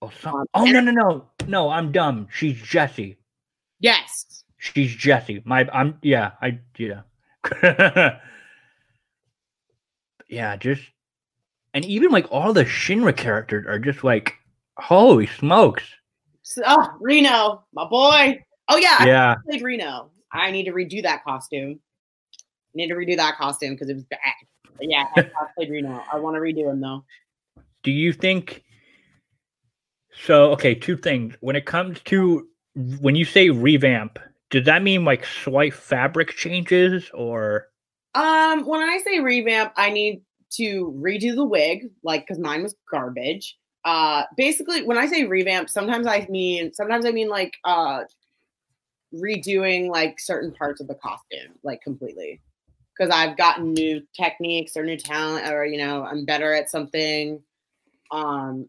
oh, 0.01 0.11
some, 0.21 0.35
um, 0.35 0.45
oh, 0.53 0.63
no, 0.63 0.79
no, 0.79 0.91
no. 0.91 1.25
No, 1.45 1.69
I'm 1.69 1.91
dumb. 1.91 2.27
She's 2.31 2.59
Jessie. 2.61 3.17
Yes. 3.81 4.45
She's 4.57 4.95
Jessie. 4.95 5.41
My, 5.45 5.67
I'm, 5.71 5.99
yeah, 6.01 6.31
I, 6.41 6.59
yeah. 6.77 7.01
yeah, 10.27 10.55
just, 10.57 10.81
and 11.73 11.85
even 11.85 12.11
like 12.11 12.27
all 12.31 12.53
the 12.53 12.65
Shinra 12.65 13.15
characters 13.15 13.65
are 13.67 13.79
just 13.79 14.03
like, 14.03 14.35
holy 14.77 15.27
smokes. 15.27 15.83
So, 16.41 16.61
oh, 16.65 16.89
Reno, 16.99 17.65
my 17.73 17.85
boy. 17.85 18.43
Oh 18.69 18.77
yeah, 18.77 19.05
Yeah. 19.05 19.31
I 19.31 19.35
played 19.49 19.61
Reno. 19.61 20.11
I 20.31 20.51
need 20.51 20.65
to 20.65 20.71
redo 20.71 21.01
that 21.03 21.23
costume. 21.23 21.79
I 22.33 22.73
need 22.73 22.87
to 22.89 22.95
redo 22.95 23.15
that 23.17 23.37
costume 23.37 23.73
because 23.73 23.89
it 23.89 23.95
was 23.95 24.03
bad. 24.05 24.19
But 24.77 24.89
yeah, 24.89 25.05
I 25.15 25.23
played 25.55 25.69
Reno. 25.69 26.03
I 26.11 26.17
want 26.17 26.35
to 26.35 26.41
redo 26.41 26.69
him 26.69 26.81
though. 26.81 27.03
Do 27.83 27.91
you 27.91 28.11
think, 28.11 28.63
so, 30.25 30.51
okay, 30.51 30.75
two 30.75 30.97
things. 30.97 31.35
When 31.39 31.55
it 31.55 31.65
comes 31.65 32.01
to, 32.05 32.47
when 32.99 33.15
you 33.15 33.23
say 33.25 33.49
revamp, 33.49 34.19
does 34.49 34.65
that 34.65 34.83
mean 34.83 35.05
like 35.05 35.25
slight 35.25 35.73
fabric 35.73 36.31
changes 36.31 37.09
or? 37.13 37.67
Um, 38.17 38.65
when 38.65 38.81
I 38.81 38.97
say 39.05 39.19
revamp, 39.19 39.73
I 39.77 39.91
need 39.91 40.23
to 40.53 40.91
redo 40.97 41.35
the 41.35 41.45
wig, 41.45 41.89
like 42.03 42.25
because 42.25 42.39
mine 42.39 42.63
was 42.63 42.73
garbage. 42.89 43.55
Uh, 43.85 44.23
basically, 44.35 44.83
when 44.83 44.97
I 44.97 45.05
say 45.05 45.25
revamp, 45.25 45.69
sometimes 45.69 46.07
I 46.07 46.25
mean 46.27 46.73
sometimes 46.73 47.05
I 47.05 47.11
mean 47.11 47.29
like 47.29 47.53
uh 47.63 48.01
redoing 49.13 49.89
like 49.89 50.19
certain 50.19 50.51
parts 50.51 50.81
of 50.81 50.87
the 50.87 50.95
costume, 50.95 51.53
like 51.63 51.81
completely. 51.81 52.41
Because 52.97 53.13
I've 53.13 53.37
gotten 53.37 53.73
new 53.73 54.01
techniques 54.19 54.75
or 54.75 54.83
new 54.83 54.97
talent, 54.97 55.47
or 55.47 55.63
you 55.63 55.77
know, 55.77 56.03
I'm 56.03 56.25
better 56.25 56.53
at 56.53 56.71
something. 56.71 57.39
Um, 58.09 58.67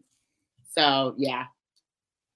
so 0.75 1.15
yeah, 1.17 1.45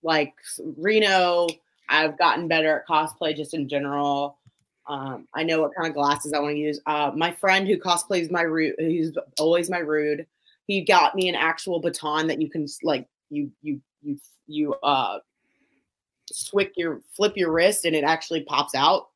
like 0.01 0.33
Reno, 0.77 1.47
I've 1.89 2.17
gotten 2.17 2.47
better 2.47 2.79
at 2.79 2.87
cosplay 2.87 3.35
just 3.35 3.53
in 3.53 3.69
general. 3.69 4.39
Um, 4.87 5.27
I 5.33 5.43
know 5.43 5.61
what 5.61 5.71
kind 5.75 5.87
of 5.87 5.93
glasses 5.93 6.33
I 6.33 6.39
want 6.39 6.55
to 6.55 6.59
use. 6.59 6.79
Uh, 6.85 7.11
my 7.15 7.31
friend 7.31 7.67
who 7.67 7.77
cosplays 7.77 8.29
my 8.29 8.41
rude, 8.41 8.75
who's 8.77 9.15
always 9.39 9.69
my 9.69 9.79
rude, 9.79 10.25
he 10.67 10.81
got 10.81 11.15
me 11.15 11.29
an 11.29 11.35
actual 11.35 11.79
baton 11.79 12.27
that 12.27 12.41
you 12.41 12.49
can 12.49 12.67
like 12.83 13.07
you 13.29 13.51
you 13.61 13.81
you 14.01 14.17
you 14.47 14.73
uh 14.83 15.19
swick 16.31 16.73
your 16.75 17.01
flip 17.15 17.37
your 17.37 17.51
wrist 17.51 17.85
and 17.85 17.95
it 17.95 18.03
actually 18.03 18.41
pops 18.43 18.75
out. 18.75 19.09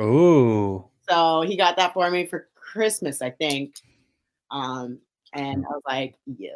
Ooh. 0.00 0.84
So 1.08 1.42
he 1.42 1.56
got 1.56 1.76
that 1.76 1.94
for 1.94 2.10
me 2.10 2.26
for 2.26 2.48
Christmas, 2.54 3.22
I 3.22 3.30
think. 3.30 3.74
Um, 4.50 4.98
and 5.34 5.64
I 5.64 5.68
was 5.68 5.82
like, 5.86 6.14
yes. 6.26 6.54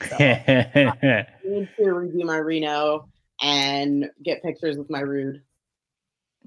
I 0.12 1.26
need 1.44 1.68
to 1.76 1.90
review 1.90 2.24
my 2.24 2.36
Reno 2.36 3.08
and 3.40 4.08
get 4.22 4.42
pictures 4.42 4.76
with 4.76 4.90
my 4.90 5.00
rude. 5.00 5.42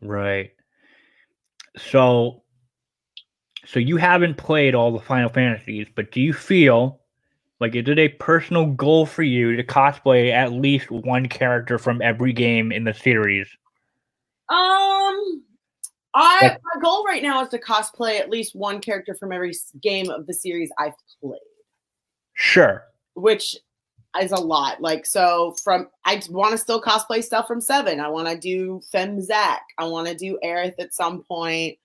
right. 0.01 0.51
So, 1.77 2.43
so 3.65 3.79
you 3.79 3.97
haven't 3.97 4.35
played 4.37 4.75
all 4.75 4.91
the 4.91 4.99
Final 4.99 5.29
Fantasies, 5.29 5.87
but 5.95 6.11
do 6.11 6.21
you 6.21 6.33
feel 6.33 6.99
like 7.59 7.75
is 7.75 7.87
it 7.87 7.97
a 7.99 8.09
personal 8.09 8.65
goal 8.67 9.05
for 9.05 9.23
you 9.23 9.55
to 9.55 9.63
cosplay 9.63 10.31
at 10.31 10.51
least 10.51 10.91
one 10.91 11.27
character 11.27 11.77
from 11.77 12.01
every 12.01 12.33
game 12.33 12.71
in 12.71 12.83
the 12.83 12.93
series? 12.93 13.47
Um, 14.49 15.43
I 16.13 16.39
Like- 16.41 16.61
my 16.75 16.81
goal 16.81 17.03
right 17.05 17.23
now 17.23 17.41
is 17.41 17.49
to 17.49 17.59
cosplay 17.59 18.19
at 18.19 18.29
least 18.29 18.55
one 18.55 18.81
character 18.81 19.15
from 19.15 19.31
every 19.31 19.53
game 19.81 20.09
of 20.09 20.27
the 20.27 20.33
series 20.33 20.71
I've 20.77 20.93
played, 21.21 21.39
Sure. 22.33 22.83
which 23.15 23.55
is 24.21 24.31
a 24.31 24.35
lot. 24.39 24.81
Like, 24.81 25.05
so 25.05 25.55
from 25.63 25.87
I 26.05 26.21
want 26.29 26.51
to 26.51 26.57
still 26.57 26.81
cosplay 26.81 27.23
stuff 27.23 27.47
from 27.47 27.61
Seven. 27.61 27.99
I 27.99 28.09
want 28.09 28.27
to 28.27 28.37
do 28.37 28.81
Fem 28.91 29.21
Zack. 29.21 29.63
I 29.77 29.85
want 29.85 30.07
to 30.07 30.15
do 30.15 30.37
Aerith 30.43 30.75
at 30.79 30.93
some 30.93 31.23
point. 31.23 31.77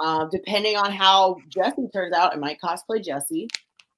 Uh, 0.00 0.26
depending 0.30 0.76
on 0.76 0.92
how 0.92 1.36
Jessie 1.48 1.88
turns 1.92 2.14
out, 2.14 2.32
I 2.32 2.36
might 2.36 2.60
cosplay 2.60 3.04
Jessie. 3.04 3.48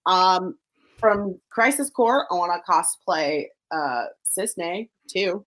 Um, 0.06 0.56
from 0.98 1.38
Crisis 1.50 1.90
Core, 1.90 2.26
I 2.30 2.34
want 2.34 2.52
to 2.52 2.72
cosplay 2.72 3.46
uh 3.70 4.06
Cissnei 4.26 4.88
too. 5.08 5.44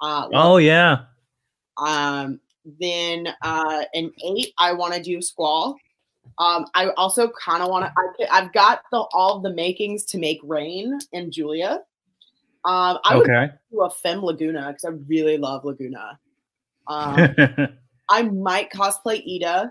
Uh, 0.00 0.28
Oh 0.32 0.56
yeah. 0.58 1.04
um, 1.78 2.40
then 2.80 3.28
uh, 3.42 3.84
in 3.92 4.12
eight, 4.24 4.52
I 4.58 4.72
want 4.72 4.94
to 4.94 5.02
do 5.02 5.20
Squall. 5.20 5.76
Um, 6.38 6.66
I 6.74 6.90
also 6.96 7.30
kind 7.30 7.62
of 7.62 7.68
want 7.68 7.90
to. 8.18 8.34
I've 8.34 8.52
got 8.52 8.82
the 8.90 8.98
all 9.12 9.40
the 9.40 9.52
makings 9.52 10.04
to 10.06 10.18
make 10.18 10.40
Raine 10.42 10.98
and 11.12 11.32
Julia. 11.32 11.80
Um, 12.64 12.98
I 13.04 13.16
would 13.16 13.28
Okay. 13.30 13.52
do 13.70 13.82
a 13.82 13.90
Femme 13.90 14.22
Laguna 14.24 14.68
because 14.68 14.84
I 14.84 14.96
really 15.06 15.36
love 15.38 15.64
Laguna. 15.64 16.18
Um, 16.86 17.34
I 18.08 18.22
might 18.22 18.70
cosplay 18.70 19.22
Edea. 19.26 19.70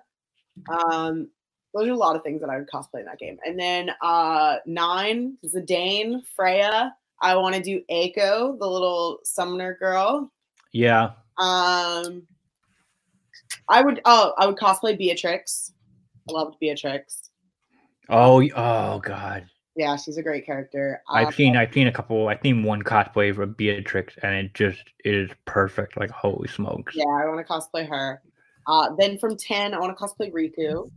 Um, 0.69 1.29
those 1.73 1.87
are 1.87 1.91
a 1.91 1.97
lot 1.97 2.15
of 2.15 2.21
things 2.23 2.39
that 2.41 2.49
I 2.51 2.57
would 2.59 2.69
cosplay 2.69 2.99
in 2.99 3.05
that 3.05 3.17
game. 3.19 3.37
And 3.45 3.59
then 3.59 3.89
uh, 4.01 4.57
nine, 4.67 5.37
Zidane, 5.45 6.21
Freya. 6.35 6.95
I 7.21 7.35
want 7.35 7.55
to 7.55 7.61
do 7.63 7.81
Eiko, 7.89 8.57
the 8.59 8.67
little 8.67 9.19
summoner 9.23 9.75
girl. 9.79 10.31
yeah. 10.71 11.11
Um, 11.39 12.27
I 13.69 13.81
would. 13.81 14.01
Oh, 14.05 14.33
I 14.37 14.45
would 14.45 14.57
cosplay 14.57 14.95
Beatrix. 14.97 15.71
I 16.29 16.31
loved 16.31 16.57
Beatrix. 16.59 17.29
Oh. 18.09 18.41
Oh 18.55 18.99
God. 18.99 19.45
Yeah, 19.75 19.95
she's 19.95 20.17
a 20.17 20.23
great 20.23 20.45
character. 20.45 21.01
I've 21.09 21.27
Um, 21.27 21.33
seen. 21.33 21.57
I've 21.57 21.73
seen 21.73 21.87
a 21.87 21.91
couple. 21.91 22.27
I've 22.27 22.41
seen 22.43 22.63
one 22.63 22.83
cosplay 22.83 23.33
for 23.33 23.47
Beatrix, 23.47 24.15
and 24.21 24.35
it 24.35 24.53
just 24.53 24.83
is 25.03 25.31
perfect. 25.45 25.97
Like 25.97 26.11
holy 26.11 26.47
smokes. 26.47 26.93
Yeah, 26.95 27.05
I 27.05 27.27
want 27.27 27.45
to 27.45 27.51
cosplay 27.51 27.87
her. 27.89 28.21
Uh, 28.67 28.95
then 28.99 29.17
from 29.17 29.35
ten, 29.35 29.73
I 29.73 29.79
want 29.79 29.97
to 29.97 30.03
cosplay 30.03 30.31
Rikku. 30.31 30.91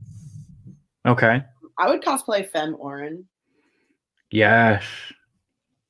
Okay. 1.06 1.42
I 1.78 1.88
would 1.88 2.02
cosplay 2.02 2.48
Femme 2.48 2.74
Auron. 2.74 3.24
Yes. 4.30 4.84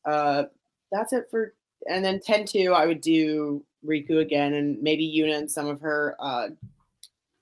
Uh, 0.05 0.45
that's 0.93 1.12
it 1.12 1.26
for. 1.30 1.55
And 1.89 2.05
then 2.05 2.20
10 2.20 2.47
2, 2.47 2.72
I 2.72 2.87
would 2.87 3.01
do 3.01 3.64
Rikku 3.84 4.20
again, 4.20 4.55
and 4.55 4.82
maybe 4.82 5.07
Yuna 5.07 5.39
and 5.39 5.51
some 5.51 5.66
of 5.66 5.80
her 5.80 6.16
uh, 6.18 6.49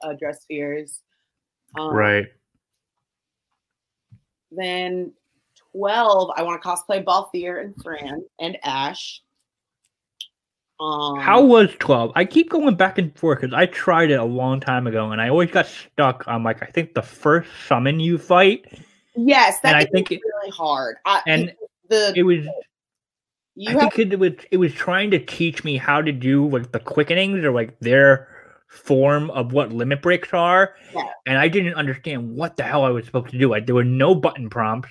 uh 0.03 0.13
dress 0.15 0.43
spheres. 0.43 1.01
Um, 1.77 1.95
Right. 1.95 2.27
Then 4.51 5.13
12, 5.73 6.31
I 6.37 6.43
want 6.43 6.63
to 6.63 6.69
cosplay 6.69 7.03
Balthier 7.05 7.61
and 7.61 7.75
Fran 7.83 8.25
and 8.41 8.57
Ashe. 8.63 9.21
Um, 10.81 11.19
How 11.19 11.43
was 11.43 11.71
12? 11.79 12.13
I 12.15 12.25
keep 12.25 12.51
going 12.51 12.75
back 12.77 12.99
and 12.99 13.17
forth 13.19 13.41
because 13.41 13.55
I 13.55 13.67
tried 13.67 14.11
it 14.11 14.19
a 14.19 14.25
long 14.25 14.61
time 14.61 14.87
ago 14.87 15.13
and 15.13 15.21
I 15.21 15.29
always 15.29 15.51
got 15.51 15.67
stuck 15.67 16.27
on 16.27 16.43
like 16.43 16.63
I 16.63 16.67
think 16.67 16.95
the 16.95 17.03
first 17.03 17.49
summon 17.67 18.01
you 18.01 18.19
fight. 18.19 18.67
Yes, 19.17 19.61
that 19.61 19.77
I 19.77 19.85
think 19.85 20.11
is 20.11 20.19
it- 20.19 20.23
really 20.25 20.51
hard. 20.51 20.97
I, 21.05 21.23
and 21.27 21.53
the 21.89 22.13
It 22.17 22.25
was 22.25 22.45
you 23.57 23.71
I 23.79 23.89
think 23.89 24.13
it 24.13 24.19
was 24.19 24.33
it 24.51 24.57
was 24.57 24.73
trying 24.75 25.13
to 25.13 25.19
teach 25.21 25.63
me 25.63 25.77
how 25.77 26.03
to 26.03 26.11
do 26.11 26.49
like 26.49 26.73
the 26.73 26.81
quickenings 26.81 27.45
or 27.45 27.53
like 27.53 27.79
their 27.79 28.29
form 28.69 29.31
of 29.31 29.53
what 29.53 29.73
limit 29.73 30.03
breaks 30.03 30.33
are. 30.33 30.75
Yeah. 30.95 31.09
And 31.27 31.39
I 31.39 31.49
didn't 31.49 31.75
understand 31.75 32.35
what 32.35 32.57
the 32.57 32.65
hell 32.65 32.85
I 32.85 32.91
was 32.91 33.07
supposed 33.07 33.31
to 33.31 33.39
do. 33.39 33.49
Like 33.49 33.67
there 33.67 33.75
were 33.75 33.85
no 33.85 34.15
button 34.15 34.51
prompts. 34.51 34.91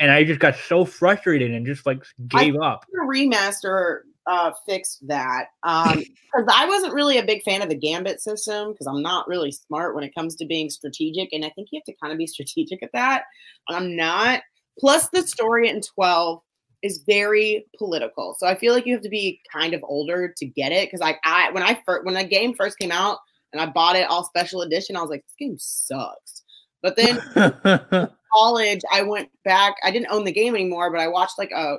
And 0.00 0.10
I 0.12 0.22
just 0.22 0.38
got 0.40 0.54
so 0.54 0.84
frustrated 0.84 1.50
and 1.50 1.66
just 1.66 1.84
like 1.86 2.02
I- 2.34 2.44
gave 2.44 2.56
up. 2.56 2.84
the 2.92 3.00
remaster 3.00 4.00
uh 4.28 4.52
fixed 4.68 5.08
that 5.08 5.46
um 5.62 5.98
because 6.34 6.46
i 6.54 6.66
wasn't 6.66 6.92
really 6.92 7.16
a 7.16 7.24
big 7.24 7.42
fan 7.44 7.62
of 7.62 7.70
the 7.70 7.74
gambit 7.74 8.20
system 8.20 8.72
because 8.72 8.86
i'm 8.86 9.00
not 9.00 9.26
really 9.26 9.50
smart 9.50 9.94
when 9.94 10.04
it 10.04 10.14
comes 10.14 10.36
to 10.36 10.44
being 10.44 10.68
strategic 10.68 11.32
and 11.32 11.46
i 11.46 11.50
think 11.50 11.68
you 11.72 11.78
have 11.78 11.84
to 11.84 11.94
kind 12.00 12.12
of 12.12 12.18
be 12.18 12.26
strategic 12.26 12.82
at 12.82 12.90
that 12.92 13.22
and 13.68 13.76
i'm 13.78 13.96
not 13.96 14.42
plus 14.78 15.08
the 15.10 15.22
story 15.26 15.68
in 15.68 15.80
12 15.80 16.40
is 16.82 17.02
very 17.06 17.66
political 17.76 18.36
so 18.38 18.46
i 18.46 18.54
feel 18.54 18.72
like 18.72 18.86
you 18.86 18.92
have 18.92 19.02
to 19.02 19.08
be 19.08 19.40
kind 19.52 19.74
of 19.74 19.82
older 19.84 20.32
to 20.36 20.46
get 20.46 20.72
it 20.72 20.86
because 20.86 21.00
like 21.00 21.18
i 21.24 21.50
when 21.50 21.62
i 21.62 21.80
first 21.84 22.04
when 22.04 22.14
the 22.14 22.24
game 22.24 22.54
first 22.54 22.78
came 22.78 22.92
out 22.92 23.18
and 23.52 23.60
i 23.60 23.66
bought 23.66 23.96
it 23.96 24.08
all 24.08 24.24
special 24.24 24.62
edition 24.62 24.96
i 24.96 25.00
was 25.00 25.10
like 25.10 25.24
this 25.26 25.34
game 25.38 25.56
sucks 25.58 26.42
but 26.82 26.96
then 26.96 27.20
college, 28.32 28.80
I 28.92 29.02
went 29.02 29.30
back. 29.44 29.76
I 29.84 29.90
didn't 29.90 30.10
own 30.10 30.24
the 30.24 30.32
game 30.32 30.54
anymore, 30.54 30.90
but 30.90 31.00
I 31.00 31.08
watched 31.08 31.38
like 31.38 31.50
a 31.50 31.78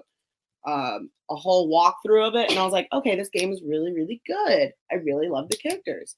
um, 0.67 1.09
a 1.31 1.35
whole 1.35 1.69
walkthrough 1.69 2.27
of 2.27 2.35
it, 2.35 2.49
and 2.49 2.59
I 2.59 2.63
was 2.63 2.73
like, 2.73 2.87
okay, 2.91 3.15
this 3.15 3.29
game 3.29 3.51
is 3.51 3.61
really, 3.65 3.93
really 3.93 4.21
good. 4.27 4.73
I 4.91 4.95
really 4.95 5.29
love 5.29 5.49
the 5.49 5.57
characters. 5.57 6.15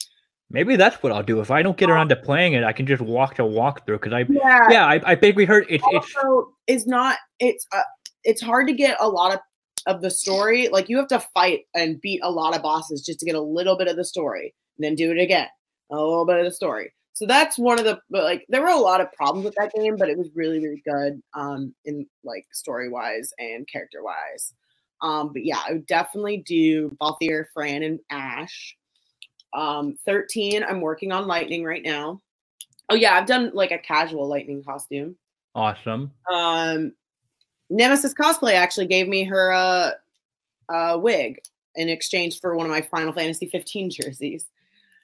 Maybe 0.50 0.76
that's 0.76 1.02
what 1.02 1.14
I'll 1.14 1.24
do. 1.24 1.40
If 1.40 1.52
I 1.52 1.62
don't 1.62 1.78
get 1.78 1.90
around 1.90 2.10
to 2.10 2.16
playing 2.16 2.54
it, 2.54 2.64
I 2.64 2.74
can 2.74 2.86
just 2.86 3.02
watch 3.02 3.40
a 3.40 3.44
walkthrough 3.44 4.02
because 4.02 4.14
I 4.14 4.26
Yeah. 4.28 4.68
yeah, 4.70 4.86
I, 4.86 5.02
I 5.06 5.16
think 5.16 5.36
we 5.36 5.46
heard 5.46 5.66
it's 5.70 5.84
it's 5.88 6.16
Also, 6.16 6.50
is 6.68 6.88
not. 6.88 7.18
It's 7.40 7.66
uh, 7.72 7.82
it's 8.24 8.42
hard 8.42 8.68
to 8.68 8.74
get 8.74 8.98
a 9.00 9.08
lot 9.08 9.34
of 9.34 9.40
of 9.88 10.02
the 10.02 10.12
story. 10.12 10.68
Like 10.70 10.90
you 10.90 10.98
have 10.98 11.08
to 11.08 11.20
fight 11.34 11.62
and 11.76 12.00
beat 12.02 12.22
a 12.24 12.32
lot 12.32 12.56
of 12.56 12.62
bosses 12.62 13.02
just 13.02 13.20
to 13.20 13.26
get 13.26 13.36
a 13.36 13.42
little 13.42 13.78
bit 13.78 13.88
of 13.88 13.96
the 13.96 14.06
story, 14.06 14.54
and 14.78 14.86
then 14.86 14.96
do 14.96 15.12
it 15.12 15.20
again, 15.20 15.48
a 15.92 15.96
little 15.96 16.26
bit 16.26 16.38
of 16.38 16.46
the 16.46 16.52
story. 16.52 16.94
So 17.14 17.26
that's 17.26 17.58
one 17.58 17.78
of 17.78 17.86
the 17.86 18.00
but 18.10 18.24
like 18.24 18.46
there 18.50 18.62
were 18.62 18.70
a 18.70 18.78
lot 18.78 19.02
of 19.02 19.12
problems 19.12 19.46
with 19.46 19.56
that 19.56 19.74
game, 19.74 19.96
but 19.98 20.10
it 20.10 20.18
was 20.18 20.30
really 20.36 20.60
really 20.60 20.82
good 20.86 21.22
um 21.34 21.74
in 21.86 22.06
like 22.24 22.46
story 22.52 22.90
wise 22.90 23.32
and 23.38 23.68
character 23.68 24.04
wise. 24.04 24.54
Um, 25.02 25.34
but 25.34 25.44
yeah, 25.44 25.60
I 25.68 25.74
would 25.74 25.88
definitely 25.88 26.38
do 26.38 26.96
Balthier, 27.02 27.46
Fran, 27.54 27.84
and 27.84 28.00
Ashe. 28.12 28.78
Um, 29.54 29.96
13, 30.06 30.64
I'm 30.64 30.80
working 30.80 31.12
on 31.12 31.28
Lightning 31.28 31.64
right 31.64 31.82
now. 31.84 32.22
Oh 32.90 32.96
yeah, 32.96 33.16
I've 33.16 33.26
done 33.26 33.52
like 33.54 33.72
a 33.72 33.80
casual 33.80 34.28
Lightning 34.28 34.64
costume. 34.64 35.16
awesome. 35.56 36.12
Um, 36.32 36.94
Nemesis 37.72 38.14
Cosplay 38.14 38.54
actually 38.54 38.88
gave 38.88 39.08
me 39.08 39.24
her 39.24 39.52
uh, 39.54 39.92
uh, 40.70 40.98
wig 41.00 41.40
in 41.76 41.88
exchange 41.90 42.40
for 42.42 42.56
one 42.56 42.66
of 42.66 42.72
my 42.72 42.82
Final 42.82 43.14
Fantasy 43.14 43.48
15 43.48 43.90
jerseys. 43.90 44.46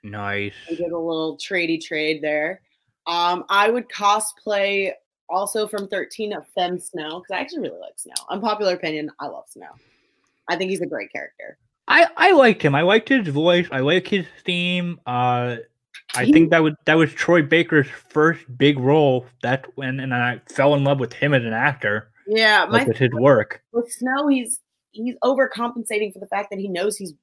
Nice. 0.04 0.54
We 0.70 0.76
did 0.76 0.92
a 0.92 0.98
little 0.98 1.38
tradey 1.38 1.82
trade 1.84 2.22
there. 2.22 2.62
Um, 3.08 3.46
I 3.50 3.70
would 3.70 3.88
cosplay 3.90 4.92
also 5.30 5.68
from 5.68 5.88
13 5.88 6.34
of 6.34 6.46
Fem 6.56 6.78
Snow 6.78 7.20
because 7.22 7.32
I 7.32 7.40
actually 7.40 7.62
really 7.62 7.80
like 7.80 7.98
Snow. 7.98 8.14
Unpopular 8.30 8.74
opinion, 8.74 9.10
I 9.20 9.28
love 9.28 9.46
Snow. 9.50 9.70
I 10.50 10.56
think 10.58 10.70
he's 10.72 10.82
a 10.82 10.86
great 10.86 11.12
character. 11.12 11.58
I 11.88 12.08
I 12.18 12.32
liked 12.34 12.62
him. 12.62 12.76
I 12.76 12.82
liked 12.82 13.08
his 13.08 13.28
voice. 13.30 13.68
I 13.72 13.80
like 13.80 14.08
his 14.08 14.26
theme. 14.46 15.00
Uh, 15.08 15.58
I 16.16 16.26
He- 16.26 16.34
think 16.34 16.50
that 16.52 16.60
was 16.64 16.74
that 16.86 16.96
was 16.96 17.14
Troy 17.14 17.42
Baker's 17.42 17.88
first 17.88 18.42
big 18.58 18.78
role. 18.78 19.26
That 19.42 19.66
when 19.76 20.02
and 20.02 20.14
I 20.14 20.42
fell 20.50 20.74
in 20.76 20.84
love 20.84 21.00
with 21.00 21.14
him 21.14 21.34
as 21.34 21.44
an 21.46 21.54
actor. 21.54 22.10
Yeah, 22.28 22.66
my 22.66 22.84
Like 22.84 22.96
his 22.98 23.12
work. 23.14 23.62
with 23.72 23.92
Snow, 23.92 24.28
he's 24.28 24.62
he's 24.92 25.16
overcompensating 25.24 26.12
for 26.14 26.20
the 26.20 26.28
fact 26.28 26.50
that 26.50 26.60
he 26.60 26.68
knows 26.68 26.98
he's 26.98 27.14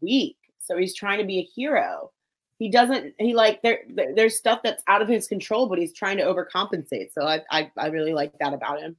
weak, 0.00 0.36
so 0.60 0.76
he's 0.76 0.94
trying 0.94 1.18
to 1.18 1.24
be 1.24 1.38
a 1.38 1.42
hero. 1.42 2.10
He 2.58 2.70
doesn't. 2.70 3.14
He 3.18 3.34
like 3.34 3.60
there. 3.62 3.80
there- 3.88 4.14
There's 4.14 4.36
stuff 4.38 4.60
that's 4.64 4.82
out 4.88 5.02
of 5.02 5.08
his 5.08 5.28
control, 5.28 5.68
but 5.68 5.78
he's 5.78 5.92
trying 5.92 6.16
to 6.18 6.24
overcompensate. 6.24 7.12
So 7.12 7.22
I 7.26 7.42
I, 7.50 7.70
I 7.76 7.86
really 7.88 8.14
like 8.14 8.32
that 8.40 8.52
about 8.54 8.80
him. 8.80 8.96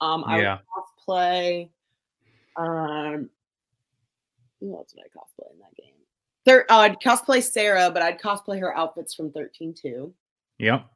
Um, 0.00 0.24
I 0.26 0.40
Yeah. 0.40 0.58
would 0.76 0.84
cosplay. 1.16 1.68
Um, 2.56 3.28
who 4.60 4.74
else 4.76 4.94
would 4.94 5.04
I 5.04 5.08
cosplay 5.08 5.52
in 5.52 5.58
that 5.60 5.74
game? 5.76 5.90
There, 6.46 6.70
uh, 6.70 6.78
I'd 6.78 7.00
cosplay 7.00 7.38
Serah, 7.38 7.92
but 7.92 8.02
I'd 8.02 8.20
cosplay 8.20 8.58
her 8.60 8.74
outfits 8.76 9.14
from 9.14 9.30
13 9.32 9.74
too. 9.74 10.14
Yep. 10.58 10.86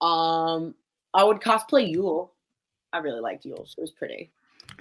Um, 0.00 0.74
I 1.14 1.24
would 1.24 1.38
cosplay 1.38 1.92
Yeul. 1.94 2.30
I 2.92 2.98
really 2.98 3.20
liked 3.20 3.44
Yeul. 3.44 3.60
It 3.76 3.80
was 3.80 3.90
pretty. 3.90 4.30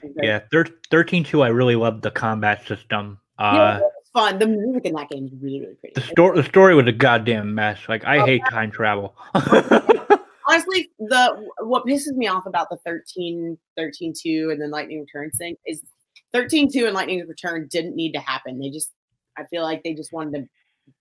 Very 0.02 0.28
Yeah. 0.28 0.40
Thir- 0.52 0.66
Thirteen 0.90 1.24
two. 1.24 1.42
I 1.42 1.50
really 1.50 1.76
loved 1.76 2.02
the 2.04 2.12
combat 2.12 2.66
system. 2.68 3.20
Yeah, 3.40 3.46
Uh, 3.46 3.78
it 3.78 3.82
was 3.84 4.10
fun. 4.14 4.40
The 4.40 4.48
music 4.48 4.86
in 4.86 4.94
that 4.96 5.10
game 5.10 5.26
is 5.26 5.32
really, 5.42 5.62
really 5.62 5.76
pretty. 5.76 5.94
the 5.96 6.02
story 6.08 6.36
the 6.42 6.44
story 6.48 6.76
was 6.76 6.88
a 6.88 6.92
goddamn 6.92 7.54
mess. 7.56 7.80
Like 7.88 8.06
I 8.06 8.20
Oh, 8.20 8.26
hate 8.26 8.42
time 8.50 8.72
travel. 8.72 9.16
Honestly, 10.48 10.90
the 11.00 11.48
what 11.62 11.86
pisses 11.86 12.16
me 12.16 12.28
off 12.28 12.46
about 12.48 12.70
the 12.72 12.78
13, 12.78 13.58
13 13.78 14.14
2 14.20 14.50
and 14.52 14.60
then 14.62 14.72
Lightning 14.72 15.00
Returns 15.02 15.38
thing 15.38 15.56
is 15.68 15.84
13 16.34 16.72
2 16.72 16.86
and 16.86 16.96
Lightning 16.96 17.26
Return 17.28 17.68
didn't 17.70 17.96
need 17.96 18.14
to 18.14 18.20
happen. 18.20 18.58
They 18.60 18.70
just, 18.72 18.92
I 19.38 19.44
feel 19.46 19.62
like 19.62 19.84
they 19.84 19.94
just 19.94 20.12
wanted 20.12 20.40
to 20.40 20.48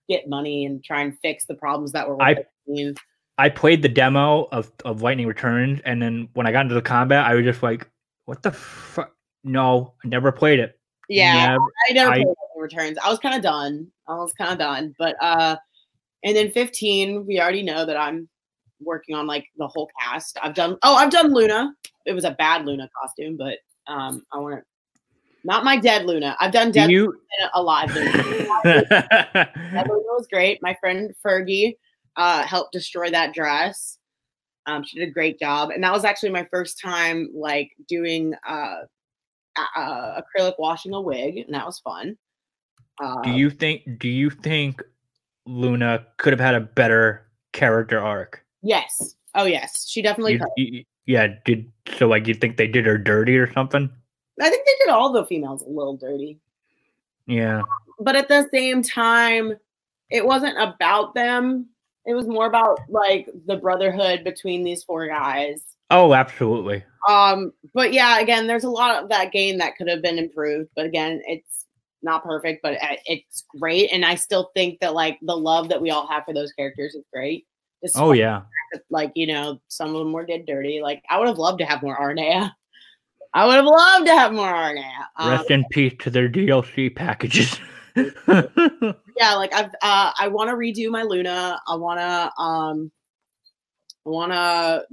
get 0.07 0.29
money 0.29 0.65
and 0.65 0.83
try 0.83 1.01
and 1.01 1.17
fix 1.23 1.45
the 1.45 1.55
problems 1.55 1.93
that 1.93 2.07
were 2.07 2.21
I- 2.21 2.43
13. 2.67 2.93
I 3.39 3.49
played 3.49 3.81
the 3.81 3.89
demo 3.89 4.47
of, 4.51 4.71
of 4.85 5.01
Lightning 5.01 5.25
Returns, 5.27 5.79
and 5.85 6.01
then 6.01 6.27
when 6.33 6.45
I 6.45 6.51
got 6.51 6.61
into 6.61 6.75
the 6.75 6.81
combat, 6.81 7.25
I 7.25 7.33
was 7.35 7.45
just 7.45 7.63
like, 7.63 7.89
"What 8.25 8.43
the 8.43 8.51
fuck? 8.51 9.13
No, 9.43 9.93
I 10.03 10.07
never 10.09 10.31
played 10.31 10.59
it." 10.59 10.77
Yeah, 11.07 11.47
Never- 11.51 11.63
I 11.89 11.93
never 11.93 12.11
I- 12.11 12.15
played 12.15 12.27
Lightning 12.27 12.61
Returns. 12.61 12.97
I 13.03 13.09
was 13.09 13.17
kind 13.19 13.35
of 13.35 13.41
done. 13.41 13.87
I 14.07 14.15
was 14.15 14.33
kind 14.33 14.51
of 14.51 14.57
done. 14.59 14.93
But 14.99 15.15
uh 15.21 15.55
and 16.23 16.35
then 16.35 16.51
15, 16.51 17.25
we 17.25 17.39
already 17.39 17.63
know 17.63 17.85
that 17.85 17.95
I'm 17.95 18.27
working 18.81 19.15
on 19.15 19.25
like 19.25 19.45
the 19.57 19.67
whole 19.67 19.89
cast. 20.01 20.37
I've 20.43 20.53
done 20.53 20.77
oh, 20.83 20.95
I've 20.95 21.09
done 21.11 21.33
Luna. 21.33 21.73
It 22.05 22.13
was 22.13 22.25
a 22.25 22.31
bad 22.31 22.65
Luna 22.65 22.89
costume, 23.01 23.37
but 23.37 23.57
um 23.87 24.23
I 24.33 24.37
want 24.39 24.55
to 24.59 24.63
not 25.45 25.63
my 25.63 25.77
dead 25.77 26.05
Luna. 26.05 26.35
I've 26.41 26.51
done 26.51 26.67
Do 26.67 26.73
dead 26.81 26.91
you? 26.91 27.05
Luna 27.05 27.51
alive 27.53 27.95
Luna. 27.95 28.11
Dead 28.63 29.87
Luna 29.87 30.03
was 30.17 30.27
great. 30.29 30.59
My 30.61 30.75
friend 30.81 31.13
Fergie 31.25 31.75
uh 32.19 32.43
helped 32.43 32.73
destroy 32.73 33.09
that 33.09 33.33
dress. 33.33 33.97
Um, 34.67 34.83
she 34.83 34.99
did 34.99 35.09
a 35.09 35.11
great 35.11 35.39
job, 35.39 35.71
and 35.71 35.83
that 35.83 35.91
was 35.91 36.05
actually 36.05 36.29
my 36.29 36.43
first 36.51 36.79
time 36.79 37.29
like 37.33 37.71
doing 37.87 38.35
uh, 38.47 38.81
uh 39.75 40.21
acrylic 40.21 40.53
washing 40.59 40.93
a 40.93 41.01
wig, 41.01 41.37
and 41.37 41.53
that 41.55 41.65
was 41.65 41.79
fun. 41.79 42.15
Uh, 43.01 43.21
do 43.23 43.31
you 43.31 43.49
think? 43.49 43.81
Do 43.97 44.07
you 44.09 44.29
think 44.29 44.83
Luna 45.45 46.05
could 46.17 46.33
have 46.33 46.39
had 46.39 46.53
a 46.53 46.59
better 46.59 47.25
character 47.53 47.99
arc? 47.99 48.45
Yes. 48.61 49.15
Oh, 49.35 49.45
yes. 49.45 49.87
She 49.87 50.01
definitely. 50.01 50.33
You- 50.33 50.39
could. 50.39 50.49
you- 50.57 50.83
yeah. 51.05 51.27
Did 51.45 51.71
so? 51.97 52.07
Like, 52.07 52.27
you 52.27 52.35
think 52.35 52.57
they 52.57 52.67
did 52.67 52.85
her 52.85 52.97
dirty 52.97 53.37
or 53.37 53.51
something? 53.53 53.89
I 54.41 54.49
think 54.49 54.65
they 54.65 54.85
did 54.85 54.91
all 54.91 55.11
the 55.11 55.25
females 55.25 55.63
a 55.63 55.69
little 55.69 55.97
dirty, 55.97 56.39
Yeah. 57.27 57.61
but 57.99 58.15
at 58.15 58.27
the 58.29 58.47
same 58.53 58.83
time, 58.83 59.53
it 60.09 60.25
wasn't 60.25 60.57
about 60.61 61.13
them. 61.13 61.67
It 62.05 62.13
was 62.13 62.27
more 62.27 62.47
about 62.47 62.79
like 62.89 63.29
the 63.45 63.57
brotherhood 63.57 64.23
between 64.23 64.63
these 64.63 64.83
four 64.83 65.07
guys. 65.07 65.63
Oh, 65.91 66.13
absolutely. 66.13 66.83
Um, 67.07 67.51
but 67.73 67.93
yeah, 67.93 68.19
again, 68.19 68.47
there's 68.47 68.63
a 68.63 68.69
lot 68.69 69.01
of 69.03 69.09
that 69.09 69.31
game 69.31 69.57
that 69.57 69.75
could 69.75 69.87
have 69.87 70.01
been 70.01 70.17
improved. 70.19 70.69
But 70.75 70.85
again, 70.85 71.21
it's 71.25 71.65
not 72.01 72.23
perfect, 72.23 72.61
but 72.61 72.75
uh, 72.75 72.95
it's 73.05 73.43
great, 73.59 73.89
and 73.91 74.05
I 74.05 74.15
still 74.15 74.51
think 74.55 74.79
that 74.79 74.93
like 74.93 75.17
the 75.21 75.35
love 75.35 75.69
that 75.69 75.81
we 75.81 75.89
all 75.91 76.07
have 76.07 76.25
for 76.25 76.33
those 76.33 76.51
characters 76.53 76.95
is 76.95 77.03
great. 77.13 77.45
Despite 77.83 78.03
Oh 78.03 78.11
yeah. 78.13 78.41
that, 78.73 78.83
like 78.89 79.11
you 79.15 79.27
know, 79.27 79.59
some 79.67 79.89
of 79.95 79.99
them 79.99 80.13
were 80.13 80.25
did 80.25 80.45
dirty. 80.45 80.81
Like 80.81 81.03
I 81.09 81.19
would 81.19 81.27
have 81.27 81.37
loved 81.37 81.59
to 81.59 81.65
have 81.65 81.81
more 81.81 81.97
Aranea. 81.97 82.51
I 83.33 83.45
would 83.45 83.55
have 83.55 83.65
loved 83.65 84.07
to 84.07 84.13
have 84.13 84.33
more 84.33 84.47
Aranea. 84.51 85.05
Um, 85.17 85.29
Rest 85.31 85.51
in 85.51 85.65
peace 85.71 85.93
to 85.99 86.09
their 86.09 86.29
DLC 86.29 86.95
packages. 86.95 87.59
yeah, 89.19 89.33
like 89.35 89.53
I've 89.53 89.73
uh, 89.81 90.11
I 90.17 90.29
want 90.29 90.49
to 90.49 90.55
redo 90.55 90.89
my 90.89 91.03
Luna. 91.03 91.59
I 91.67 91.75
want 91.75 91.99
to 91.99 92.41
um, 92.41 92.91
I 94.05 94.09
want 94.09 94.31
to 94.31 94.85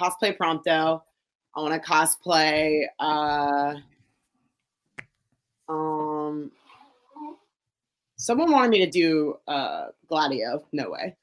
cosplay 0.00 0.36
Prompto. 0.36 1.00
I 1.56 1.60
want 1.60 1.82
to 1.82 1.88
cosplay 1.88 2.84
uh, 3.00 3.74
um. 5.72 6.50
Someone 8.16 8.52
wanted 8.52 8.70
me 8.70 8.84
to 8.84 8.90
do 8.90 9.36
uh 9.48 9.86
Gladio. 10.08 10.64
No 10.72 10.90
way. 10.90 11.16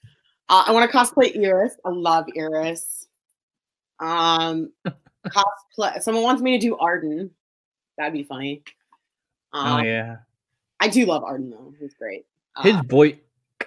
Uh, 0.49 0.63
I 0.67 0.71
want 0.71 0.89
to 0.89 0.97
cosplay 0.97 1.37
Iris. 1.37 1.75
I 1.85 1.89
love 1.89 2.25
Iris. 2.35 3.07
Um, 3.99 4.71
cosplay. 5.27 6.01
Someone 6.01 6.23
wants 6.23 6.41
me 6.41 6.57
to 6.57 6.67
do 6.67 6.77
Ardyn. 6.77 7.29
That'd 7.97 8.13
be 8.13 8.23
funny. 8.23 8.63
Um, 9.53 9.81
oh 9.81 9.83
yeah. 9.83 10.17
I 10.81 10.87
do 10.89 11.05
love 11.05 11.23
Ardyn 11.23 11.51
though. 11.51 11.73
He's 11.79 11.93
great. 11.93 12.25
His 12.63 12.75
Uh, 12.75 12.81
voice, 12.87 13.15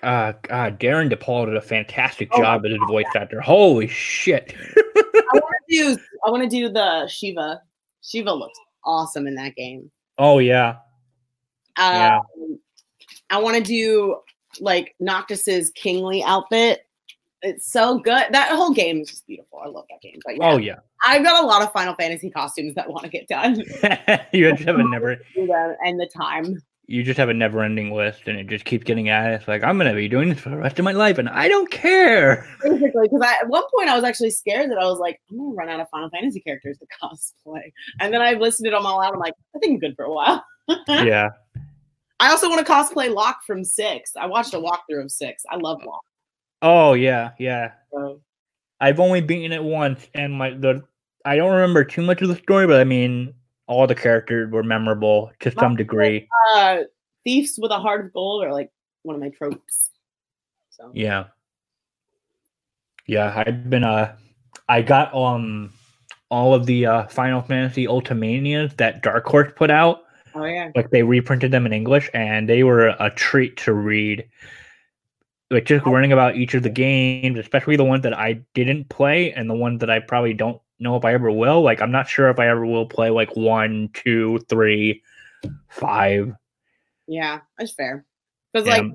uh, 0.03 0.33
God, 0.43 0.79
Darin 0.79 1.09
De 1.09 1.17
Paul 1.17 1.47
did 1.47 1.57
a 1.57 1.61
fantastic 1.63 2.29
Oh, 2.33 2.39
job 2.43 2.67
as 2.67 2.73
his 2.73 2.81
voice 2.89 3.07
actor. 3.17 3.41
Holy 3.41 3.87
shit! 3.89 4.55
I 4.77 5.31
want 5.33 5.55
to 5.71 5.77
do. 5.97 5.97
I 6.27 6.31
want 6.31 6.43
to 6.43 6.49
do 6.49 6.69
the 6.69 7.07
Shiva. 7.09 7.63
Shiva 8.03 8.33
looks 8.33 8.59
awesome 8.85 9.27
in 9.27 9.35
that 9.37 9.55
game. 9.57 9.91
oh 10.19 10.39
yeah, 10.39 10.77
Yeah. 11.79 12.19
Um, 12.19 12.59
I 13.31 13.39
want 13.41 13.57
to 13.57 13.63
do 13.63 14.19
like 14.61 14.95
Noctis's 15.01 15.71
kingly 15.71 16.23
outfit. 16.23 16.81
It's 17.43 17.71
so 17.71 17.99
good. 17.99 18.27
That 18.31 18.51
whole 18.53 18.73
game 18.73 19.01
is 19.01 19.11
just 19.11 19.27
beautiful. 19.27 19.61
I 19.65 19.69
love 19.69 19.85
that 19.91 20.01
game. 20.03 20.19
But 20.25 20.37
yeah, 20.37 20.51
oh 20.53 20.57
yeah. 20.59 20.77
I've 21.07 21.23
got 21.23 21.43
a 21.43 21.47
lot 21.47 21.63
of 21.63 21.73
Final 21.73 21.95
Fantasy 21.95 22.31
costumes 22.31 22.75
that 22.75 22.89
want 22.89 23.05
to 23.05 23.11
get 23.11 23.29
done. 23.29 23.57
you 24.33 24.47
have 24.55 24.79
never, 24.79 25.19
and 25.37 25.99
the 26.01 26.11
time. 26.15 26.61
You 26.87 27.03
just 27.03 27.19
have 27.19 27.29
a 27.29 27.35
never-ending 27.35 27.93
list, 27.93 28.23
and 28.27 28.39
it 28.39 28.47
just 28.47 28.65
keeps 28.65 28.85
getting 28.85 29.09
at 29.09 29.31
it. 29.31 29.35
It's 29.35 29.49
like 29.49 29.63
I'm 29.63 29.79
gonna 29.79 29.95
be 29.95 30.09
doing 30.09 30.29
this 30.29 30.41
for 30.41 30.51
the 30.51 30.57
rest 30.57 30.79
of 30.79 30.85
my 30.85 30.93
life, 30.93 31.19
and 31.19 31.29
I 31.29 31.49
don't 31.49 31.71
care. 31.71 32.47
Basically, 32.63 33.09
because 33.09 33.23
at 33.23 33.49
one 33.49 33.63
point 33.75 33.89
I 33.89 33.95
was 33.95 34.05
actually 34.05 34.31
scared 34.31 34.71
that 34.71 34.79
I 34.79 34.85
was 34.85 34.99
like, 34.99 35.21
I'm 35.31 35.39
gonna 35.39 35.55
run 35.55 35.69
out 35.69 35.81
of 35.81 35.89
Final 35.91 36.11
Fantasy 36.11 36.41
characters 36.41 36.79
to 36.79 36.87
cosplay. 37.03 37.73
And 38.01 38.13
then 38.13 38.21
I've 38.21 38.41
listed 38.41 38.73
them 38.73 38.87
all 38.87 39.03
out. 39.03 39.15
I'm 39.15 39.21
like, 39.21 39.35
I 39.55 39.59
think 39.59 39.75
I'm 39.75 39.79
good 39.79 39.97
for 39.97 40.05
a 40.05 40.13
while. 40.13 40.45
yeah. 40.89 41.31
I 42.21 42.31
also 42.31 42.49
want 42.49 42.65
to 42.65 42.73
cosplay 42.73 43.13
Locke 43.13 43.43
from 43.47 43.65
Six. 43.65 44.13
I 44.17 44.27
watched 44.27 44.55
a 44.55 44.59
walkthrough 44.59 45.05
of 45.05 45.11
Six. 45.11 45.43
I 45.51 45.57
love 45.57 45.83
Locke. 45.85 46.05
Oh 46.63 46.95
yeah, 46.95 47.31
yeah. 47.39 47.73
So. 47.93 48.21
I've 48.81 49.01
only 49.01 49.21
beaten 49.21 49.53
it 49.53 49.63
once, 49.63 50.07
and 50.15 50.33
my 50.33 50.51
the 50.51 50.83
I 51.25 51.37
don't 51.37 51.53
remember 51.53 51.85
too 51.85 52.03
much 52.03 52.21
of 52.21 52.29
the 52.29 52.37
story, 52.37 52.67
but 52.67 52.81
I 52.81 52.85
mean, 52.85 53.35
all 53.67 53.87
the 53.87 53.95
characters 53.95 54.51
were 54.51 54.63
memorable 54.63 55.31
to 55.41 55.51
some 55.51 55.77
degree. 55.77 56.29
Uh, 56.55 56.81
thieves 57.25 57.59
with 57.61 57.71
a 57.71 57.79
heart 57.79 58.05
of 58.05 58.13
gold 58.13 58.45
are 58.45 58.53
like 58.53 58.71
one 59.03 59.15
of 59.17 59.21
my 59.21 59.31
tropes. 59.31 59.91
So 60.71 60.91
Yeah. 60.95 61.25
Yeah, 63.07 63.43
I've 63.47 63.69
been 63.69 63.85
uh 63.85 64.17
I 64.69 64.83
got 64.83 65.15
um 65.15 65.73
all 66.31 66.55
of 66.55 66.67
the 66.67 66.87
uh 66.87 67.07
Final 67.09 67.43
Fantasy 67.43 67.87
Ultimanias 67.87 68.77
that 68.77 69.03
Dark 69.03 69.27
Horse 69.27 69.53
put 69.55 69.71
out. 69.71 70.05
oh 70.35 70.45
yeah, 70.45 70.71
Like 70.75 70.91
they 70.91 71.03
reprinted 71.03 71.51
them 71.51 71.67
in 71.67 71.73
English 71.73 72.11
and 72.15 72.49
they 72.49 72.65
were 72.65 72.89
a 72.99 73.11
treat 73.11 73.57
to 73.59 73.73
read. 73.73 74.29
Like 75.51 75.67
just 75.67 75.87
learning 75.87 76.13
about 76.13 76.37
each 76.37 76.55
of 76.55 76.63
the 76.63 76.71
games, 76.71 77.39
especially 77.39 77.77
the 77.77 77.85
ones 77.85 78.03
that 78.03 78.19
I 78.19 78.41
didn't 78.55 78.89
play 78.89 79.33
and 79.33 79.49
the 79.49 79.55
ones 79.55 79.81
that 79.81 79.91
I 79.91 80.01
probably 80.01 80.33
don't 80.33 80.61
know 80.85 80.95
if 80.97 81.05
I 81.05 81.13
ever 81.15 81.31
will. 81.33 81.63
Like 81.63 81.83
I'm 81.83 81.91
not 81.91 82.09
sure 82.09 82.31
if 82.31 82.39
I 82.39 82.49
ever 82.49 82.65
will 82.65 82.87
play 82.87 83.11
like 83.11 83.35
one, 83.37 83.91
two, 83.93 84.39
three, 84.49 85.03
five. 85.69 86.33
yeah, 87.09 87.41
that's 87.59 87.73
fair. 87.73 88.05
Because 88.53 88.69
Yeah, 88.69 88.77
like, 88.77 88.93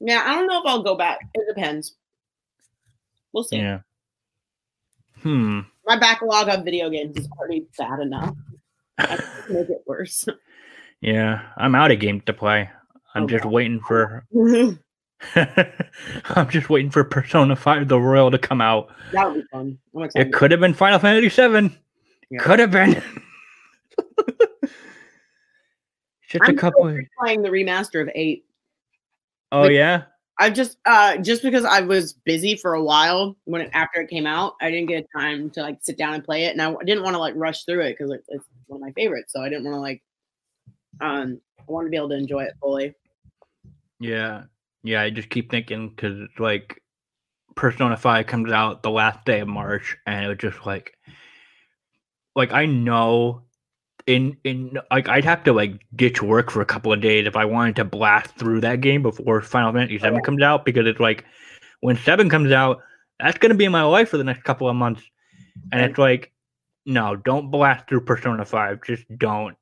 yeah, 0.00 0.22
I 0.26 0.34
don't 0.34 0.48
know 0.48 0.58
if 0.58 0.66
I'll 0.66 0.82
go 0.82 0.96
back. 0.96 1.20
It 1.34 1.44
depends. 1.54 1.94
We'll 3.32 3.44
see. 3.44 3.58
yeah. 3.58 3.80
Hmm. 5.22 5.60
My 5.86 5.96
backlog 5.98 6.48
of 6.48 6.64
video 6.64 6.90
games 6.90 7.16
is 7.16 7.28
already 7.38 7.66
bad 7.78 8.00
enough. 8.00 8.34
I 8.98 9.16
make 9.48 9.68
it 9.70 9.82
worse. 9.86 10.26
Yeah. 11.00 11.42
I'm 11.58 11.74
out 11.74 11.90
of 11.90 11.98
game 12.00 12.22
to 12.22 12.32
play. 12.32 12.70
I'm 13.14 13.24
Oh, 13.24 13.26
just 13.26 13.44
waiting 13.44 13.78
for 13.80 14.24
I'm 15.36 16.48
just 16.50 16.68
waiting 16.68 16.90
for 16.90 17.04
Persona 17.04 17.56
5 17.56 17.88
the 17.88 17.98
Royal 18.00 18.30
to 18.30 18.38
come 18.38 18.60
out. 18.60 18.90
That 19.12 19.26
would 19.26 19.42
be 19.42 19.46
fun. 19.50 19.78
I'm 19.94 20.02
excited. 20.02 20.28
It 20.28 20.32
could 20.32 20.50
have 20.50 20.60
been 20.60 20.74
Final 20.74 20.98
Fantasy 20.98 21.28
7. 21.28 21.76
Yeah. 22.30 22.40
Could 22.40 22.58
have 22.58 22.70
been. 22.70 22.94
just 26.28 26.44
a 26.44 26.48
I'm 26.48 26.56
couple 26.56 26.84
still 26.84 26.98
of, 26.98 27.04
playing 27.18 27.42
the 27.42 27.48
remaster 27.48 28.00
of 28.02 28.10
Eight. 28.14 28.44
Oh 29.52 29.62
like- 29.62 29.72
yeah. 29.72 30.02
I 30.36 30.50
just 30.50 30.78
uh 30.84 31.16
just 31.18 31.42
because 31.42 31.64
I 31.64 31.80
was 31.80 32.12
busy 32.12 32.56
for 32.56 32.74
a 32.74 32.82
while 32.82 33.36
when 33.44 33.60
it, 33.60 33.70
after 33.72 34.00
it 34.00 34.10
came 34.10 34.26
out, 34.26 34.54
I 34.60 34.68
didn't 34.68 34.88
get 34.88 35.06
time 35.16 35.48
to 35.50 35.62
like 35.62 35.78
sit 35.80 35.96
down 35.96 36.14
and 36.14 36.24
play 36.24 36.46
it, 36.46 36.50
and 36.58 36.60
I 36.60 36.74
didn't 36.84 37.04
want 37.04 37.14
to 37.14 37.20
like 37.20 37.34
rush 37.36 37.64
through 37.64 37.82
it 37.82 37.92
because 37.96 38.10
it, 38.10 38.24
it's 38.26 38.44
one 38.66 38.78
of 38.78 38.84
my 38.84 38.90
favorites. 39.00 39.32
So 39.32 39.40
I 39.40 39.48
didn't 39.48 39.62
want 39.64 39.76
to 39.76 39.80
like 39.80 40.02
um 41.00 41.40
I 41.60 41.62
wanted 41.68 41.86
to 41.86 41.90
be 41.92 41.96
able 41.96 42.08
to 42.08 42.16
enjoy 42.16 42.42
it 42.42 42.54
fully. 42.60 42.94
Yeah. 44.00 44.42
Yeah, 44.84 45.02
I 45.02 45.10
just 45.10 45.30
keep 45.30 45.50
thinking 45.50 45.94
cuz 45.96 46.20
it's 46.20 46.38
like 46.38 46.80
Persona 47.56 47.96
5 47.96 48.26
comes 48.26 48.52
out 48.52 48.82
the 48.82 48.90
last 48.90 49.24
day 49.24 49.40
of 49.40 49.48
March 49.48 49.96
and 50.06 50.24
it 50.24 50.28
was 50.28 50.38
just 50.38 50.64
like 50.66 50.92
like 52.36 52.52
I 52.52 52.66
know 52.66 53.42
in 54.06 54.36
in 54.44 54.78
like 54.90 55.08
I'd 55.08 55.24
have 55.24 55.44
to 55.44 55.52
like 55.52 55.80
ditch 55.96 56.22
work 56.22 56.50
for 56.50 56.60
a 56.60 56.66
couple 56.66 56.92
of 56.92 57.00
days 57.00 57.26
if 57.26 57.36
I 57.36 57.44
wanted 57.44 57.76
to 57.76 57.84
blast 57.84 58.36
through 58.36 58.60
that 58.62 58.80
game 58.80 59.02
before 59.02 59.40
Final 59.40 59.72
Fantasy 59.72 59.98
7 59.98 60.20
comes 60.22 60.42
out 60.42 60.64
because 60.64 60.86
it's 60.86 61.00
like 61.00 61.24
when 61.80 61.96
7 61.96 62.28
comes 62.28 62.52
out 62.52 62.82
that's 63.20 63.38
going 63.38 63.50
to 63.50 63.56
be 63.56 63.68
my 63.68 63.82
life 63.82 64.10
for 64.10 64.18
the 64.18 64.24
next 64.24 64.42
couple 64.44 64.68
of 64.68 64.76
months 64.76 65.02
and 65.72 65.80
it's 65.82 65.98
like 65.98 66.32
no, 66.86 67.16
don't 67.16 67.50
blast 67.50 67.88
through 67.88 68.02
Persona 68.02 68.44
5. 68.44 68.82
Just 68.84 69.04
don't. 69.16 69.56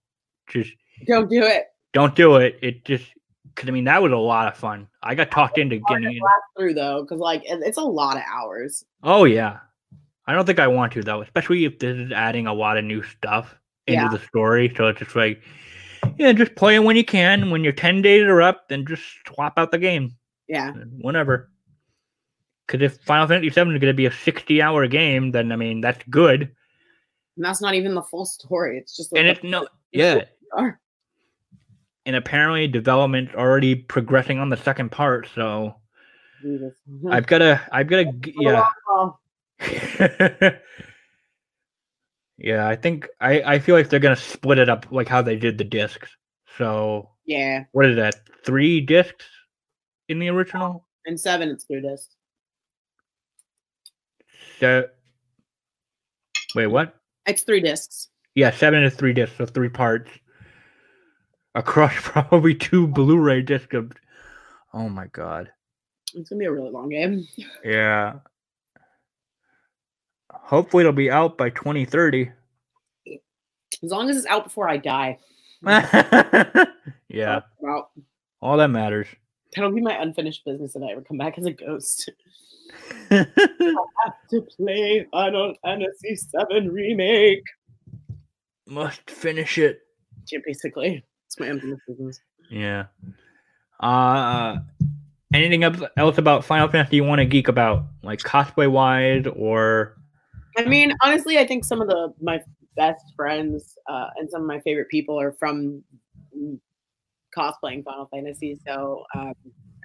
Just 0.49 0.73
Don't 1.07 1.31
do 1.31 1.45
it. 1.45 1.66
don't 1.93 2.16
do 2.16 2.37
it. 2.37 2.59
It 2.62 2.85
just 2.85 3.05
cuz 3.55 3.68
I 3.68 3.72
mean 3.72 3.84
that 3.84 4.03
was 4.03 4.12
a 4.12 4.16
lot 4.16 4.48
of 4.48 4.57
fun. 4.57 4.88
I 5.03 5.14
got 5.14 5.30
talked 5.30 5.59
into 5.59 5.80
getting 5.88 6.16
it. 6.16 6.22
through 6.59 6.74
though, 6.74 7.03
because 7.03 7.18
like 7.20 7.42
it's 7.44 7.78
a 7.78 7.82
lot 7.82 8.16
of 8.16 8.22
hours. 8.32 8.84
Oh 9.03 9.24
yeah. 9.24 9.59
I 10.26 10.34
don't 10.34 10.46
think 10.46 10.61
I 10.61 10.68
want 10.68 10.92
to 10.92 11.03
though, 11.03 11.20
especially 11.22 11.64
if 11.64 11.78
this 11.78 11.96
is 11.96 12.12
adding 12.12 12.46
a 12.46 12.55
lot 12.55 12.78
of 12.78 12.84
new 12.84 13.03
stuff 13.03 13.55
into 13.86 14.03
Yeah. 14.03 14.09
the 14.09 14.20
story. 14.20 14.72
So 14.76 14.86
it's 14.88 15.00
just 15.00 15.16
like, 15.16 15.42
yeah, 16.16 16.32
just 16.32 16.55
play 16.55 16.76
it 16.76 16.84
when 16.84 16.96
you 16.96 17.05
can. 17.05 17.50
When 17.50 17.64
your 17.64 17.72
ten 17.72 18.03
days 18.03 18.22
are 18.24 18.40
up, 18.42 18.68
then 18.68 18.86
just 18.86 19.03
swap 19.26 19.55
out 19.59 19.70
the 19.72 19.78
game. 19.78 20.16
Yeah, 20.48 20.72
Whenever. 21.00 21.50
Because 22.66 22.82
if 22.82 23.00
Final 23.03 23.26
Fantasy 23.26 23.48
VII 23.48 23.61
is 23.61 23.64
going 23.66 23.80
to 23.80 23.92
be 23.94 24.07
a 24.07 24.12
sixty-hour 24.12 24.86
game, 24.86 25.30
then 25.32 25.50
I 25.53 25.57
mean 25.57 25.80
that's 25.80 26.03
good. 26.09 26.42
and 27.36 27.44
that's 27.44 27.61
not 27.61 27.74
even 27.74 27.94
the 27.94 28.03
full 28.03 28.24
story. 28.24 28.78
It's 28.78 28.96
just 28.96 29.12
like 29.12 29.20
And 29.20 29.28
it's 29.28 29.42
no, 29.42 29.66
yeah. 29.92 30.24
And 32.05 32.16
apparently, 32.16 32.66
development 32.66 33.34
already 33.34 33.74
progressing 33.74 34.38
on 34.38 34.48
the 34.48 34.57
second 34.57 34.90
part. 34.90 35.28
So 35.34 35.76
Jesus. 36.42 36.74
I've 37.11 37.26
got 37.26 37.38
to, 37.38 37.61
I've 37.70 37.86
got 37.86 37.98
to, 37.98 38.12
yeah. 38.34 38.64
yeah, 42.38 42.66
I 42.66 42.74
think 42.74 43.09
I, 43.20 43.42
I 43.42 43.59
feel 43.61 43.76
like 43.76 43.88
they're 43.88 44.00
gonna 44.00 44.16
split 44.16 44.59
it 44.59 44.68
up 44.68 44.86
like 44.90 45.09
how 45.09 45.22
they 45.22 45.36
did 45.36 45.59
the 45.59 45.64
discs. 45.64 46.09
So 46.59 47.11
Yeah, 47.24 47.64
what 47.72 47.86
is 47.86 47.96
that? 47.96 48.16
Three 48.44 48.80
discs 48.80 49.24
in 50.09 50.18
the 50.18 50.28
original? 50.28 50.86
and 51.07 51.18
seven 51.18 51.48
it's 51.48 51.64
through 51.64 51.82
discs. 51.82 52.14
So 54.61 54.88
wait, 56.55 56.66
what? 56.66 56.96
It's 57.26 57.42
three 57.42 57.61
discs. 57.61 58.09
Yeah, 58.34 58.50
seven 58.50 58.82
is 58.82 58.94
three 58.94 59.12
discs, 59.12 59.36
so 59.36 59.46
three 59.46 59.68
parts. 59.68 60.11
Across 61.55 61.94
probably 62.00 62.55
two 62.55 62.86
Blu-ray 62.86 63.42
discs 63.42 63.74
of 63.74 63.92
Oh 64.72 64.88
my 64.88 65.07
god. 65.09 65.50
It's 66.14 66.30
gonna 66.30 66.38
be 66.40 66.46
a 66.46 66.53
really 66.53 66.70
long 66.70 66.88
game. 66.88 67.26
Yeah. 67.64 68.14
Hopefully 70.30 70.82
it'll 70.82 70.92
be 70.92 71.11
out 71.11 71.36
by 71.38 71.50
2030. 71.50 72.30
As 73.82 73.90
long 73.90 74.09
as 74.11 74.16
it's 74.16 74.26
out 74.26 74.44
before 74.44 74.68
I 74.68 74.76
die. 74.76 75.18
yeah, 77.09 77.40
Well, 77.59 77.90
all 78.40 78.57
that 78.57 78.68
matters. 78.68 79.07
that'll 79.55 79.70
be 79.70 79.80
my 79.80 79.94
unfinished 80.00 80.44
business 80.44 80.74
if 80.74 80.82
I 80.82 80.92
ever 80.92 81.03
come 81.03 81.18
back 81.18 81.38
as 81.38 81.46
a 81.46 81.53
ghost. 81.53 82.11
I 83.11 83.26
have 84.05 84.14
to 84.30 84.40
play 84.57 85.07
Final 85.12 85.55
Fantasy 85.62 86.16
VII 86.50 86.68
remake. 86.68 87.44
Must 88.66 89.09
finish 89.11 89.59
it. 89.59 89.80
Yeah, 90.30 90.40
basically, 90.44 91.05
it's 91.33 91.41
my 91.41 91.47
unfinished 91.47 91.83
business. 91.89 92.20
Yeah. 92.51 92.87
Uh 93.80 94.59
anything 95.35 95.64
else 95.64 95.80
else 95.97 96.18
about 96.18 96.45
Final 96.45 96.68
Fantasy 96.68 96.97
you 96.97 97.05
want 97.05 97.20
to 97.20 97.24
geek 97.24 97.49
about? 97.49 97.85
Like 98.03 98.20
cosplay 98.20 98.70
wise 98.70 99.24
or 99.35 99.97
I 100.59 100.64
mean, 100.64 100.93
honestly, 101.03 101.39
I 101.39 101.47
think 101.47 101.64
some 101.64 101.80
of 101.80 101.89
the 101.89 102.12
my 102.20 102.41
best 102.76 103.05
friends 103.16 103.76
uh, 103.89 104.09
and 104.16 104.30
some 104.30 104.43
of 104.43 104.47
my 104.47 104.61
favorite 104.61 104.89
people 104.89 105.18
are 105.18 105.33
from 105.33 105.83
cosplaying 107.37 107.85
Final 107.85 108.09
Fantasy. 108.12 108.59
So, 108.66 109.05
um, 109.14 109.35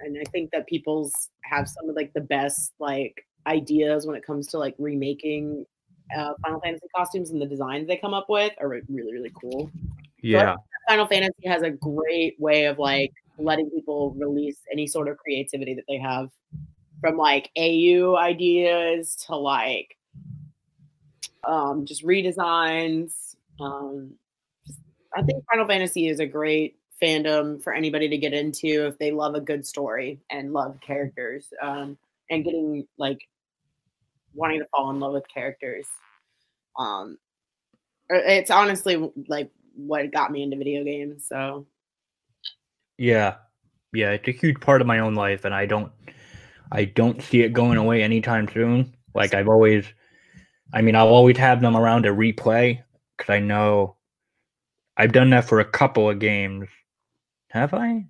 and 0.00 0.18
I 0.20 0.30
think 0.30 0.50
that 0.50 0.66
people's 0.66 1.30
have 1.44 1.68
some 1.68 1.88
of 1.88 1.96
like 1.96 2.12
the 2.12 2.20
best 2.20 2.72
like 2.78 3.26
ideas 3.46 4.06
when 4.06 4.14
it 4.14 4.26
comes 4.26 4.46
to 4.48 4.58
like 4.58 4.74
remaking 4.78 5.64
uh, 6.14 6.32
Final 6.42 6.60
Fantasy 6.60 6.86
costumes 6.94 7.30
and 7.30 7.40
the 7.40 7.46
designs 7.46 7.86
they 7.86 7.96
come 7.96 8.12
up 8.12 8.26
with 8.28 8.52
are 8.60 8.68
really 8.68 9.12
really 9.12 9.32
cool. 9.40 9.70
yeah. 10.22 10.56
Final 10.88 11.06
Fantasy 11.06 11.46
has 11.46 11.62
a 11.62 11.70
great 11.70 12.38
way 12.38 12.64
of 12.64 12.78
like 12.78 13.12
letting 13.38 13.70
people 13.70 14.14
release 14.18 14.58
any 14.72 14.86
sort 14.86 15.08
of 15.08 15.16
creativity 15.18 15.74
that 15.74 15.84
they 15.88 15.98
have 15.98 16.30
from 17.00 17.16
like 17.16 17.50
AU 17.56 18.16
ideas 18.16 19.16
to 19.26 19.36
like 19.36 19.96
um 21.46 21.84
just 21.86 22.04
redesigns. 22.04 23.36
Um 23.60 24.14
I 25.16 25.22
think 25.22 25.44
Final 25.50 25.66
Fantasy 25.66 26.08
is 26.08 26.20
a 26.20 26.26
great 26.26 26.76
fandom 27.02 27.62
for 27.62 27.72
anybody 27.72 28.08
to 28.08 28.18
get 28.18 28.32
into 28.32 28.86
if 28.86 28.98
they 28.98 29.10
love 29.10 29.34
a 29.34 29.40
good 29.40 29.66
story 29.66 30.20
and 30.30 30.52
love 30.52 30.78
characters 30.80 31.52
um, 31.62 31.96
and 32.30 32.44
getting 32.44 32.86
like 32.98 33.20
wanting 34.34 34.60
to 34.60 34.66
fall 34.66 34.90
in 34.90 35.00
love 35.00 35.12
with 35.12 35.24
characters. 35.32 35.86
Um, 36.78 37.18
uh, 38.12 38.18
it's 38.18 38.50
honestly 38.50 39.10
like 39.28 39.50
what 39.78 40.12
got 40.12 40.30
me 40.30 40.42
into 40.42 40.56
video 40.56 40.84
games. 40.84 41.26
So 41.26 41.66
yeah, 42.98 43.36
yeah, 43.92 44.10
it's 44.10 44.28
a 44.28 44.32
huge 44.32 44.60
part 44.60 44.80
of 44.80 44.86
my 44.86 44.98
own 44.98 45.14
life, 45.14 45.44
and 45.44 45.54
I 45.54 45.66
don't, 45.66 45.92
I 46.70 46.84
don't 46.84 47.22
see 47.22 47.42
it 47.42 47.52
going 47.52 47.78
away 47.78 48.02
anytime 48.02 48.48
soon. 48.52 48.94
Like 49.14 49.34
I've 49.34 49.48
always, 49.48 49.86
I 50.74 50.82
mean, 50.82 50.96
I'll 50.96 51.08
always 51.08 51.36
have 51.38 51.60
them 51.60 51.76
around 51.76 52.02
to 52.02 52.10
replay 52.10 52.82
because 53.16 53.32
I 53.32 53.38
know 53.40 53.96
I've 54.96 55.12
done 55.12 55.30
that 55.30 55.44
for 55.44 55.60
a 55.60 55.64
couple 55.64 56.10
of 56.10 56.18
games. 56.18 56.68
Have 57.50 57.72
I? 57.72 58.06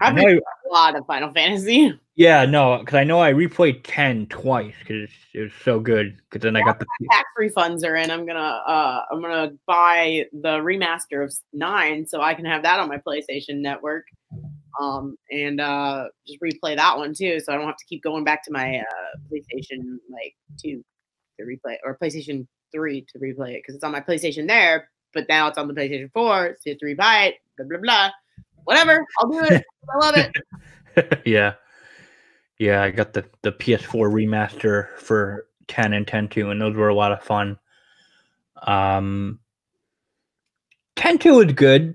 I've 0.00 0.16
a 0.16 0.40
lot 0.70 0.96
of 0.96 1.06
Final 1.06 1.32
Fantasy. 1.32 1.98
Yeah, 2.18 2.46
no, 2.46 2.78
because 2.78 2.96
I 2.96 3.04
know 3.04 3.20
I 3.20 3.32
replayed 3.32 3.82
ten 3.84 4.26
twice 4.26 4.74
because 4.80 5.08
it 5.34 5.38
was 5.38 5.52
so 5.62 5.78
good. 5.78 6.18
Because 6.28 6.42
then 6.42 6.54
yeah, 6.54 6.62
I 6.62 6.64
got 6.64 6.80
the 6.80 6.86
tax 7.12 7.28
refunds 7.40 7.84
are 7.84 7.94
in. 7.94 8.10
I'm 8.10 8.26
gonna 8.26 8.40
uh 8.40 9.02
I'm 9.08 9.22
gonna 9.22 9.52
buy 9.68 10.24
the 10.32 10.58
remaster 10.58 11.22
of 11.22 11.32
nine 11.52 12.04
so 12.04 12.20
I 12.20 12.34
can 12.34 12.44
have 12.44 12.64
that 12.64 12.80
on 12.80 12.88
my 12.88 12.98
PlayStation 12.98 13.60
Network, 13.60 14.04
um 14.80 15.16
and 15.30 15.60
uh 15.60 16.06
just 16.26 16.40
replay 16.40 16.74
that 16.74 16.98
one 16.98 17.14
too, 17.14 17.38
so 17.38 17.52
I 17.52 17.56
don't 17.56 17.66
have 17.66 17.76
to 17.76 17.86
keep 17.88 18.02
going 18.02 18.24
back 18.24 18.42
to 18.46 18.52
my 18.52 18.80
uh 18.80 19.18
PlayStation 19.32 19.98
like 20.10 20.34
two 20.60 20.84
to 21.38 21.46
replay 21.46 21.76
or 21.84 21.96
PlayStation 22.02 22.48
three 22.72 23.06
to 23.12 23.18
replay 23.20 23.50
it 23.50 23.62
because 23.62 23.76
it's 23.76 23.84
on 23.84 23.92
my 23.92 24.00
PlayStation 24.00 24.48
there, 24.48 24.90
but 25.14 25.28
now 25.28 25.46
it's 25.46 25.56
on 25.56 25.68
the 25.68 25.74
PlayStation 25.74 26.10
four, 26.12 26.56
so 26.56 26.62
you 26.64 26.72
have 26.72 26.78
to 26.80 26.84
rebuy 26.84 27.28
it. 27.28 27.34
Blah 27.56 27.66
blah 27.68 27.78
blah. 27.78 28.10
Whatever, 28.68 29.02
I'll 29.18 29.30
do 29.30 29.42
it. 29.44 29.64
I 29.90 29.96
love 29.96 30.14
it. 30.18 31.22
yeah. 31.24 31.54
Yeah, 32.58 32.82
I 32.82 32.90
got 32.90 33.14
the 33.14 33.24
the 33.40 33.50
PS4 33.50 34.12
remaster 34.12 34.94
for 34.98 35.46
10 35.68 35.94
and 35.94 36.06
10 36.06 36.28
2, 36.28 36.50
and 36.50 36.60
those 36.60 36.76
were 36.76 36.90
a 36.90 36.94
lot 36.94 37.10
of 37.10 37.22
fun. 37.22 37.58
Um, 38.60 39.40
10 40.96 41.16
2 41.16 41.40
is 41.40 41.52
good. 41.54 41.94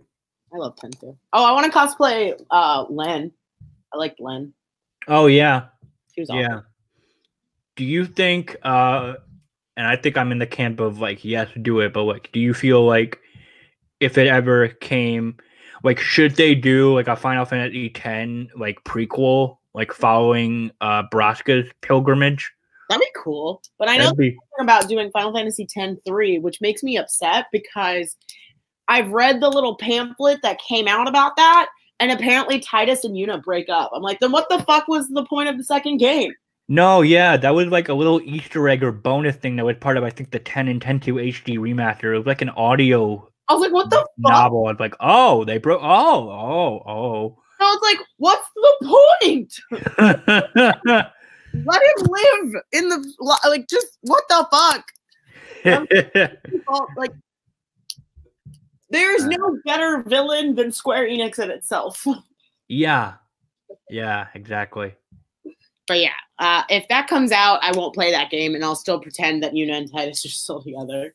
I 0.51 0.57
love 0.57 0.75
10 0.77 0.93
2. 0.93 1.15
Oh, 1.33 1.45
I 1.45 1.51
want 1.51 1.71
to 1.71 1.77
cosplay 1.77 2.43
uh 2.49 2.85
Lenne. 2.89 3.31
I 3.93 3.97
like 3.97 4.15
Lenne. 4.19 4.51
Oh 5.07 5.27
yeah. 5.27 5.65
Awesome. 6.19 6.37
Yeah. 6.37 6.61
Do 7.75 7.85
you 7.85 8.05
think 8.05 8.57
uh 8.63 9.13
and 9.77 9.85
I 9.85 9.95
think 9.95 10.17
I'm 10.17 10.31
in 10.31 10.39
the 10.39 10.47
camp 10.47 10.79
of 10.79 10.97
like 10.97 11.23
yes, 11.23 11.49
do 11.61 11.81
it, 11.81 11.93
but 11.93 12.05
like 12.05 12.31
do 12.31 12.39
you 12.39 12.55
feel 12.55 12.83
like 12.83 13.19
if 13.99 14.17
it 14.17 14.25
ever 14.25 14.69
came 14.69 15.37
like 15.83 15.99
should 15.99 16.35
they 16.35 16.55
do 16.55 16.93
like 16.93 17.07
a 17.07 17.15
Final 17.15 17.45
Fantasy 17.45 17.89
10 17.89 18.49
like 18.55 18.83
prequel 18.83 19.57
like 19.73 19.91
following 19.91 20.71
uh 20.81 21.03
Braska's 21.11 21.69
pilgrimage. 21.81 22.51
That'd 22.89 23.01
be 23.01 23.21
cool. 23.21 23.61
But 23.79 23.89
I 23.89 23.97
know 23.97 24.13
be- 24.13 24.37
about 24.59 24.87
doing 24.87 25.09
Final 25.11 25.33
Fantasy 25.33 25.67
X 25.75 26.01
3, 26.05 26.39
which 26.39 26.61
makes 26.61 26.83
me 26.83 26.97
upset 26.97 27.45
because 27.51 28.15
I've 28.87 29.11
read 29.11 29.41
the 29.41 29.49
little 29.49 29.75
pamphlet 29.75 30.41
that 30.43 30.59
came 30.59 30.87
out 30.87 31.07
about 31.07 31.35
that, 31.37 31.69
and 31.99 32.11
apparently 32.11 32.59
Tidus 32.59 33.03
and 33.03 33.15
Yuna 33.15 33.41
break 33.41 33.69
up. 33.69 33.91
I'm 33.93 34.01
like, 34.01 34.19
then 34.19 34.31
what 34.31 34.49
the 34.49 34.61
fuck 34.63 34.87
was 34.87 35.07
the 35.09 35.25
point 35.25 35.49
of 35.49 35.57
the 35.57 35.63
second 35.63 35.97
game? 35.97 36.33
No, 36.67 37.01
yeah, 37.01 37.37
that 37.37 37.55
was 37.55 37.67
like 37.67 37.89
a 37.89 37.93
little 37.93 38.21
Easter 38.21 38.67
egg 38.69 38.83
or 38.83 38.91
bonus 38.91 39.35
thing 39.35 39.55
that 39.57 39.65
was 39.65 39.77
part 39.77 39.97
of 39.97 40.03
I 40.03 40.09
think 40.09 40.31
the 40.31 40.39
10 40.39 40.67
and 40.67 40.81
10 40.81 40.99
2 40.99 41.15
HD 41.15 41.57
remaster. 41.57 42.13
It 42.13 42.19
was 42.19 42.27
like 42.27 42.41
an 42.41 42.49
audio. 42.49 43.29
I 43.53 43.55
was 43.55 43.61
like, 43.61 43.73
what 43.73 43.91
the 43.91 44.03
novel? 44.17 44.63
Fuck? 44.63 44.67
I 44.67 44.71
was 44.71 44.79
like, 44.79 44.95
oh, 44.99 45.45
they 45.45 45.59
broke. 45.59 45.81
Oh, 45.83 46.29
oh, 46.29 46.83
oh. 46.89 47.37
I 47.59 47.65
was 47.65 47.81
like, 47.83 48.07
what's 48.17 48.49
the 48.55 48.73
point? 49.21 49.53
Let 51.53 51.81
him 51.83 52.07
live 52.07 52.63
in 52.71 52.89
the 52.89 53.13
like. 53.19 53.67
Just 53.69 53.99
what 54.01 54.23
the 54.27 54.47
fuck? 54.51 54.83
like, 56.97 57.11
there's 58.89 59.25
no 59.25 59.59
better 59.65 60.01
villain 60.07 60.55
than 60.55 60.71
Square 60.71 61.09
Enix 61.09 61.39
in 61.39 61.51
itself. 61.51 62.05
Yeah, 62.69 63.15
yeah, 63.89 64.27
exactly. 64.33 64.95
But 65.85 65.99
yeah, 65.99 66.15
uh, 66.39 66.63
if 66.69 66.87
that 66.87 67.07
comes 67.07 67.31
out, 67.31 67.59
I 67.61 67.71
won't 67.77 67.93
play 67.93 68.09
that 68.09 68.31
game, 68.31 68.55
and 68.55 68.63
I'll 68.63 68.73
still 68.73 68.99
pretend 68.99 69.43
that 69.43 69.51
Yuna 69.51 69.77
and 69.77 69.91
Tidus 69.91 70.25
are 70.25 70.29
still 70.29 70.63
together. 70.63 71.13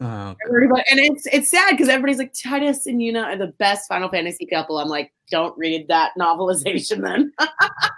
Oh, 0.00 0.34
Everybody, 0.48 0.82
and 0.90 0.98
it's 0.98 1.26
it's 1.26 1.50
sad 1.50 1.70
because 1.70 1.88
everybody's 1.88 2.18
like 2.18 2.32
Tidus 2.32 2.86
and 2.86 3.00
Yuna 3.00 3.24
are 3.24 3.36
the 3.36 3.52
best 3.58 3.88
Final 3.88 4.08
Fantasy 4.08 4.44
couple. 4.46 4.78
I'm 4.78 4.88
like, 4.88 5.12
don't 5.30 5.56
read 5.56 5.86
that 5.88 6.12
novelization 6.18 7.00
then, 7.02 7.32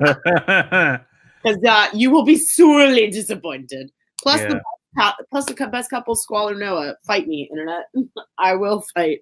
because 1.42 1.64
uh, 1.66 1.88
you 1.94 2.10
will 2.10 2.24
be 2.24 2.36
sorely 2.36 3.10
disappointed. 3.10 3.90
Plus 4.22 4.40
yeah. 4.40 4.60
the 4.96 5.24
plus 5.30 5.46
the 5.46 5.54
best 5.68 5.88
couple, 5.88 6.14
Squall 6.14 6.52
Rinoa. 6.52 6.96
Fight 7.06 7.26
me, 7.26 7.48
internet. 7.50 7.86
I 8.38 8.54
will 8.54 8.84
fight. 8.94 9.20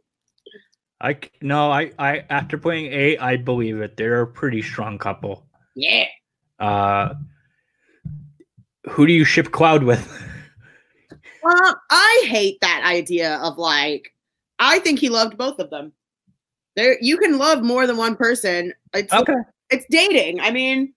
I 1.01 1.17
no, 1.43 1.71
I 1.71 1.93
I 1.99 2.25
after 2.29 2.59
playing 2.59 2.93
eight, 2.93 3.19
I 3.19 3.37
believe 3.37 3.81
it. 3.81 3.97
They're 3.97 4.23
a 4.23 4.27
pretty 4.27 4.63
strong 4.63 4.99
couple. 4.99 5.47
Yeah. 5.77 6.07
Uh, 6.59 7.15
who 8.91 9.07
do 9.07 9.13
you 9.13 9.25
ship 9.25 9.53
Cloud 9.53 9.85
with? 9.85 10.31
I 11.47 12.25
hate 12.27 12.61
that 12.61 12.83
idea 12.85 13.37
of 13.37 13.59
like, 13.59 14.13
I 14.59 14.79
think 14.79 14.99
he 14.99 15.09
loved 15.09 15.37
both 15.37 15.59
of 15.59 15.71
them. 15.71 15.93
There, 16.77 16.97
you 17.01 17.19
can 17.19 17.39
love 17.39 17.63
more 17.63 17.87
than 17.87 17.97
one 17.97 18.17
person. 18.17 18.73
It's 18.93 19.13
okay. 19.13 19.35
It's 19.71 19.87
dating. 19.91 20.41
I 20.41 20.51
mean, 20.51 20.93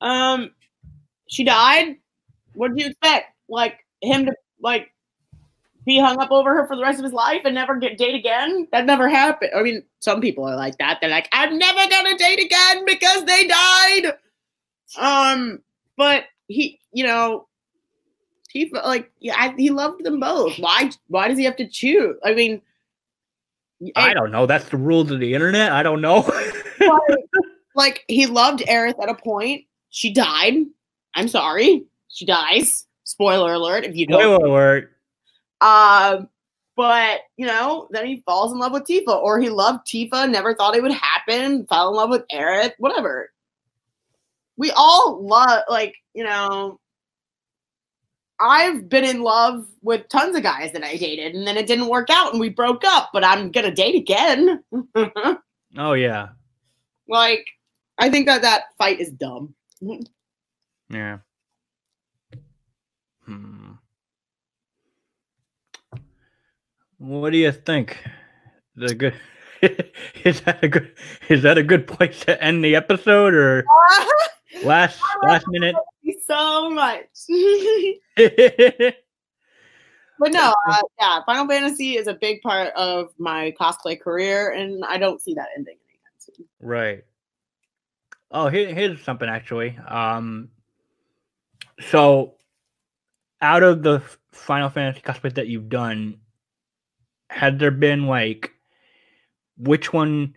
um, 0.00 0.50
she 1.28 1.44
died. 1.44 1.96
What 2.54 2.74
do 2.74 2.82
you 2.82 2.90
expect? 2.90 3.34
Like 3.48 3.78
him 4.00 4.26
to 4.26 4.34
like 4.60 4.90
be 5.84 5.98
hung 5.98 6.20
up 6.20 6.30
over 6.30 6.54
her 6.54 6.66
for 6.66 6.76
the 6.76 6.82
rest 6.82 6.98
of 6.98 7.04
his 7.04 7.12
life 7.12 7.42
and 7.44 7.54
never 7.54 7.76
get 7.76 7.98
date 7.98 8.14
again? 8.14 8.68
That 8.72 8.86
never 8.86 9.08
happened. 9.08 9.52
I 9.56 9.62
mean, 9.62 9.82
some 10.00 10.20
people 10.20 10.44
are 10.44 10.56
like 10.56 10.78
that. 10.78 10.98
They're 11.00 11.10
like, 11.10 11.28
I'm 11.32 11.58
never 11.58 11.88
gonna 11.88 12.16
date 12.16 12.44
again 12.44 12.84
because 12.84 13.24
they 13.24 13.46
died. 13.46 14.12
Um, 14.98 15.60
but 15.96 16.24
he, 16.48 16.80
you 16.92 17.04
know, 17.04 17.46
he 18.52 18.68
felt 18.68 18.84
like 18.84 19.10
yeah, 19.20 19.34
I, 19.36 19.54
he 19.56 19.70
loved 19.70 20.04
them 20.04 20.20
both. 20.20 20.58
Why? 20.58 20.90
Why 21.08 21.28
does 21.28 21.38
he 21.38 21.44
have 21.44 21.56
to 21.56 21.68
choose? 21.68 22.16
I 22.24 22.34
mean, 22.34 22.60
I 23.96 24.12
don't 24.12 24.30
know. 24.30 24.46
That's 24.46 24.68
the 24.68 24.76
rules 24.76 25.10
of 25.10 25.20
the 25.20 25.34
internet. 25.34 25.72
I 25.72 25.82
don't 25.82 26.00
know. 26.00 26.30
like 27.74 28.04
he 28.08 28.26
loved 28.26 28.60
Aerith 28.60 29.00
at 29.02 29.08
a 29.08 29.14
point. 29.14 29.64
She 29.90 30.12
died. 30.12 30.54
I'm 31.14 31.28
sorry. 31.28 31.86
She 32.08 32.26
dies. 32.26 32.86
Spoiler 33.04 33.54
alert. 33.54 33.84
If 33.84 33.96
you 33.96 34.06
don't. 34.06 34.20
Spoiler 34.20 34.46
alert. 34.46 34.92
Um, 35.60 36.28
but 36.76 37.20
you 37.36 37.46
know, 37.46 37.88
then 37.90 38.06
he 38.06 38.22
falls 38.26 38.52
in 38.52 38.58
love 38.58 38.72
with 38.72 38.84
Tifa, 38.84 39.14
or 39.14 39.40
he 39.40 39.48
loved 39.48 39.86
Tifa, 39.86 40.30
never 40.30 40.54
thought 40.54 40.74
it 40.74 40.82
would 40.82 40.92
happen, 40.92 41.66
fell 41.66 41.90
in 41.90 41.96
love 41.96 42.10
with 42.10 42.24
Aerith, 42.32 42.72
whatever. 42.78 43.30
We 44.56 44.70
all 44.72 45.20
love, 45.22 45.62
like 45.68 45.94
you 46.14 46.24
know, 46.24 46.80
I've 48.40 48.88
been 48.88 49.04
in 49.04 49.22
love 49.22 49.66
with 49.82 50.08
tons 50.08 50.36
of 50.36 50.42
guys 50.42 50.72
that 50.72 50.82
I 50.82 50.96
dated, 50.96 51.34
and 51.34 51.46
then 51.46 51.56
it 51.56 51.66
didn't 51.66 51.88
work 51.88 52.08
out, 52.10 52.32
and 52.32 52.40
we 52.40 52.48
broke 52.48 52.84
up. 52.84 53.10
But 53.12 53.24
I'm 53.24 53.50
gonna 53.50 53.74
date 53.74 53.94
again. 53.94 54.62
oh 55.78 55.92
yeah. 55.92 56.28
Like, 57.08 57.46
I 57.98 58.08
think 58.08 58.26
that 58.26 58.42
that 58.42 58.64
fight 58.78 59.00
is 59.00 59.10
dumb. 59.10 59.54
yeah. 60.88 61.18
Hmm. 63.24 63.72
What 66.98 67.30
do 67.30 67.38
you 67.38 67.52
think? 67.52 67.98
The 68.76 68.94
good 68.94 69.14
is 70.24 70.40
that 70.42 70.62
a 70.62 70.68
good 70.68 70.94
is 71.28 71.42
that 71.42 71.58
a 71.58 71.62
good 71.62 71.86
place 71.86 72.20
to 72.20 72.42
end 72.42 72.64
the 72.64 72.76
episode 72.76 73.34
or 73.34 73.64
last 74.64 75.00
last 75.22 75.46
minute? 75.48 75.76
so 76.30 76.70
much. 76.70 77.06
but 80.18 80.32
no, 80.32 80.54
uh, 80.68 80.76
yeah, 81.00 81.20
Final 81.26 81.48
Fantasy 81.48 81.96
is 81.96 82.06
a 82.06 82.14
big 82.14 82.40
part 82.42 82.72
of 82.74 83.12
my 83.18 83.52
cosplay 83.60 84.00
career, 84.00 84.52
and 84.52 84.84
I 84.84 84.98
don't 84.98 85.20
see 85.20 85.34
that 85.34 85.48
ending 85.56 85.76
anytime 85.88 86.18
soon. 86.18 86.46
Right. 86.60 87.04
Oh, 88.30 88.48
here, 88.48 88.72
here's 88.72 89.02
something 89.02 89.28
actually. 89.28 89.76
Um, 89.88 90.50
so 91.80 92.34
out 93.40 93.62
of 93.62 93.82
the 93.82 94.02
Final 94.30 94.70
Fantasy 94.70 95.02
cosplay 95.02 95.34
that 95.34 95.48
you've 95.48 95.68
done, 95.68 96.20
had 97.28 97.58
there 97.58 97.72
been 97.72 98.06
like 98.06 98.52
which 99.56 99.92
one 99.92 100.36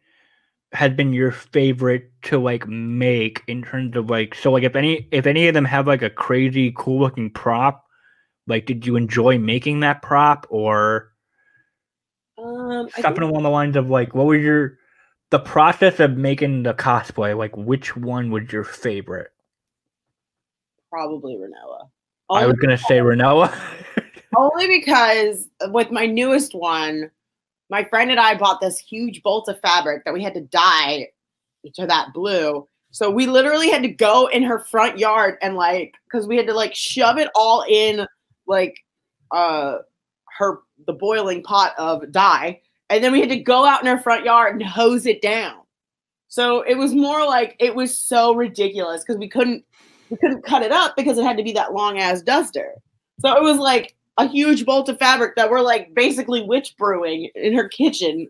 had 0.74 0.98
been 0.98 1.14
your 1.14 1.32
favorite 1.32 2.12
to 2.24 2.40
like 2.40 2.68
make 2.68 3.44
in 3.48 3.62
terms 3.64 3.96
of 3.96 4.10
like 4.10 4.34
so 4.36 4.52
like 4.52 4.64
if 4.64 4.76
any 4.76 5.08
if 5.12 5.26
any 5.28 5.48
of 5.48 5.54
them 5.54 5.66
have 5.66 5.88
like 5.88 6.02
a 6.02 6.10
crazy 6.10 6.74
cool 6.76 7.00
looking 7.00 7.30
prop 7.30 7.86
Like, 8.48 8.66
did 8.66 8.86
you 8.86 8.96
enjoy 8.96 9.38
making 9.38 9.82
that 9.82 10.02
prop 10.02 10.46
or 10.50 11.14
Um, 12.38 12.90
something 12.90 13.22
think 13.22 13.32
along 13.32 13.44
the 13.44 13.50
lines 13.50 13.76
of 13.76 13.90
like, 13.90 14.14
what 14.14 14.26
was 14.26 14.42
your 14.42 14.78
the 15.30 15.40
process 15.40 16.00
of 16.00 16.18
making 16.18 16.64
the 16.64 16.74
cosplay? 16.74 17.38
Like, 17.38 17.56
which 17.56 17.96
one 17.96 18.32
was 18.32 18.52
your 18.52 18.64
favorite? 18.64 19.32
probably 20.90 21.36
Rinoa. 21.36 21.90
I 22.30 22.46
was 22.46 22.56
gonna 22.58 22.78
say 22.78 22.98
Rinoa. 23.00 23.52
only 24.38 24.68
because 24.68 25.50
with 25.70 25.90
my 25.90 26.06
newest 26.06 26.54
one, 26.54 27.10
my 27.74 27.84
friend 27.84 28.12
and 28.12 28.20
I 28.20 28.36
bought 28.36 28.62
this 28.62 28.78
huge 28.78 29.24
bolt 29.24 29.50
of 29.50 29.60
fabric 29.60 30.06
that 30.06 30.14
we 30.14 30.22
had 30.22 30.36
to 30.36 30.42
dye 30.42 31.08
to 31.74 31.88
that 31.88 32.14
blue. 32.14 32.68
So 32.92 33.10
we 33.10 33.26
literally 33.26 33.72
had 33.72 33.82
to 33.82 33.88
go 33.88 34.28
in 34.28 34.44
her 34.44 34.60
front 34.60 35.00
yard 35.00 35.40
and 35.42 35.56
like, 35.56 35.96
because 36.06 36.28
we 36.28 36.38
had 36.38 36.46
to 36.46 36.54
like 36.54 36.76
shove 36.76 37.18
it 37.18 37.30
all 37.34 37.66
in 37.68 38.06
like 38.46 38.78
uh 39.32 39.78
her 40.38 40.60
the 40.86 40.94
boiling 40.94 41.42
pot 41.42 41.74
of 41.80 42.12
dye, 42.12 42.62
and 42.92 43.04
then 43.04 43.12
we 43.12 43.20
had 43.20 43.30
to 43.30 43.40
go 43.40 43.66
out 43.66 43.82
in 43.82 43.88
her 43.88 43.98
front 43.98 44.24
yard 44.24 44.54
and 44.54 44.64
hose 44.64 45.08
it 45.08 45.24
down. 45.24 45.56
So 46.28 46.62
it 46.62 46.76
was 46.76 46.94
more 46.94 47.26
like 47.26 47.56
it 47.60 47.74
was 47.74 47.98
so 47.98 48.36
ridiculous 48.36 49.04
because 49.04 49.18
we 49.18 49.28
couldn't 49.28 49.66
we 50.12 50.18
couldn't 50.18 50.46
cut 50.46 50.62
it 50.62 50.72
up 50.72 50.96
because 50.96 51.18
it 51.18 51.26
had 51.26 51.38
to 51.38 51.44
be 51.44 51.54
that 51.54 51.74
long 51.74 51.98
ass 51.98 52.22
duster. 52.22 52.76
So 53.20 53.36
it 53.36 53.42
was 53.42 53.58
like 53.58 53.96
a 54.18 54.28
huge 54.28 54.66
bolt 54.66 54.90
of 54.90 55.00
fabric 55.00 55.36
that 55.36 55.50
we're 55.50 55.62
like 55.62 55.94
basically 55.96 56.44
witch 56.44 56.76
brewing 56.78 57.30
in 57.36 57.54
her 57.54 57.68
kitchen. 57.68 58.28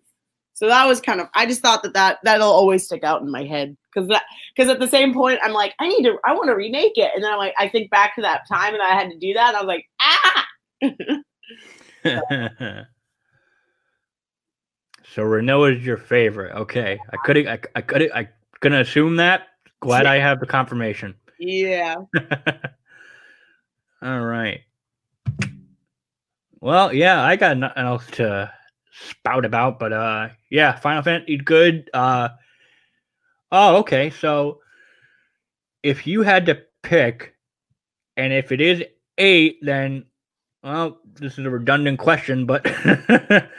So 0.54 0.68
that 0.68 0.86
was 0.86 1.02
kind 1.02 1.20
of 1.20 1.28
I 1.34 1.46
just 1.46 1.62
thought 1.62 1.84
that 1.84 1.94
that 1.94 2.20
that'll 2.24 2.48
always 2.48 2.86
stick 2.86 3.04
out 3.04 3.22
in 3.22 3.32
my 3.32 3.44
head 3.44 3.76
because 3.94 4.08
that 4.10 4.24
because 4.56 4.70
at 4.70 4.80
the 4.80 4.88
same 4.88 5.14
point 5.14 5.40
I'm 5.44 5.54
like 5.54 5.74
I 5.80 5.88
need 5.88 6.04
to 6.04 6.18
I 6.26 6.34
want 6.34 6.48
to 6.48 6.56
remake 6.56 6.94
it 6.96 7.12
and 7.16 7.24
then 7.24 7.32
I'm 7.32 7.40
like 7.40 7.56
I 7.58 7.68
think 7.68 7.90
back 7.90 8.16
to 8.16 8.22
that 8.22 8.48
time 8.48 8.74
and 8.74 8.84
I 8.84 8.90
had 8.90 9.10
to 9.10 9.18
do 9.18 9.34
that 9.34 9.50
and 9.50 9.58
I 9.58 9.62
was 9.62 9.68
like 9.68 9.86
ah 10.02 10.46
so 15.14 15.24
Rinoa 15.24 15.78
is 15.78 15.86
your 15.86 15.98
favorite. 15.98 16.56
Okay, 16.56 17.00
I 17.12 17.18
could 17.18 17.48
I, 17.48 17.60
I 17.76 17.82
could 17.82 18.12
I 18.12 18.30
gonna 18.60 18.82
assume 18.82 19.16
that. 19.18 19.48
Glad 19.80 20.06
I 20.06 20.20
have 20.20 20.40
the 20.40 20.46
confirmation. 20.46 21.16
yeah 21.40 21.96
All 24.02 24.22
right. 24.22 24.62
Well, 26.64 26.94
yeah, 26.94 27.22
I 27.22 27.36
got 27.36 27.58
nothing 27.58 27.84
else 27.84 28.08
to 28.12 28.50
spout 28.94 29.44
about, 29.44 29.80
but 29.80 29.92
uh 29.92 30.30
yeah, 30.50 30.74
Final 30.80 31.04
Fantasy 31.04 31.36
good. 31.36 31.90
Uh 31.94 32.30
oh, 33.52 33.76
okay. 33.80 34.10
So 34.10 34.62
if 35.84 36.08
you 36.08 36.22
had 36.22 36.46
to 36.46 36.62
pick, 36.82 37.36
and 38.16 38.32
if 38.32 38.54
it 38.54 38.62
is 38.62 38.82
eight, 39.18 39.58
then 39.62 40.06
well, 40.64 41.00
this 41.16 41.38
is 41.38 41.46
a 41.46 41.50
redundant 41.50 42.00
question, 42.00 42.46
but 42.46 42.66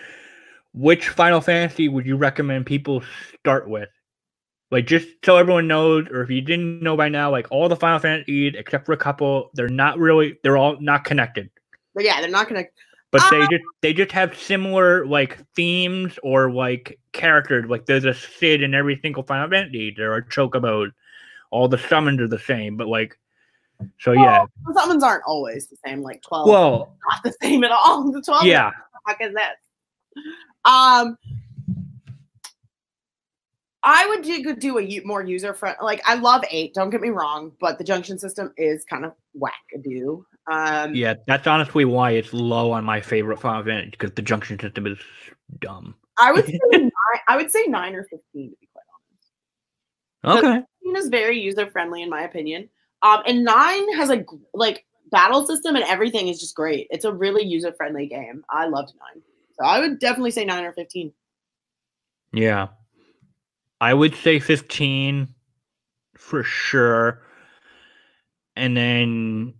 which 0.72 1.10
Final 1.10 1.42
Fantasy 1.42 1.88
would 1.88 2.06
you 2.06 2.16
recommend 2.16 2.64
people 2.64 3.02
start 3.38 3.68
with? 3.68 3.90
Like 4.70 4.86
just 4.86 5.08
so 5.26 5.36
everyone 5.36 5.68
knows, 5.68 6.06
or 6.10 6.22
if 6.22 6.30
you 6.30 6.40
didn't 6.40 6.80
know 6.82 6.96
by 6.96 7.10
now, 7.10 7.30
like 7.30 7.48
all 7.50 7.68
the 7.68 7.76
Final 7.76 7.98
Fantasies 7.98 8.54
except 8.56 8.86
for 8.86 8.92
a 8.92 8.96
couple, 8.96 9.50
they're 9.52 9.68
not 9.68 9.98
really 9.98 10.38
they're 10.42 10.56
all 10.56 10.80
not 10.80 11.04
connected. 11.04 11.50
but 11.94 12.02
yeah 12.02 12.22
they're 12.22 12.30
not 12.30 12.48
gonna 12.48 12.64
But 13.14 13.30
they 13.30 13.42
Ah! 13.42 13.48
just 13.48 13.64
they 13.80 13.92
just 13.92 14.10
have 14.10 14.36
similar 14.36 15.06
like 15.06 15.38
themes 15.54 16.18
or 16.24 16.50
like 16.50 16.98
characters. 17.12 17.70
Like 17.70 17.86
there's 17.86 18.04
a 18.04 18.12
Cid 18.12 18.60
in 18.60 18.74
every 18.74 18.98
single 19.00 19.22
Final 19.22 19.48
Fantasy. 19.48 19.94
There 19.96 20.12
are 20.12 20.20
chocobos. 20.20 20.90
All 21.52 21.68
the 21.68 21.78
summons 21.78 22.20
are 22.20 22.26
the 22.26 22.40
same, 22.40 22.76
but 22.76 22.88
like 22.88 23.16
so 24.00 24.10
yeah. 24.10 24.46
the 24.66 24.74
summons 24.74 25.04
aren't 25.04 25.22
always 25.28 25.68
the 25.68 25.76
same 25.86 26.02
like 26.02 26.22
12 26.22 26.48
Well, 26.48 26.96
not 27.12 27.22
the 27.22 27.32
same 27.40 27.62
at 27.62 27.70
all 27.70 28.10
the 28.10 28.20
12 28.20 28.46
yeah. 28.46 28.72
fuck 29.06 29.18
is 29.20 29.32
that? 29.34 29.56
Um, 30.64 31.16
I 33.84 34.06
would 34.08 34.22
do, 34.22 34.56
do 34.56 34.78
a 34.80 35.00
more 35.04 35.22
user 35.22 35.54
friendly. 35.54 35.84
Like 35.84 36.02
I 36.04 36.14
love 36.16 36.42
eight. 36.50 36.74
Don't 36.74 36.90
get 36.90 37.00
me 37.00 37.10
wrong, 37.10 37.52
but 37.60 37.78
the 37.78 37.84
junction 37.84 38.18
system 38.18 38.52
is 38.56 38.84
kind 38.84 39.04
of 39.04 39.12
wackadoo. 39.38 40.24
Um, 40.50 40.94
Yeah, 40.94 41.14
that's 41.26 41.46
honestly 41.46 41.84
why 41.84 42.12
it's 42.12 42.32
low 42.32 42.72
on 42.72 42.84
my 42.84 43.00
favorite 43.00 43.40
Final 43.40 43.64
Fantasy 43.64 43.90
because 43.90 44.12
the 44.12 44.22
junction 44.22 44.58
system 44.58 44.86
is 44.86 44.98
dumb. 45.60 45.94
I 46.18 46.32
would 46.32 46.46
say 46.46 46.58
nine, 46.72 46.90
I 47.28 47.36
would 47.36 47.50
say 47.50 47.64
nine 47.66 47.94
or 47.94 48.04
fifteen 48.04 48.50
to 48.50 48.56
be 48.60 48.68
quite 48.72 48.84
honest. 50.24 50.44
Okay. 50.44 50.66
Fifteen 50.82 50.96
is 50.96 51.08
very 51.08 51.40
user 51.40 51.66
friendly 51.66 52.02
in 52.02 52.10
my 52.10 52.22
opinion. 52.22 52.68
Um, 53.02 53.22
and 53.26 53.44
nine 53.44 53.92
has 53.96 54.10
a 54.10 54.24
like 54.52 54.84
battle 55.10 55.46
system 55.46 55.76
and 55.76 55.84
everything 55.84 56.28
is 56.28 56.40
just 56.40 56.54
great. 56.54 56.86
It's 56.90 57.04
a 57.04 57.12
really 57.12 57.44
user 57.44 57.72
friendly 57.72 58.06
game. 58.06 58.44
I 58.50 58.66
loved 58.66 58.92
nine, 59.00 59.22
so 59.58 59.64
I 59.64 59.80
would 59.80 59.98
definitely 59.98 60.30
say 60.30 60.44
nine 60.44 60.64
or 60.64 60.72
fifteen. 60.72 61.12
Yeah. 62.32 62.68
I 63.80 63.92
would 63.94 64.14
say 64.14 64.38
15 64.40 65.28
for 66.16 66.42
sure. 66.42 67.22
And 68.56 68.76
then 68.76 69.54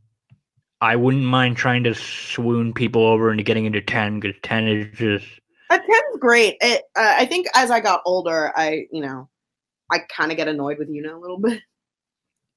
I 0.85 0.97
wouldn't 0.97 1.25
mind 1.25 1.57
trying 1.57 1.85
to 1.85 1.95
swoon 1.95 2.75
people 2.75 3.07
over 3.07 3.31
into 3.31 3.43
getting 3.43 3.65
into 3.65 3.81
10 3.81 4.21
because 4.21 4.37
10 4.43 4.69
is 4.69 4.87
just. 4.97 5.27
A 5.71 5.79
ten's 5.79 6.19
great. 6.21 6.57
It, 6.61 6.83
uh, 6.95 7.15
I 7.17 7.25
think 7.27 7.47
as 7.55 7.71
I 7.71 7.81
got 7.81 8.03
older, 8.05 8.53
I 8.57 8.87
you 8.93 9.01
know, 9.01 9.29
I 9.91 10.01
kind 10.11 10.31
of 10.31 10.37
get 10.37 10.47
annoyed 10.49 10.79
with 10.79 10.91
Yuna 10.91 11.15
a 11.15 11.19
little 11.19 11.39
bit. 11.39 11.61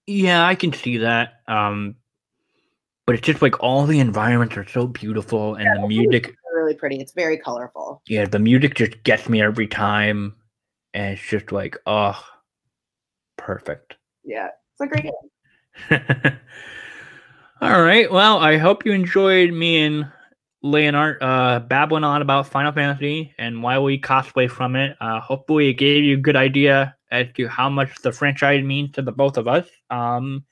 Yeah, 0.09 0.47
I 0.47 0.55
can 0.55 0.71
see 0.71 0.99
that. 0.99 1.41
Um, 1.49 1.95
but 3.05 3.15
it's 3.15 3.25
just 3.25 3.41
like 3.41 3.61
all 3.61 3.85
the 3.85 3.99
environments 3.99 4.55
are 4.55 4.65
so 4.65 4.87
beautiful 4.87 5.55
and 5.55 5.83
the 5.83 5.87
music, 5.87 6.33
really 6.53 6.75
pretty. 6.75 6.97
It's 7.01 7.11
very 7.11 7.37
colorful. 7.37 8.01
yeah, 8.07 8.25
the 8.25 8.39
music 8.39 8.75
just 8.75 9.03
gets 9.03 9.27
me 9.27 9.41
every 9.41 9.67
time. 9.67 10.33
And 10.93 11.13
it's 11.13 11.27
just 11.27 11.51
like, 11.51 11.77
oh, 11.85 12.17
perfect. 13.37 13.97
Yeah, 14.23 14.47
it's 14.47 14.81
a 14.81 14.87
great 14.87 15.11
game. 16.23 16.39
All 17.59 17.81
right. 17.81 18.11
Well, 18.11 18.37
I 18.37 18.57
hope 18.57 18.85
you 18.85 18.91
enjoyed 18.91 19.51
me 19.51 19.83
and 19.83 20.11
Leonhart 20.63 21.17
uh, 21.21 21.59
babbling 21.61 22.03
on 22.03 22.21
about 22.21 22.47
Final 22.47 22.71
Fantasy 22.71 23.33
and 23.39 23.63
why 23.63 23.79
we 23.79 23.99
cosplay 23.99 24.47
from 24.49 24.75
it. 24.75 24.95
Uh, 25.01 25.19
hopefully, 25.19 25.69
it 25.69 25.73
gave 25.73 26.03
you 26.03 26.17
a 26.17 26.21
good 26.21 26.35
idea 26.35 26.95
as 27.11 27.25
to 27.35 27.47
how 27.47 27.67
much 27.67 27.89
the 28.03 28.11
franchise 28.11 28.63
means 28.63 28.91
to 28.91 29.01
the 29.01 29.11
both 29.11 29.37
of 29.37 29.47
us. 29.47 29.67
Um, 29.89 30.45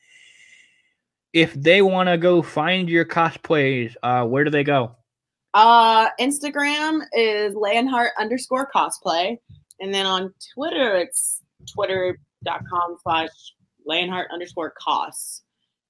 if 1.32 1.54
they 1.54 1.84
want 1.84 2.10
to 2.10 2.18
go 2.18 2.42
find 2.42 2.90
your 2.90 3.06
cosplays, 3.06 3.94
uh, 4.02 4.26
where 4.26 4.44
do 4.44 4.50
they 4.50 4.64
go? 4.64 4.96
Uh, 5.54 6.10
Instagram 6.20 7.02
is 7.14 7.54
Leonhart 7.54 8.10
underscore 8.20 8.70
cosplay, 8.74 9.38
and 9.80 9.94
then 9.94 10.08
on 10.08 10.34
Twitter 10.56 10.96
it's 10.96 11.42
twitter.com 11.72 12.98
slash 13.04 13.30
Leonhart 13.88 14.26
underscore 14.34 14.74
cos. 14.82 15.44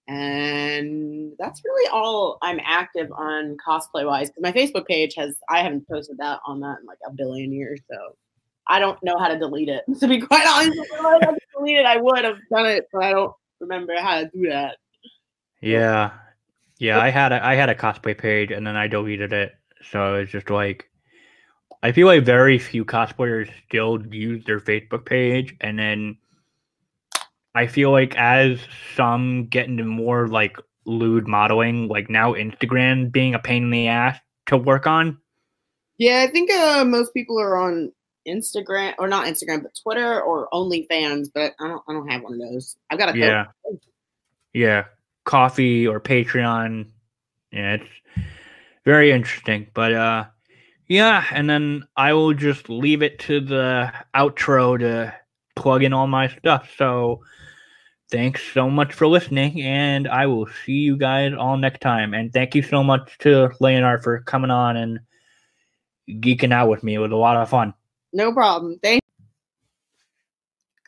And 0.08 1.34
that's 1.40 1.64
really 1.66 1.90
all 1.92 2.38
I'm 2.42 2.60
active 2.64 3.12
on 3.12 3.58
cosplay 3.66 4.06
wise. 4.06 4.30
Because 4.30 4.44
my 4.44 4.52
Facebook 4.52 4.86
page 4.86 5.16
has 5.16 5.38
I 5.50 5.62
haven't 5.62 5.88
posted 5.88 6.18
that 6.20 6.40
on 6.46 6.60
that 6.60 6.80
in 6.82 6.86
like 6.86 7.00
a 7.08 7.12
billion 7.12 7.52
years, 7.52 7.82
so 7.90 8.16
I 8.68 8.80
don't 8.80 9.02
know 9.04 9.18
how 9.18 9.28
to 9.28 9.38
delete 9.38 9.70
it. 9.70 9.84
To 10.00 10.08
be 10.08 10.22
quite 10.22 10.46
honest, 10.48 10.78
if 10.78 11.06
I 11.06 11.12
had 11.22 11.32
to 11.32 11.40
delete 11.58 11.78
it, 11.78 11.86
I 11.86 11.98
would 11.98 12.24
have 12.24 12.38
done 12.52 12.68
it, 12.68 12.88
but 12.94 13.04
I 13.04 13.12
don't 13.12 13.34
remember 13.60 13.94
how 14.00 14.20
to 14.20 14.30
do 14.34 14.50
that. 14.50 14.78
Yeah, 15.62 16.12
yeah. 16.78 17.00
I 17.00 17.10
had 17.10 17.32
a 17.32 17.44
I 17.44 17.56
had 17.56 17.70
a 17.70 17.76
cosplay 17.76 18.16
page 18.16 18.52
and 18.52 18.66
then 18.66 18.76
I 18.76 18.88
deleted 18.88 19.34
it. 19.34 19.54
So 19.92 20.16
it's 20.16 20.32
just 20.32 20.50
like 20.52 20.88
I 21.82 21.92
feel 21.92 22.08
like 22.08 22.24
very 22.24 22.58
few 22.58 22.86
cosplayers 22.86 23.50
still 23.68 24.04
use 24.08 24.44
their 24.46 24.60
Facebook 24.60 25.06
page, 25.06 25.56
and 25.62 25.78
then 25.78 26.18
I 27.56 27.68
feel 27.68 27.92
like 27.92 28.16
as 28.18 28.60
some 28.96 29.48
get 29.48 29.68
into 29.68 29.86
more 29.86 30.28
like 30.28 30.58
lewd 30.86 31.28
modeling, 31.28 31.88
like 31.88 32.10
now 32.10 32.34
Instagram 32.34 33.12
being 33.12 33.34
a 33.34 33.40
pain 33.40 33.64
in 33.64 33.70
the 33.70 33.88
ass 33.88 34.20
to 34.48 34.58
work 34.58 34.86
on. 34.86 35.18
Yeah, 35.98 36.26
I 36.28 36.32
think 36.32 36.52
uh, 36.52 36.84
most 36.86 37.14
people 37.14 37.40
are 37.40 37.58
on 37.58 37.94
Instagram 38.28 38.94
or 39.00 39.08
not 39.08 39.26
Instagram, 39.26 39.64
but 39.64 39.80
Twitter 39.82 40.22
or 40.22 40.50
OnlyFans. 40.52 41.30
But 41.34 41.56
I 41.60 41.68
don't, 41.70 41.82
I 41.88 41.94
don't 41.94 42.10
have 42.10 42.24
one 42.24 42.34
of 42.34 42.40
those. 42.40 42.76
I've 42.90 43.00
got 43.00 43.16
a 43.16 43.18
Yeah, 43.18 43.46
yeah, 44.54 44.86
Ko-fi 45.24 45.88
or 45.88 46.02
Patreon. 46.02 46.88
Yeah, 47.52 47.76
it's 47.76 47.90
very 48.84 49.12
interesting. 49.12 49.68
But 49.74 49.94
uh, 49.94 50.26
yeah, 50.88 51.24
and 51.32 51.50
then 51.50 51.88
I 51.96 52.12
will 52.12 52.34
just 52.34 52.70
leave 52.70 53.02
it 53.02 53.20
to 53.20 53.40
the 53.40 53.94
outro 54.14 54.78
to 54.80 55.16
plug 55.56 55.84
in 55.84 55.94
all 55.94 56.08
my 56.08 56.28
stuff. 56.28 56.70
So 56.78 57.22
thanks 58.12 58.42
so 58.54 58.70
much 58.70 58.94
for 58.94 59.08
listening, 59.08 59.62
and 59.62 60.08
I 60.08 60.28
will 60.28 60.48
see 60.66 60.74
you 60.74 60.98
guys 60.98 61.34
all 61.38 61.58
next 61.58 61.82
time. 61.82 62.14
And 62.14 62.32
thank 62.32 62.56
you 62.56 62.62
so 62.62 62.84
much 62.84 63.18
to 63.20 63.50
Leonhart 63.62 64.04
for 64.04 64.22
coming 64.22 64.52
on 64.52 64.78
and 64.78 65.00
geeking 66.10 66.54
out 66.54 66.70
with 66.70 66.84
me. 66.84 66.96
It 66.96 67.00
was 67.00 67.12
a 67.12 67.16
lot 67.16 67.38
of 67.38 67.50
fun. 67.50 67.74
No 68.14 68.34
problem. 68.34 68.80
Thank. 68.82 69.02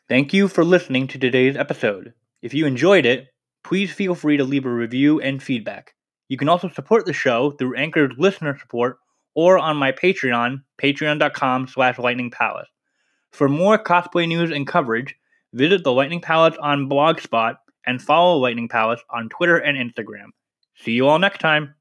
Thank 0.08 0.32
you 0.32 0.48
for 0.48 0.64
listening 0.64 1.06
to 1.08 1.18
today's 1.18 1.56
episode. 1.56 2.14
If 2.40 2.54
you 2.54 2.66
enjoyed 2.66 3.04
it, 3.04 3.28
please 3.62 3.92
feel 3.92 4.14
free 4.14 4.38
to 4.38 4.44
leave 4.44 4.64
a 4.64 4.70
review 4.70 5.20
and 5.20 5.42
feedback. 5.42 5.94
You 6.28 6.38
can 6.38 6.48
also 6.48 6.68
support 6.68 7.04
the 7.04 7.12
show 7.12 7.50
through 7.50 7.76
Anchor's 7.76 8.12
listener 8.16 8.56
support 8.58 8.98
or 9.34 9.58
on 9.58 9.76
my 9.76 9.92
Patreon, 9.92 10.62
patreon.com 10.80 11.68
slash 11.68 11.98
Lightning 11.98 12.30
Palace. 12.30 12.68
For 13.30 13.48
more 13.48 13.78
cosplay 13.78 14.26
news 14.26 14.50
and 14.50 14.66
coverage, 14.66 15.14
visit 15.52 15.84
the 15.84 15.92
Lightning 15.92 16.20
Palace 16.20 16.56
on 16.60 16.88
Blogspot 16.88 17.56
and 17.86 18.02
follow 18.02 18.38
Lightning 18.38 18.68
Palace 18.68 19.00
on 19.10 19.28
Twitter 19.28 19.58
and 19.58 19.76
Instagram. 19.76 20.28
See 20.76 20.92
you 20.92 21.08
all 21.08 21.18
next 21.18 21.40
time. 21.40 21.74